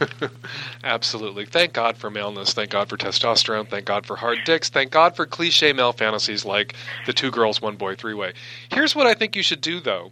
Absolutely. 0.84 1.46
Thank 1.46 1.74
God 1.74 1.98
for 1.98 2.10
maleness. 2.10 2.54
Thank 2.54 2.70
God 2.72 2.90
for 2.90 2.98
testosterone. 2.98 3.68
Thank 3.70 3.86
God 3.86 4.06
for 4.06 4.16
hard 4.16 4.40
dicks. 4.46 4.70
Thank 4.70 4.92
God 4.92 5.16
for 5.16 5.26
cliche 5.26 5.74
male 5.74 5.94
fantasies 5.94 6.46
like 6.46 6.76
the 7.06 7.14
two 7.14 7.32
girls, 7.32 7.62
one 7.62 7.76
boy, 7.76 7.96
three 7.96 8.14
way. 8.14 8.34
Here's 8.72 8.96
what 8.96 9.08
I 9.08 9.14
think 9.14 9.36
you 9.36 9.44
should 9.44 9.62
do, 9.62 9.80
though. 9.80 10.12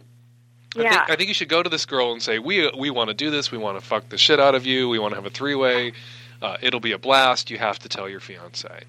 I 0.76 0.82
Yeah. 0.82 0.90
think, 0.90 1.10
I 1.10 1.16
think 1.16 1.28
you 1.28 1.34
should 1.34 1.48
go 1.48 1.62
to 1.62 1.70
this 1.70 1.86
girl 1.86 2.12
and 2.12 2.22
say, 2.22 2.38
"We 2.38 2.70
we 2.76 2.90
want 2.90 3.08
to 3.08 3.14
do 3.14 3.30
this. 3.30 3.50
We 3.50 3.58
want 3.58 3.78
to 3.80 3.84
fuck 3.84 4.08
the 4.10 4.18
shit 4.18 4.38
out 4.40 4.54
of 4.54 4.66
you. 4.66 4.88
We 4.88 4.98
want 4.98 5.12
to 5.12 5.16
have 5.16 5.26
a 5.26 5.30
three 5.30 5.54
way. 5.54 5.92
Uh, 6.42 6.58
it'll 6.60 6.80
be 6.80 6.92
a 6.92 6.98
blast. 6.98 7.50
You 7.50 7.58
have 7.58 7.78
to 7.80 7.88
tell 7.88 8.08
your 8.08 8.20
fiance." 8.20 8.84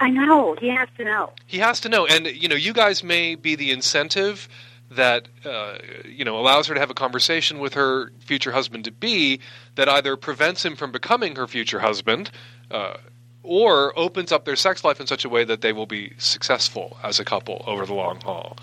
I 0.00 0.08
know. 0.08 0.56
He 0.58 0.68
has 0.68 0.88
to 0.96 1.04
know. 1.04 1.30
He 1.46 1.58
has 1.58 1.78
to 1.80 1.88
know, 1.88 2.06
and 2.06 2.26
you 2.26 2.48
know, 2.48 2.56
you 2.56 2.72
guys 2.72 3.04
may 3.04 3.34
be 3.34 3.54
the 3.54 3.70
incentive 3.70 4.48
that 4.90 5.28
uh, 5.44 5.78
you 6.04 6.24
know 6.24 6.38
allows 6.38 6.66
her 6.66 6.74
to 6.74 6.80
have 6.80 6.90
a 6.90 6.94
conversation 6.94 7.58
with 7.58 7.74
her 7.74 8.12
future 8.20 8.52
husband 8.52 8.84
to 8.84 8.92
be 8.92 9.40
that 9.76 9.88
either 9.88 10.16
prevents 10.16 10.64
him 10.64 10.76
from 10.76 10.92
becoming 10.92 11.36
her 11.36 11.46
future 11.46 11.80
husband. 11.80 12.30
Uh, 12.70 12.96
or 13.42 13.98
opens 13.98 14.32
up 14.32 14.44
their 14.44 14.54
sex 14.54 14.84
life 14.84 15.00
in 15.00 15.06
such 15.06 15.24
a 15.24 15.28
way 15.28 15.44
that 15.44 15.62
they 15.62 15.72
will 15.72 15.86
be 15.86 16.12
successful 16.18 16.98
as 17.02 17.18
a 17.18 17.24
couple 17.24 17.64
over 17.66 17.86
the 17.86 17.94
long 17.94 18.20
haul. 18.20 18.54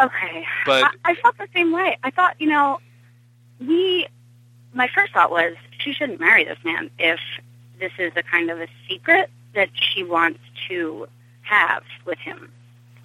Okay. 0.00 0.46
But- 0.66 0.84
I, 1.04 1.12
I 1.12 1.14
felt 1.14 1.38
the 1.38 1.48
same 1.54 1.72
way. 1.72 1.96
I 2.02 2.10
thought, 2.10 2.36
you 2.38 2.48
know, 2.48 2.80
we. 3.60 4.06
My 4.74 4.88
first 4.92 5.12
thought 5.12 5.30
was 5.30 5.54
she 5.78 5.92
shouldn't 5.92 6.18
marry 6.18 6.44
this 6.44 6.58
man 6.64 6.90
if 6.98 7.20
this 7.78 7.92
is 7.98 8.12
a 8.16 8.22
kind 8.24 8.50
of 8.50 8.60
a 8.60 8.66
secret 8.88 9.30
that 9.54 9.70
she 9.72 10.02
wants 10.02 10.40
to 10.68 11.06
have 11.42 11.84
with 12.04 12.18
him. 12.18 12.50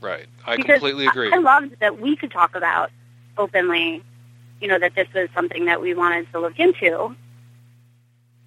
Right. 0.02 0.28
I 0.46 0.56
Because 0.56 0.74
completely 0.80 1.08
agree. 1.08 1.32
I, 1.32 1.36
I 1.36 1.40
loved 1.40 1.80
that 1.80 2.00
we 2.00 2.16
could 2.16 2.32
talk 2.32 2.56
about 2.56 2.92
openly, 3.38 4.04
you 4.62 4.68
know, 4.68 4.80
that 4.80 4.96
this 4.96 5.08
was 5.14 5.30
something 5.34 5.66
that 5.66 5.82
we 5.82 5.94
wanted 5.94 6.32
to 6.32 6.40
look 6.40 6.60
into. 6.60 7.16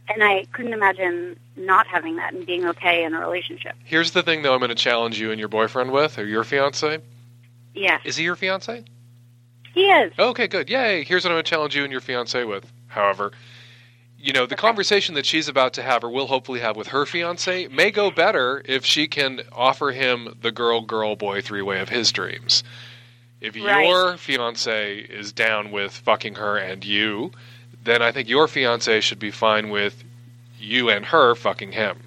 And 0.08 0.22
I 0.22 0.44
couldn't 0.52 0.72
imagine 0.72 1.38
not 1.56 1.86
having 1.86 2.16
that 2.16 2.34
and 2.34 2.44
being 2.44 2.64
okay 2.66 3.04
in 3.04 3.14
a 3.14 3.20
relationship. 3.20 3.74
Here's 3.84 4.10
the 4.10 4.22
thing, 4.22 4.42
though. 4.42 4.52
I'm 4.52 4.58
going 4.58 4.68
to 4.70 4.74
challenge 4.74 5.20
you 5.20 5.30
and 5.30 5.38
your 5.38 5.48
boyfriend 5.48 5.92
with, 5.92 6.18
or 6.18 6.26
your 6.26 6.44
fiance. 6.44 6.98
Yeah, 7.74 7.98
Is 8.04 8.16
he 8.16 8.24
your 8.24 8.36
fiance? 8.36 8.84
he 9.72 9.80
is. 9.86 10.12
Okay, 10.18 10.48
good. 10.48 10.68
Yay. 10.68 11.04
Here's 11.04 11.24
what 11.24 11.30
I'm 11.30 11.36
going 11.36 11.44
to 11.44 11.48
challenge 11.50 11.74
you 11.74 11.82
and 11.84 11.90
your 11.92 12.02
fiance 12.02 12.44
with. 12.44 12.70
However, 12.88 13.32
you 14.22 14.32
know, 14.32 14.46
the 14.46 14.54
conversation 14.54 15.16
that 15.16 15.26
she's 15.26 15.48
about 15.48 15.72
to 15.74 15.82
have 15.82 16.04
or 16.04 16.08
will 16.08 16.28
hopefully 16.28 16.60
have 16.60 16.76
with 16.76 16.88
her 16.88 17.04
fiance 17.04 17.66
may 17.68 17.90
go 17.90 18.08
better 18.10 18.62
if 18.64 18.84
she 18.84 19.08
can 19.08 19.40
offer 19.50 19.90
him 19.90 20.38
the 20.40 20.52
girl 20.52 20.80
girl 20.80 21.16
boy 21.16 21.40
three 21.42 21.60
way 21.60 21.80
of 21.80 21.88
his 21.88 22.12
dreams. 22.12 22.62
If 23.40 23.56
Right. 23.56 23.84
your 23.84 24.16
fiance 24.16 24.98
is 24.98 25.32
down 25.32 25.72
with 25.72 25.92
fucking 25.92 26.36
her 26.36 26.56
and 26.56 26.84
you, 26.84 27.32
then 27.82 28.00
I 28.00 28.12
think 28.12 28.28
your 28.28 28.46
fiance 28.46 29.00
should 29.00 29.18
be 29.18 29.32
fine 29.32 29.70
with 29.70 30.04
you 30.60 30.88
and 30.88 31.04
her 31.06 31.34
fucking 31.34 31.72
him. 31.72 31.98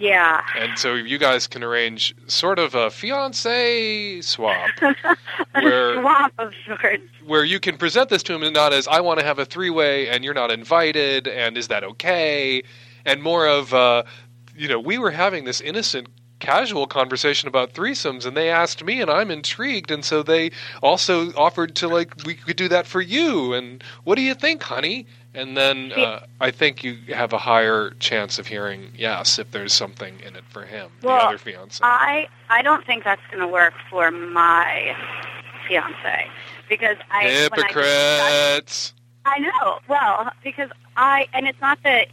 Yeah. 0.00 0.40
And 0.56 0.78
so 0.78 0.94
you 0.94 1.18
guys 1.18 1.46
can 1.46 1.62
arrange 1.62 2.14
sort 2.26 2.58
of 2.58 2.74
a 2.74 2.90
fiance 2.90 4.22
swap 4.22 4.70
where 5.52 5.98
a 5.98 6.00
swamp 6.00 6.32
of 6.38 6.54
sorts. 6.66 7.02
where 7.26 7.44
you 7.44 7.60
can 7.60 7.76
present 7.76 8.08
this 8.08 8.22
to 8.24 8.34
him 8.34 8.42
and 8.42 8.54
not 8.54 8.72
as 8.72 8.88
I 8.88 9.02
want 9.02 9.20
to 9.20 9.26
have 9.26 9.38
a 9.38 9.44
three 9.44 9.68
way 9.68 10.08
and 10.08 10.24
you're 10.24 10.32
not 10.32 10.50
invited 10.50 11.28
and 11.28 11.58
is 11.58 11.68
that 11.68 11.84
okay 11.84 12.62
and 13.04 13.22
more 13.22 13.46
of 13.46 13.74
uh, 13.74 14.04
you 14.56 14.68
know 14.68 14.80
we 14.80 14.96
were 14.96 15.10
having 15.10 15.44
this 15.44 15.60
innocent 15.60 16.08
casual 16.38 16.86
conversation 16.86 17.46
about 17.46 17.74
threesomes 17.74 18.24
and 18.24 18.34
they 18.34 18.48
asked 18.48 18.82
me 18.82 19.02
and 19.02 19.10
I'm 19.10 19.30
intrigued 19.30 19.90
and 19.90 20.02
so 20.02 20.22
they 20.22 20.50
also 20.82 21.30
offered 21.34 21.76
to 21.76 21.88
like 21.88 22.14
we 22.24 22.34
could 22.34 22.56
do 22.56 22.68
that 22.68 22.86
for 22.86 23.02
you 23.02 23.52
and 23.52 23.84
what 24.04 24.14
do 24.14 24.22
you 24.22 24.34
think 24.34 24.62
honey 24.62 25.06
and 25.34 25.56
then 25.56 25.92
uh, 25.92 26.26
I 26.40 26.50
think 26.50 26.82
you 26.82 26.98
have 27.14 27.32
a 27.32 27.38
higher 27.38 27.90
chance 28.00 28.38
of 28.38 28.46
hearing 28.46 28.92
yes 28.96 29.38
if 29.38 29.50
there's 29.50 29.72
something 29.72 30.20
in 30.20 30.36
it 30.36 30.44
for 30.48 30.64
him 30.64 30.90
the 31.00 31.08
Well, 31.08 31.28
other 31.28 31.38
fiance 31.38 31.80
I 31.82 32.28
I 32.48 32.62
don't 32.62 32.84
think 32.84 33.04
that's 33.04 33.22
going 33.30 33.40
to 33.40 33.48
work 33.48 33.74
for 33.88 34.10
my 34.10 34.96
fiance 35.68 36.28
because 36.68 36.96
I 37.10 37.24
when 37.24 37.32
I 37.32 37.40
hypocrites 37.40 38.94
I 39.24 39.38
know. 39.38 39.80
Well, 39.88 40.30
because 40.42 40.70
I 40.96 41.28
and 41.32 41.46
it's 41.46 41.60
not 41.60 41.78
that 41.84 42.08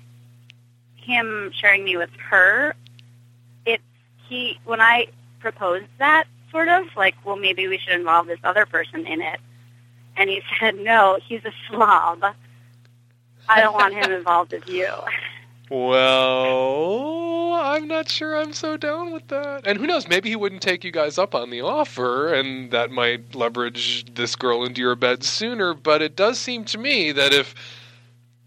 him 0.95 1.51
sharing 1.53 1.83
me 1.83 1.97
with 1.97 2.09
her. 2.29 2.75
It's 3.65 3.83
he 4.27 4.59
when 4.65 4.81
I 4.81 5.07
proposed 5.39 5.85
that 5.99 6.25
sort 6.51 6.67
of 6.67 6.85
like, 6.95 7.15
well, 7.25 7.37
maybe 7.37 7.67
we 7.67 7.77
should 7.77 7.93
involve 7.93 8.27
this 8.27 8.39
other 8.43 8.65
person 8.65 9.05
in 9.07 9.21
it, 9.21 9.39
and 10.15 10.29
he 10.29 10.41
said, 10.59 10.75
no, 10.77 11.17
he's 11.25 11.43
a 11.45 11.53
slob. 11.67 12.23
I 13.49 13.61
don't 13.61 13.73
want 13.73 13.93
him 13.93 14.11
involved 14.11 14.51
with 14.51 14.67
you. 14.67 14.87
Well, 15.69 17.55
I'm 17.55 17.89
not 17.89 18.07
sure 18.09 18.39
I'm 18.39 18.53
so 18.53 18.77
down 18.77 19.11
with 19.11 19.27
that. 19.27 19.67
And 19.67 19.77
who 19.77 19.85
knows, 19.85 20.07
maybe 20.07 20.29
he 20.29 20.35
wouldn't 20.37 20.61
take 20.61 20.85
you 20.85 20.91
guys 20.91 21.17
up 21.17 21.35
on 21.35 21.49
the 21.49 21.59
offer, 21.59 22.33
and 22.33 22.71
that 22.71 22.89
might 22.89 23.35
leverage 23.35 24.05
this 24.15 24.37
girl 24.37 24.63
into 24.63 24.79
your 24.79 24.95
bed 24.95 25.25
sooner. 25.25 25.73
But 25.73 26.01
it 26.01 26.15
does 26.15 26.39
seem 26.39 26.63
to 26.65 26.77
me 26.77 27.11
that 27.11 27.33
if 27.33 27.53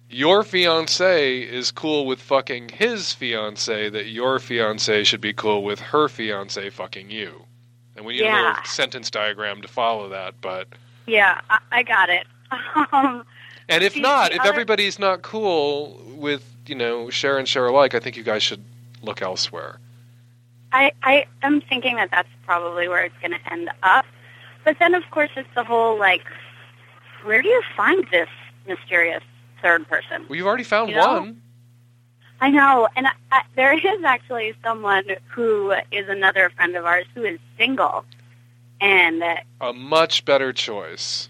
your 0.09 0.43
fiance 0.43 1.41
is 1.41 1.71
cool 1.71 2.07
with 2.07 2.21
fucking 2.21 2.71
his 2.71 3.13
fiance, 3.13 3.91
that 3.91 4.07
your 4.07 4.39
fiance 4.39 5.05
should 5.05 5.21
be 5.21 5.35
cool 5.35 5.63
with 5.63 5.79
her 5.79 6.09
fiance 6.09 6.71
fucking 6.71 7.11
you. 7.11 7.45
And 7.97 8.07
we 8.07 8.15
need 8.15 8.23
a 8.23 8.33
little 8.33 8.65
sentence 8.65 9.11
diagram 9.11 9.61
to 9.61 9.69
follow 9.69 10.09
that, 10.09 10.41
but. 10.41 10.69
Yeah, 11.07 11.41
I, 11.51 11.59
I 11.71 11.83
got 11.83 12.09
it. 12.09 12.27
Um, 12.93 13.25
And 13.71 13.83
if 13.85 13.97
not, 13.97 14.33
if 14.33 14.41
other- 14.41 14.49
everybody's 14.51 14.99
not 14.99 15.23
cool 15.23 16.03
with, 16.17 16.45
you 16.67 16.75
know, 16.75 17.09
share 17.11 17.39
and 17.39 17.49
share 17.49 17.67
alike, 17.67 17.95
I 17.95 18.01
think 18.01 18.17
you 18.17 18.23
guys 18.23 18.43
should 18.43 18.65
look 19.03 19.23
elsewhere. 19.23 19.79
I, 20.73 20.93
I 21.03 21.27
am 21.43 21.61
thinking 21.63 21.97
that 21.97 22.11
that's 22.11 22.29
probably 22.45 22.87
where 22.89 23.05
it's 23.05 23.15
going 23.21 23.33
to 23.33 23.53
end 23.53 23.71
up. 23.83 24.05
But 24.65 24.77
then, 24.79 24.95
of 24.95 25.03
course, 25.11 25.31
it's 25.37 25.49
the 25.55 25.65
whole 25.65 25.99
like, 25.99 26.23
where 27.25 27.41
do 27.43 27.49
you 27.49 27.63
find 27.77 28.07
this 28.11 28.29
mysterious 28.69 29.23
third 29.63 29.89
person? 29.89 30.27
Well, 30.29 30.37
you've 30.37 30.47
already 30.47 30.65
found 30.65 30.91
You 30.91 30.97
know? 30.97 31.09
one. 31.21 31.43
I 32.43 32.51
know, 32.51 32.89
and 32.97 33.07
I, 33.07 33.11
I, 33.33 33.43
there 33.57 33.73
is 33.75 34.05
actually 34.05 34.55
someone 34.63 35.05
who 35.29 35.73
is 35.91 36.09
another 36.09 36.51
friend 36.51 36.75
of 36.77 36.87
ours 36.87 37.05
who 37.15 37.25
is 37.25 37.39
single, 37.59 38.05
and 38.81 39.23
A 39.61 39.73
much 39.73 40.25
better 40.25 40.53
choice. 40.53 41.29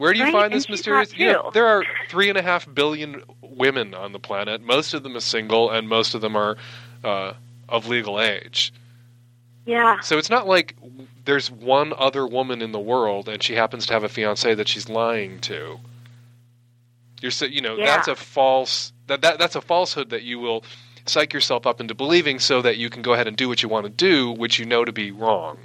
Where 0.00 0.14
do 0.14 0.18
you 0.18 0.24
Right, 0.24 0.32
find 0.32 0.50
this 0.54 0.66
mysterious? 0.66 1.14
You 1.14 1.30
know, 1.30 1.50
there 1.52 1.66
are 1.66 1.84
three 2.08 2.30
and 2.30 2.38
a 2.38 2.42
half 2.42 2.66
billion 2.74 3.22
women 3.42 3.92
on 3.94 4.12
the 4.12 4.18
planet. 4.18 4.62
Most 4.62 4.94
of 4.94 5.02
them 5.02 5.14
are 5.14 5.20
single, 5.20 5.68
and 5.70 5.90
most 5.90 6.14
of 6.14 6.22
them 6.22 6.36
are 6.36 6.56
uh, 7.04 7.34
of 7.68 7.86
legal 7.86 8.18
age. 8.18 8.72
yeah, 9.66 10.00
So 10.00 10.16
it's 10.16 10.30
not 10.30 10.48
like 10.48 10.74
there's 11.26 11.50
one 11.50 11.92
other 11.98 12.26
woman 12.26 12.62
in 12.62 12.72
the 12.72 12.80
world, 12.80 13.28
and 13.28 13.42
she 13.42 13.54
happens 13.54 13.84
to 13.88 13.92
have 13.92 14.02
a 14.02 14.08
fiance 14.08 14.54
that 14.54 14.68
she's 14.68 14.88
lying 14.88 15.38
to. 15.40 15.78
You're, 17.20 17.30
so, 17.30 17.44
you 17.44 17.60
know, 17.60 17.76
Yeah. 17.76 17.84
that's 17.84 18.08
a 18.08 18.16
false. 18.16 18.94
That, 19.08 19.20
that 19.20 19.38
that's 19.38 19.54
a 19.54 19.60
falsehood 19.60 20.08
that 20.08 20.22
you 20.22 20.38
will 20.38 20.64
psych 21.04 21.34
yourself 21.34 21.66
up 21.66 21.78
into 21.78 21.94
believing, 21.94 22.38
so 22.38 22.62
that 22.62 22.78
you 22.78 22.88
can 22.88 23.02
go 23.02 23.12
ahead 23.12 23.28
and 23.28 23.36
do 23.36 23.48
what 23.50 23.62
you 23.62 23.68
want 23.68 23.84
to 23.84 23.90
do, 23.90 24.30
which 24.30 24.58
you 24.58 24.64
know 24.64 24.82
to 24.86 24.92
be 24.92 25.10
wrong. 25.10 25.58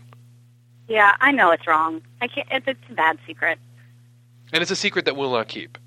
yeah, 0.89 1.15
I 1.21 1.31
know 1.31 1.51
it's 1.51 1.65
wrong. 1.65 2.01
I 2.21 2.27
can't. 2.27 2.49
It's, 2.51 2.67
it's 2.67 2.89
a 2.89 2.93
bad 2.93 3.17
secret. 3.25 3.59
And 4.53 4.61
it's 4.61 4.71
a 4.71 4.75
secret 4.75 5.05
that 5.05 5.15
we'll 5.15 5.31
not 5.31 5.47
keep. 5.47 5.77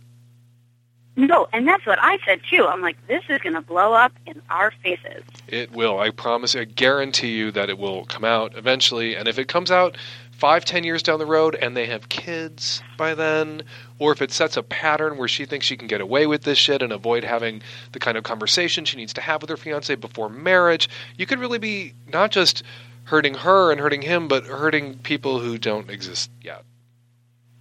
No, 1.17 1.49
and 1.53 1.67
that's 1.67 1.85
what 1.85 1.99
I 2.01 2.19
said 2.25 2.41
too. 2.49 2.65
I'm 2.67 2.81
like, 2.81 2.97
this 3.09 3.25
is 3.29 3.41
going 3.41 3.55
to 3.55 3.61
blow 3.61 3.93
up 3.93 4.13
in 4.25 4.41
our 4.51 4.71
faces. 4.71 5.25
It 5.49 5.73
will. 5.73 5.99
I 5.99 6.11
promise. 6.11 6.55
I 6.55 6.63
guarantee 6.63 7.37
you 7.37 7.51
that 7.53 7.69
it 7.69 7.77
will 7.77 8.05
come 8.05 8.25
out 8.25 8.57
eventually. 8.57 9.17
And 9.17 9.27
if 9.27 9.37
it 9.37 9.49
comes 9.49 9.73
out 9.73 9.97
five, 10.31 10.65
ten 10.65 10.85
years 10.85 11.03
down 11.03 11.19
the 11.19 11.27
road, 11.27 11.57
and 11.57 11.77
they 11.77 11.87
have 11.87 12.09
kids 12.09 12.81
by 12.97 13.15
then, 13.15 13.63
or 13.99 14.13
if 14.13 14.23
it 14.23 14.31
sets 14.31 14.57
a 14.57 14.63
pattern 14.63 15.17
where 15.17 15.27
she 15.27 15.45
thinks 15.45 15.67
she 15.67 15.77
can 15.77 15.89
get 15.89 16.01
away 16.01 16.29
with 16.29 16.43
this 16.45 16.57
shit 16.59 16.83
and 16.83 16.93
avoid 16.93 17.25
having 17.25 17.61
the 17.91 17.99
kind 17.99 18.17
of 18.17 18.23
conversation 18.23 18.85
she 18.85 18.97
needs 18.97 19.13
to 19.15 19.21
have 19.21 19.41
with 19.43 19.51
her 19.51 19.57
fiance 19.57 19.93
before 19.97 20.29
marriage, 20.29 20.89
you 21.17 21.27
could 21.27 21.41
really 21.41 21.59
be 21.59 21.95
not 22.13 22.31
just 22.31 22.63
hurting 23.03 23.35
her 23.35 23.73
and 23.73 23.81
hurting 23.81 24.03
him, 24.03 24.29
but 24.29 24.45
hurting 24.45 24.99
people 24.99 25.41
who 25.41 25.59
don't 25.59 25.91
exist 25.91 26.31
yet, 26.43 26.63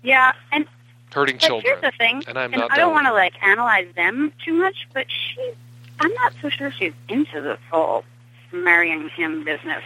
Yeah, 0.04 0.34
and 0.52 0.68
hurting 1.18 1.36
but 1.38 1.42
children. 1.48 1.74
here's 1.80 1.82
the 1.82 1.98
thing, 1.98 2.24
And 2.28 2.38
I'm 2.38 2.54
and 2.54 2.62
not 2.62 2.72
I 2.72 2.78
don't 2.78 2.94
want 2.94 3.08
to 3.08 3.14
like 3.14 3.34
analyze 3.44 3.88
them 3.96 4.32
too 4.44 4.54
much, 4.54 4.88
but 4.94 5.06
she, 5.10 5.52
I'm 6.00 6.14
not 6.14 6.34
so 6.42 6.50
sure 6.50 6.72
she's 6.72 6.94
into 7.10 7.42
this 7.42 7.60
whole 7.72 8.04
marrying 8.52 9.10
him 9.10 9.44
business, 9.44 9.84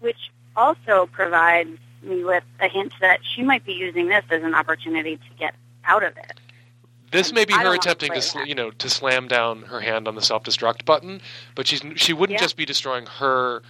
which 0.00 0.30
also 0.56 1.06
provides 1.12 1.70
me 2.02 2.24
with 2.24 2.44
a 2.60 2.68
hint 2.68 2.92
that 3.00 3.20
she 3.34 3.42
might 3.42 3.64
be 3.64 3.72
using 3.72 4.08
this 4.08 4.24
as 4.30 4.42
an 4.42 4.54
opportunity 4.54 5.16
to 5.16 5.34
get 5.38 5.54
out 5.84 6.04
of 6.04 6.16
it. 6.16 6.38
This 7.10 7.32
may 7.32 7.44
be 7.46 7.54
her 7.54 7.74
attempting 7.74 8.12
to, 8.12 8.20
sl- 8.20 8.42
you 8.42 8.54
know, 8.54 8.70
to 8.70 8.90
slam 8.90 9.28
down 9.28 9.62
her 9.62 9.80
hand 9.80 10.06
on 10.06 10.14
the 10.14 10.20
self-destruct 10.20 10.84
button, 10.84 11.22
but 11.54 11.66
she's 11.66 11.82
she 11.96 12.12
wouldn't 12.12 12.38
Yeah. 12.38 12.44
just 12.44 12.56
be 12.56 12.66
destroying 12.66 13.06
her 13.06 13.62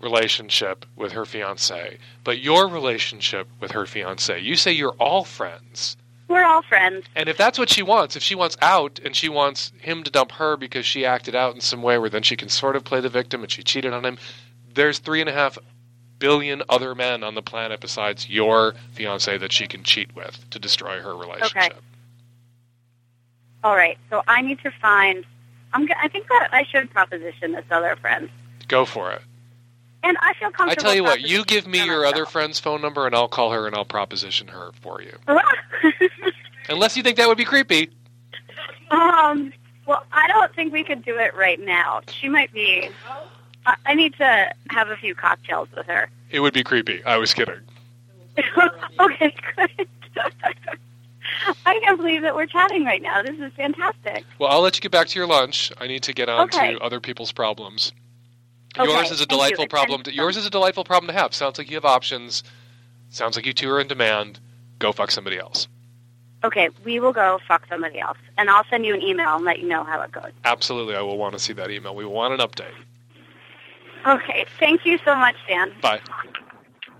relationship 0.00 0.86
with 0.96 1.12
her 1.12 1.24
fiance, 1.24 1.98
but 2.24 2.38
your 2.38 2.68
relationship 2.68 3.48
with 3.60 3.72
her 3.72 3.86
fiance. 3.86 4.38
You 4.38 4.54
say 4.54 4.72
you're 4.72 4.94
all 4.98 5.24
friends. 5.24 5.96
We're 6.28 6.44
all 6.44 6.62
friends. 6.62 7.06
And 7.16 7.28
if 7.28 7.36
that's 7.36 7.58
what 7.58 7.70
she 7.70 7.82
wants, 7.82 8.14
if 8.14 8.22
she 8.22 8.34
wants 8.34 8.56
out 8.60 9.00
and 9.02 9.16
she 9.16 9.28
wants 9.28 9.72
him 9.78 10.02
to 10.02 10.10
dump 10.10 10.32
her 10.32 10.56
because 10.56 10.84
she 10.84 11.06
acted 11.06 11.34
out 11.34 11.54
in 11.54 11.60
some 11.60 11.82
way 11.82 11.98
where 11.98 12.10
then 12.10 12.22
she 12.22 12.36
can 12.36 12.50
sort 12.50 12.76
of 12.76 12.84
play 12.84 13.00
the 13.00 13.08
victim 13.08 13.42
and 13.42 13.50
she 13.50 13.62
cheated 13.62 13.92
on 13.92 14.04
him, 14.04 14.18
there's 14.74 14.98
three 14.98 15.20
and 15.20 15.30
a 15.30 15.32
half 15.32 15.56
billion 16.18 16.62
other 16.68 16.94
men 16.94 17.22
on 17.22 17.34
the 17.34 17.42
planet 17.42 17.80
besides 17.80 18.28
your 18.28 18.74
fiance 18.92 19.38
that 19.38 19.52
she 19.52 19.66
can 19.66 19.82
cheat 19.82 20.14
with 20.14 20.48
to 20.50 20.58
destroy 20.58 21.00
her 21.00 21.16
relationship. 21.16 21.56
Okay. 21.56 21.70
All 23.64 23.74
right, 23.74 23.98
so 24.10 24.22
I 24.28 24.42
need 24.42 24.60
to 24.60 24.70
find. 24.70 25.24
I'm. 25.72 25.88
I 26.00 26.08
think 26.08 26.28
that 26.28 26.50
I 26.52 26.64
should 26.64 26.90
proposition 26.90 27.52
this 27.52 27.64
other 27.70 27.96
friend, 27.96 28.30
Go 28.68 28.84
for 28.84 29.10
it. 29.12 29.22
And 30.02 30.16
I 30.20 30.32
feel 30.34 30.50
I 30.60 30.74
tell 30.74 30.94
you 30.94 31.02
what, 31.04 31.20
you 31.20 31.44
give 31.44 31.66
me 31.66 31.84
your 31.84 32.06
other 32.06 32.24
friend's 32.26 32.58
phone 32.58 32.80
number 32.80 33.06
and 33.06 33.14
I'll 33.14 33.28
call 33.28 33.50
her 33.52 33.66
and 33.66 33.74
I'll 33.74 33.84
proposition 33.84 34.48
her 34.48 34.70
for 34.80 35.02
you. 35.02 35.16
Unless 36.68 36.96
you 36.96 37.02
think 37.02 37.16
that 37.16 37.28
would 37.28 37.38
be 37.38 37.44
creepy. 37.44 37.90
um. 38.90 39.52
Well, 39.86 40.04
I 40.12 40.28
don't 40.28 40.54
think 40.54 40.74
we 40.74 40.84
could 40.84 41.02
do 41.02 41.16
it 41.18 41.34
right 41.34 41.58
now. 41.58 42.02
She 42.08 42.28
might 42.28 42.52
be. 42.52 42.90
I, 43.64 43.74
I 43.86 43.94
need 43.94 44.12
to 44.18 44.52
have 44.68 44.90
a 44.90 44.96
few 44.96 45.14
cocktails 45.14 45.68
with 45.74 45.86
her. 45.86 46.10
It 46.30 46.40
would 46.40 46.52
be 46.52 46.62
creepy. 46.62 47.02
I 47.04 47.16
was 47.16 47.32
kidding. 47.32 47.60
okay, 49.00 49.34
good. 49.56 49.88
I 51.66 51.80
can't 51.80 51.96
believe 51.98 52.20
that 52.22 52.34
we're 52.34 52.46
chatting 52.46 52.84
right 52.84 53.00
now. 53.00 53.22
This 53.22 53.38
is 53.38 53.50
fantastic. 53.54 54.24
Well, 54.38 54.50
I'll 54.50 54.60
let 54.60 54.76
you 54.76 54.82
get 54.82 54.92
back 54.92 55.06
to 55.08 55.18
your 55.18 55.26
lunch. 55.28 55.72
I 55.78 55.86
need 55.86 56.02
to 56.04 56.12
get 56.12 56.28
on 56.28 56.42
Okay. 56.42 56.72
to 56.74 56.80
other 56.80 57.00
people's 57.00 57.32
problems. 57.32 57.92
Okay, 58.76 58.90
yours 58.90 59.10
is 59.10 59.12
a 59.12 59.16
thank 59.18 59.20
you. 59.20 59.36
delightful 59.36 59.66
problem. 59.66 60.02
To, 60.02 60.12
yours 60.12 60.36
is 60.36 60.46
a 60.46 60.50
delightful 60.50 60.84
problem 60.84 61.08
to 61.08 61.14
have. 61.14 61.34
Sounds 61.34 61.58
like 61.58 61.70
you 61.70 61.76
have 61.76 61.84
options. 61.84 62.42
Sounds 63.10 63.36
like 63.36 63.46
you 63.46 63.52
two 63.52 63.70
are 63.70 63.80
in 63.80 63.88
demand. 63.88 64.40
Go 64.78 64.92
fuck 64.92 65.10
somebody 65.10 65.38
else. 65.38 65.68
Okay, 66.44 66.68
we 66.84 67.00
will 67.00 67.12
go 67.12 67.40
fuck 67.48 67.66
somebody 67.68 67.98
else, 67.98 68.18
and 68.36 68.48
I'll 68.48 68.64
send 68.70 68.86
you 68.86 68.94
an 68.94 69.02
email 69.02 69.34
and 69.34 69.44
let 69.44 69.58
you 69.58 69.66
know 69.66 69.82
how 69.82 70.00
it 70.02 70.12
goes. 70.12 70.30
Absolutely, 70.44 70.94
I 70.94 71.00
will 71.00 71.18
want 71.18 71.32
to 71.32 71.38
see 71.40 71.52
that 71.54 71.70
email. 71.70 71.96
We 71.96 72.04
want 72.04 72.32
an 72.32 72.46
update. 72.46 72.74
Okay, 74.06 74.46
thank 74.60 74.86
you 74.86 74.98
so 75.04 75.16
much, 75.16 75.34
Dan. 75.48 75.72
Bye. 75.80 76.00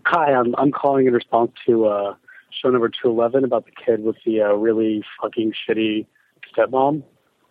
Hi, 0.07 0.33
I'm 0.33 0.55
I'm 0.57 0.73
calling 0.73 1.07
in 1.07 1.13
response 1.13 1.53
to 1.67 1.87
uh, 1.87 2.15
show 2.51 2.71
number 2.71 2.89
two 2.89 3.09
eleven 3.09 3.45
about 3.45 3.67
the 3.67 3.71
kid 3.71 4.03
with 4.03 4.17
the 4.27 4.43
uh, 4.43 4.53
really 4.55 5.05
fucking 5.23 5.53
shitty 5.69 6.07
stepmom. 6.53 7.05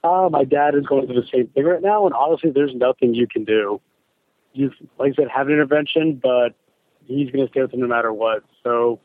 Uh, 0.04 0.28
my 0.30 0.44
dad 0.44 0.76
is 0.76 0.86
going 0.86 1.06
through 1.06 1.22
the 1.22 1.28
same 1.32 1.48
thing 1.48 1.64
right 1.64 1.82
now, 1.82 2.06
and 2.06 2.14
honestly, 2.14 2.50
there's 2.50 2.76
nothing 2.76 3.14
you 3.14 3.28
can 3.28 3.46
do. 3.46 3.80
You, 4.58 4.72
like 4.98 5.14
I 5.14 5.22
said, 5.22 5.28
have 5.30 5.48
an 5.48 5.54
intervention, 5.54 6.20
but 6.22 6.56
he's 7.06 7.30
going 7.32 7.46
to 7.46 7.52
stay 7.52 7.62
with 7.62 7.74
him 7.74 7.82
no 7.82 7.88
matter 7.88 8.12
what. 8.12 8.44
So 8.64 9.00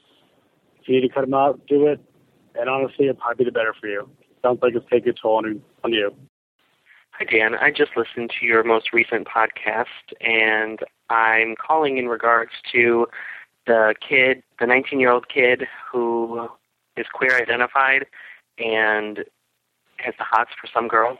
if 0.81 0.89
you 0.89 0.95
need 0.95 1.07
to 1.07 1.15
cut 1.15 1.25
him 1.25 1.35
out, 1.35 1.61
do 1.67 1.87
it. 1.87 2.01
And 2.59 2.69
honestly, 2.69 3.07
it'd 3.07 3.19
probably 3.19 3.45
be 3.45 3.51
the 3.51 3.55
better 3.55 3.75
for 3.79 3.87
you. 3.87 4.09
Sounds 4.43 4.61
like 4.63 4.75
it's 4.75 4.87
taking 4.91 5.11
a 5.11 5.13
toll 5.13 5.37
on, 5.37 5.63
on 5.85 5.93
you. 5.93 6.15
Hi, 7.13 7.25
Dan. 7.25 7.55
I 7.55 7.71
just 7.71 7.93
listened 7.97 8.33
to 8.41 8.47
your 8.47 8.65
most 8.65 8.93
recent 8.93 9.29
podcast, 9.29 9.85
and 10.21 10.81
I'm 11.11 11.55
calling 11.55 11.99
in 11.99 12.09
regards 12.09 12.53
to 12.73 13.07
the 13.67 13.95
kid, 14.07 14.43
the 14.59 14.67
19 14.67 14.99
year 14.99 15.11
old 15.11 15.29
kid 15.29 15.67
who 15.91 16.49
is 16.97 17.07
queer 17.13 17.37
identified 17.37 18.07
and 18.59 19.19
has 19.99 20.15
the 20.19 20.25
hots 20.25 20.51
for 20.61 20.69
some 20.73 20.89
girl. 20.89 21.19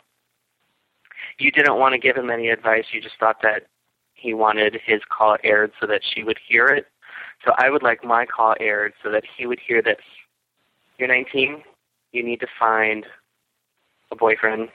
You 1.39 1.51
didn't 1.51 1.79
want 1.79 1.93
to 1.93 1.99
give 1.99 2.17
him 2.17 2.31
any 2.31 2.49
advice. 2.49 2.87
You 2.93 3.01
just 3.01 3.19
thought 3.21 3.43
that 3.43 3.67
he 4.23 4.35
wanted 4.35 4.79
his 4.85 5.01
call 5.09 5.37
aired 5.43 5.73
so 5.81 5.87
that 5.87 6.03
she 6.05 6.23
would 6.23 6.39
hear 6.49 6.67
it. 6.67 6.87
So 7.45 7.53
I 7.59 7.71
would 7.71 7.83
like 7.83 8.05
my 8.05 8.25
call 8.25 8.55
aired 8.61 8.93
so 9.03 9.11
that 9.11 9.25
he 9.37 9.47
would 9.47 9.59
hear 9.59 9.83
that 9.83 9.99
you're 10.99 11.09
19, 11.09 11.63
you 12.13 12.23
need 12.23 12.41
to 12.41 12.47
find 12.59 13.07
a 14.13 14.17
boyfriend 14.17 14.69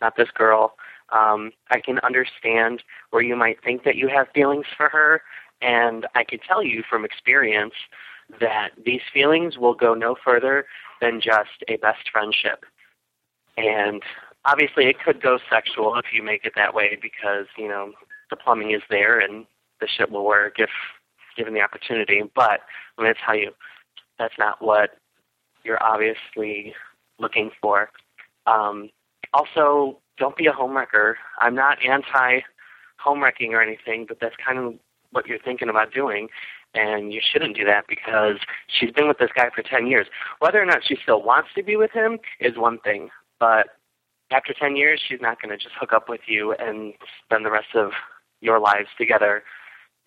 not 0.00 0.16
this 0.16 0.28
girl. 0.34 0.74
Um, 1.10 1.52
I 1.70 1.80
can 1.80 1.98
understand 2.00 2.82
where 3.10 3.22
you 3.22 3.36
might 3.36 3.62
think 3.64 3.84
that 3.84 3.96
you 3.96 4.08
have 4.08 4.26
feelings 4.34 4.66
for 4.76 4.88
her, 4.90 5.22
and 5.62 6.06
I 6.14 6.24
can 6.24 6.40
tell 6.40 6.62
you 6.62 6.82
from 6.88 7.04
experience 7.04 7.74
that 8.40 8.70
these 8.84 9.00
feelings 9.12 9.56
will 9.56 9.74
go 9.74 9.94
no 9.94 10.16
further 10.22 10.66
than 11.00 11.20
just 11.20 11.62
a 11.68 11.76
best 11.76 12.10
friendship. 12.10 12.64
And 13.56 14.02
obviously, 14.44 14.86
it 14.86 14.96
could 15.02 15.22
go 15.22 15.38
sexual 15.48 15.96
if 15.96 16.06
you 16.12 16.22
make 16.22 16.44
it 16.44 16.52
that 16.56 16.74
way 16.74 16.98
because 17.00 17.46
you 17.56 17.68
know 17.68 17.92
the 18.34 18.42
plumbing 18.42 18.72
is 18.72 18.82
there 18.90 19.18
and 19.18 19.46
the 19.80 19.88
shit 19.88 20.10
will 20.10 20.24
work 20.24 20.54
if 20.58 20.70
given 21.36 21.54
the 21.54 21.60
opportunity. 21.60 22.22
But 22.34 22.60
going 22.98 23.12
to 23.12 23.20
tell 23.24 23.36
you, 23.36 23.52
that's 24.18 24.34
not 24.38 24.62
what 24.62 24.90
you're 25.64 25.82
obviously 25.82 26.74
looking 27.18 27.50
for. 27.60 27.90
Um, 28.46 28.90
also, 29.32 29.98
don't 30.18 30.36
be 30.36 30.46
a 30.46 30.52
homewrecker. 30.52 31.14
I'm 31.40 31.54
not 31.54 31.78
anti 31.84 32.40
homewrecking 33.04 33.50
or 33.50 33.62
anything, 33.62 34.06
but 34.06 34.18
that's 34.20 34.36
kind 34.44 34.58
of 34.58 34.74
what 35.10 35.26
you're 35.26 35.38
thinking 35.38 35.68
about 35.68 35.92
doing. 35.92 36.28
And 36.74 37.12
you 37.12 37.20
shouldn't 37.22 37.56
do 37.56 37.64
that 37.64 37.84
because 37.88 38.36
she's 38.66 38.90
been 38.90 39.06
with 39.06 39.18
this 39.18 39.30
guy 39.34 39.48
for 39.54 39.62
10 39.62 39.86
years. 39.86 40.08
Whether 40.40 40.60
or 40.60 40.66
not 40.66 40.82
she 40.84 40.96
still 41.00 41.22
wants 41.22 41.50
to 41.54 41.62
be 41.62 41.76
with 41.76 41.92
him 41.92 42.18
is 42.40 42.56
one 42.56 42.78
thing. 42.80 43.10
But 43.38 43.68
after 44.32 44.52
10 44.52 44.74
years, 44.74 45.00
she's 45.06 45.20
not 45.20 45.40
going 45.40 45.56
to 45.56 45.62
just 45.62 45.76
hook 45.78 45.92
up 45.92 46.08
with 46.08 46.22
you 46.26 46.52
and 46.54 46.94
spend 47.24 47.44
the 47.44 47.50
rest 47.50 47.74
of 47.76 47.92
your 48.44 48.60
lives 48.60 48.88
together, 48.98 49.42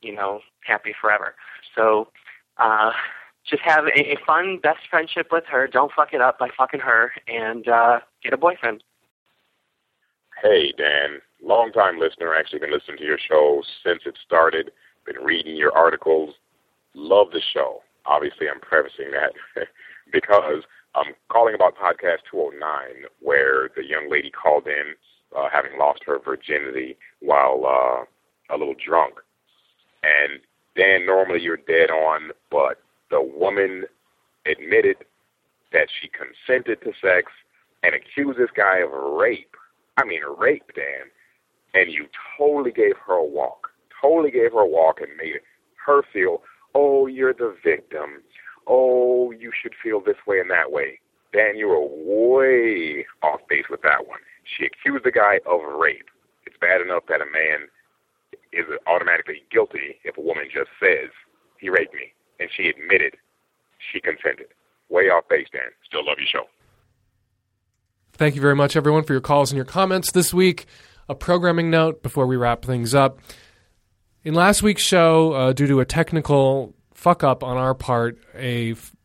you 0.01 0.13
know, 0.13 0.41
happy 0.63 0.93
forever. 0.99 1.35
So, 1.75 2.09
uh, 2.57 2.91
just 3.49 3.63
have 3.63 3.85
a, 3.85 4.11
a 4.11 4.17
fun 4.25 4.59
best 4.61 4.79
friendship 4.89 5.27
with 5.31 5.45
her. 5.49 5.67
Don't 5.67 5.91
fuck 5.95 6.13
it 6.13 6.21
up 6.21 6.37
by 6.37 6.49
fucking 6.55 6.81
her 6.81 7.11
and 7.27 7.67
uh, 7.67 7.99
get 8.23 8.33
a 8.33 8.37
boyfriend. 8.37 8.83
Hey, 10.41 10.73
Dan. 10.77 11.19
Long-time 11.41 11.99
listener. 11.99 12.35
Actually 12.35 12.59
been 12.59 12.73
listening 12.73 12.97
to 12.97 13.05
your 13.05 13.17
show 13.17 13.63
since 13.85 14.01
it 14.05 14.17
started. 14.23 14.71
Been 15.05 15.23
reading 15.23 15.55
your 15.55 15.75
articles. 15.75 16.35
Love 16.93 17.27
the 17.31 17.41
show. 17.53 17.81
Obviously, 18.05 18.47
I'm 18.49 18.59
prefacing 18.59 19.11
that 19.11 19.33
because 20.11 20.63
I'm 20.95 21.13
calling 21.29 21.55
about 21.55 21.75
podcast 21.75 22.27
209, 22.29 23.05
where 23.21 23.69
the 23.75 23.85
young 23.85 24.09
lady 24.11 24.29
called 24.29 24.67
in 24.67 24.93
uh, 25.37 25.47
having 25.51 25.77
lost 25.79 26.01
her 26.05 26.19
virginity 26.19 26.97
while 27.21 27.65
uh, 27.65 28.05
a 28.49 28.57
little 28.57 28.75
drunk. 28.75 29.15
And 30.03 30.39
Dan, 30.75 31.05
normally 31.05 31.41
you're 31.41 31.57
dead 31.57 31.89
on, 31.89 32.31
but 32.51 32.81
the 33.09 33.21
woman 33.21 33.85
admitted 34.45 34.97
that 35.73 35.87
she 35.89 36.09
consented 36.09 36.81
to 36.81 36.93
sex 37.01 37.31
and 37.83 37.93
accused 37.93 38.39
this 38.39 38.51
guy 38.55 38.77
of 38.77 38.91
rape. 38.91 39.55
I 39.97 40.05
mean, 40.05 40.21
rape, 40.37 40.71
Dan. 40.75 41.09
And 41.73 41.91
you 41.91 42.07
totally 42.37 42.71
gave 42.71 42.95
her 43.05 43.13
a 43.13 43.23
walk. 43.23 43.69
Totally 44.01 44.31
gave 44.31 44.53
her 44.53 44.61
a 44.61 44.67
walk 44.67 45.01
and 45.01 45.09
made 45.17 45.39
her 45.85 46.01
feel, 46.13 46.43
oh, 46.75 47.07
you're 47.07 47.33
the 47.33 47.55
victim. 47.63 48.21
Oh, 48.67 49.31
you 49.31 49.51
should 49.59 49.73
feel 49.81 49.99
this 49.99 50.17
way 50.25 50.39
and 50.39 50.49
that 50.51 50.71
way. 50.71 50.99
Dan, 51.33 51.57
you 51.57 51.67
were 51.67 51.81
way 51.81 53.05
off 53.23 53.41
base 53.49 53.65
with 53.69 53.81
that 53.81 54.07
one. 54.07 54.19
She 54.43 54.65
accused 54.65 55.03
the 55.03 55.11
guy 55.11 55.39
of 55.45 55.61
rape. 55.79 56.09
It's 56.45 56.55
bad 56.59 56.81
enough 56.81 57.03
that 57.09 57.21
a 57.21 57.25
man 57.25 57.67
is 58.57 58.65
automatically 58.87 59.43
guilty 59.51 59.99
if 60.03 60.17
a 60.17 60.21
woman 60.21 60.45
just 60.51 60.69
says, 60.81 61.09
he 61.59 61.69
raped 61.69 61.93
me. 61.93 62.13
And 62.39 62.49
she 62.55 62.67
admitted 62.67 63.15
she 63.91 63.99
consented. 63.99 64.47
Way 64.89 65.03
off 65.09 65.27
base, 65.29 65.47
Dan. 65.51 65.61
Still 65.85 66.05
love 66.05 66.17
your 66.17 66.27
show. 66.27 66.43
Thank 68.13 68.35
you 68.35 68.41
very 68.41 68.55
much, 68.55 68.75
everyone, 68.75 69.03
for 69.03 69.13
your 69.13 69.21
calls 69.21 69.51
and 69.51 69.57
your 69.57 69.65
comments 69.65 70.11
this 70.11 70.33
week. 70.33 70.65
A 71.09 71.15
programming 71.15 71.69
note 71.69 72.01
before 72.03 72.25
we 72.25 72.35
wrap 72.35 72.65
things 72.65 72.93
up. 72.95 73.19
In 74.23 74.33
last 74.33 74.61
week's 74.61 74.81
show, 74.81 75.33
uh, 75.33 75.53
due 75.53 75.67
to 75.67 75.79
a 75.79 75.85
technical 75.85 76.73
fuck 76.93 77.23
up 77.23 77.43
on 77.43 77.57
our 77.57 77.73
part, 77.73 78.17
a 78.35 78.71
f- 78.71 78.95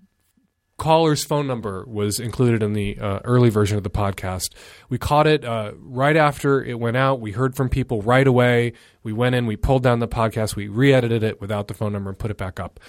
caller's 0.83 1.25
phone 1.25 1.47
number 1.47 1.85
was 1.87 2.19
included 2.19 2.61
in 2.61 2.73
the 2.73 2.99
uh, 2.99 3.21
early 3.23 3.51
version 3.51 3.77
of 3.77 3.85
the 3.85 3.91
podcast. 3.91 4.53
We 4.89 4.99
caught 4.99 5.29
it 5.29 5.45
uh, 5.45 5.75
right 5.79 6.17
after 6.17 6.61
it 6.61 6.77
went 6.77 6.97
out. 6.97 7.21
We 7.21 7.31
heard 7.31 7.55
from 7.55 7.69
people 7.69 8.03
right 8.03 8.27
away. 8.27 8.73
We 9.05 9.13
went 9.13 9.37
in, 9.37 9.47
we 9.47 9.55
pulled 9.55 9.85
down 9.85 10.01
the 10.01 10.09
podcast, 10.09 10.57
we 10.57 10.67
re 10.67 10.93
edited 10.93 11.23
it 11.23 11.41
without 11.41 11.69
the 11.69 11.75
phone 11.75 11.93
number 11.93 12.11
and 12.11 12.19
put 12.19 12.33
it 12.33 12.37
back 12.37 12.59
up. 12.59 12.81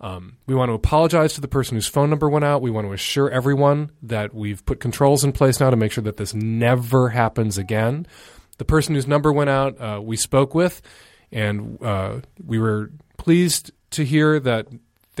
Um, 0.00 0.38
we 0.46 0.54
want 0.54 0.70
to 0.70 0.72
apologize 0.72 1.34
to 1.34 1.42
the 1.42 1.48
person 1.48 1.76
whose 1.76 1.86
phone 1.86 2.08
number 2.08 2.26
went 2.26 2.46
out. 2.46 2.62
We 2.62 2.70
want 2.70 2.86
to 2.86 2.94
assure 2.94 3.28
everyone 3.28 3.90
that 4.02 4.32
we've 4.32 4.64
put 4.64 4.80
controls 4.80 5.22
in 5.22 5.32
place 5.32 5.60
now 5.60 5.68
to 5.68 5.76
make 5.76 5.92
sure 5.92 6.04
that 6.04 6.16
this 6.16 6.32
never 6.32 7.10
happens 7.10 7.58
again. 7.58 8.06
The 8.56 8.64
person 8.64 8.94
whose 8.94 9.06
number 9.06 9.30
went 9.30 9.50
out, 9.50 9.78
uh, 9.78 10.00
we 10.02 10.16
spoke 10.16 10.54
with, 10.54 10.80
and 11.30 11.76
uh, 11.82 12.20
we 12.42 12.58
were 12.58 12.92
pleased 13.18 13.72
to 13.90 14.06
hear 14.06 14.40
that 14.40 14.68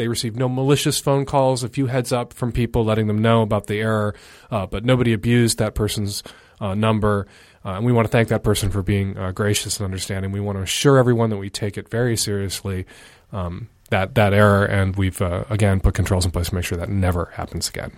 they 0.00 0.08
received 0.08 0.36
no 0.36 0.48
malicious 0.48 0.98
phone 0.98 1.26
calls, 1.26 1.62
a 1.62 1.68
few 1.68 1.86
heads 1.86 2.10
up 2.10 2.32
from 2.32 2.52
people 2.52 2.86
letting 2.86 3.06
them 3.06 3.20
know 3.20 3.42
about 3.42 3.66
the 3.66 3.80
error, 3.80 4.14
uh, 4.50 4.64
but 4.64 4.82
nobody 4.82 5.12
abused 5.12 5.58
that 5.58 5.74
person's 5.74 6.22
uh, 6.58 6.74
number. 6.74 7.26
Uh, 7.66 7.72
and 7.72 7.84
we 7.84 7.92
want 7.92 8.06
to 8.06 8.10
thank 8.10 8.28
that 8.28 8.42
person 8.42 8.70
for 8.70 8.82
being 8.82 9.18
uh, 9.18 9.30
gracious 9.32 9.78
and 9.78 9.84
understanding. 9.84 10.32
We 10.32 10.40
want 10.40 10.56
to 10.56 10.62
assure 10.62 10.96
everyone 10.96 11.28
that 11.28 11.36
we 11.36 11.50
take 11.50 11.76
it 11.76 11.90
very 11.90 12.16
seriously. 12.16 12.86
Um, 13.30 13.68
that 13.90 14.14
that 14.14 14.32
error, 14.32 14.64
and 14.64 14.96
we've 14.96 15.20
uh, 15.20 15.44
again 15.50 15.80
put 15.80 15.94
controls 15.94 16.24
in 16.24 16.30
place 16.30 16.48
to 16.48 16.54
make 16.54 16.64
sure 16.64 16.78
that 16.78 16.88
never 16.88 17.26
happens 17.34 17.68
again. 17.68 17.92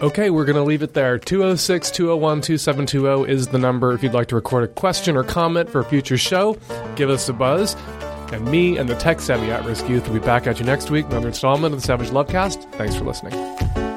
Okay, 0.00 0.30
we're 0.30 0.44
going 0.44 0.54
to 0.54 0.62
leave 0.62 0.82
it 0.82 0.94
there. 0.94 1.18
206 1.18 1.90
201 1.90 2.42
2720 2.42 3.28
is 3.28 3.48
the 3.48 3.58
number 3.58 3.92
if 3.92 4.04
you'd 4.04 4.14
like 4.14 4.28
to 4.28 4.36
record 4.36 4.62
a 4.62 4.68
question 4.68 5.16
or 5.16 5.24
comment 5.24 5.68
for 5.68 5.80
a 5.80 5.84
future 5.84 6.16
show. 6.16 6.56
Give 6.94 7.10
us 7.10 7.28
a 7.28 7.32
buzz. 7.32 7.74
And 8.32 8.44
me 8.44 8.76
and 8.76 8.88
the 8.88 8.94
tech 8.96 9.20
savvy 9.20 9.50
at 9.50 9.64
risk 9.64 9.88
youth 9.88 10.06
will 10.06 10.14
be 10.14 10.24
back 10.24 10.46
at 10.46 10.58
you 10.58 10.64
next 10.64 10.90
week. 10.90 11.06
With 11.06 11.12
another 11.14 11.28
installment 11.28 11.74
of 11.74 11.80
the 11.80 11.86
Savage 11.86 12.10
Lovecast. 12.10 12.70
Thanks 12.72 12.96
for 12.96 13.04
listening. 13.04 13.87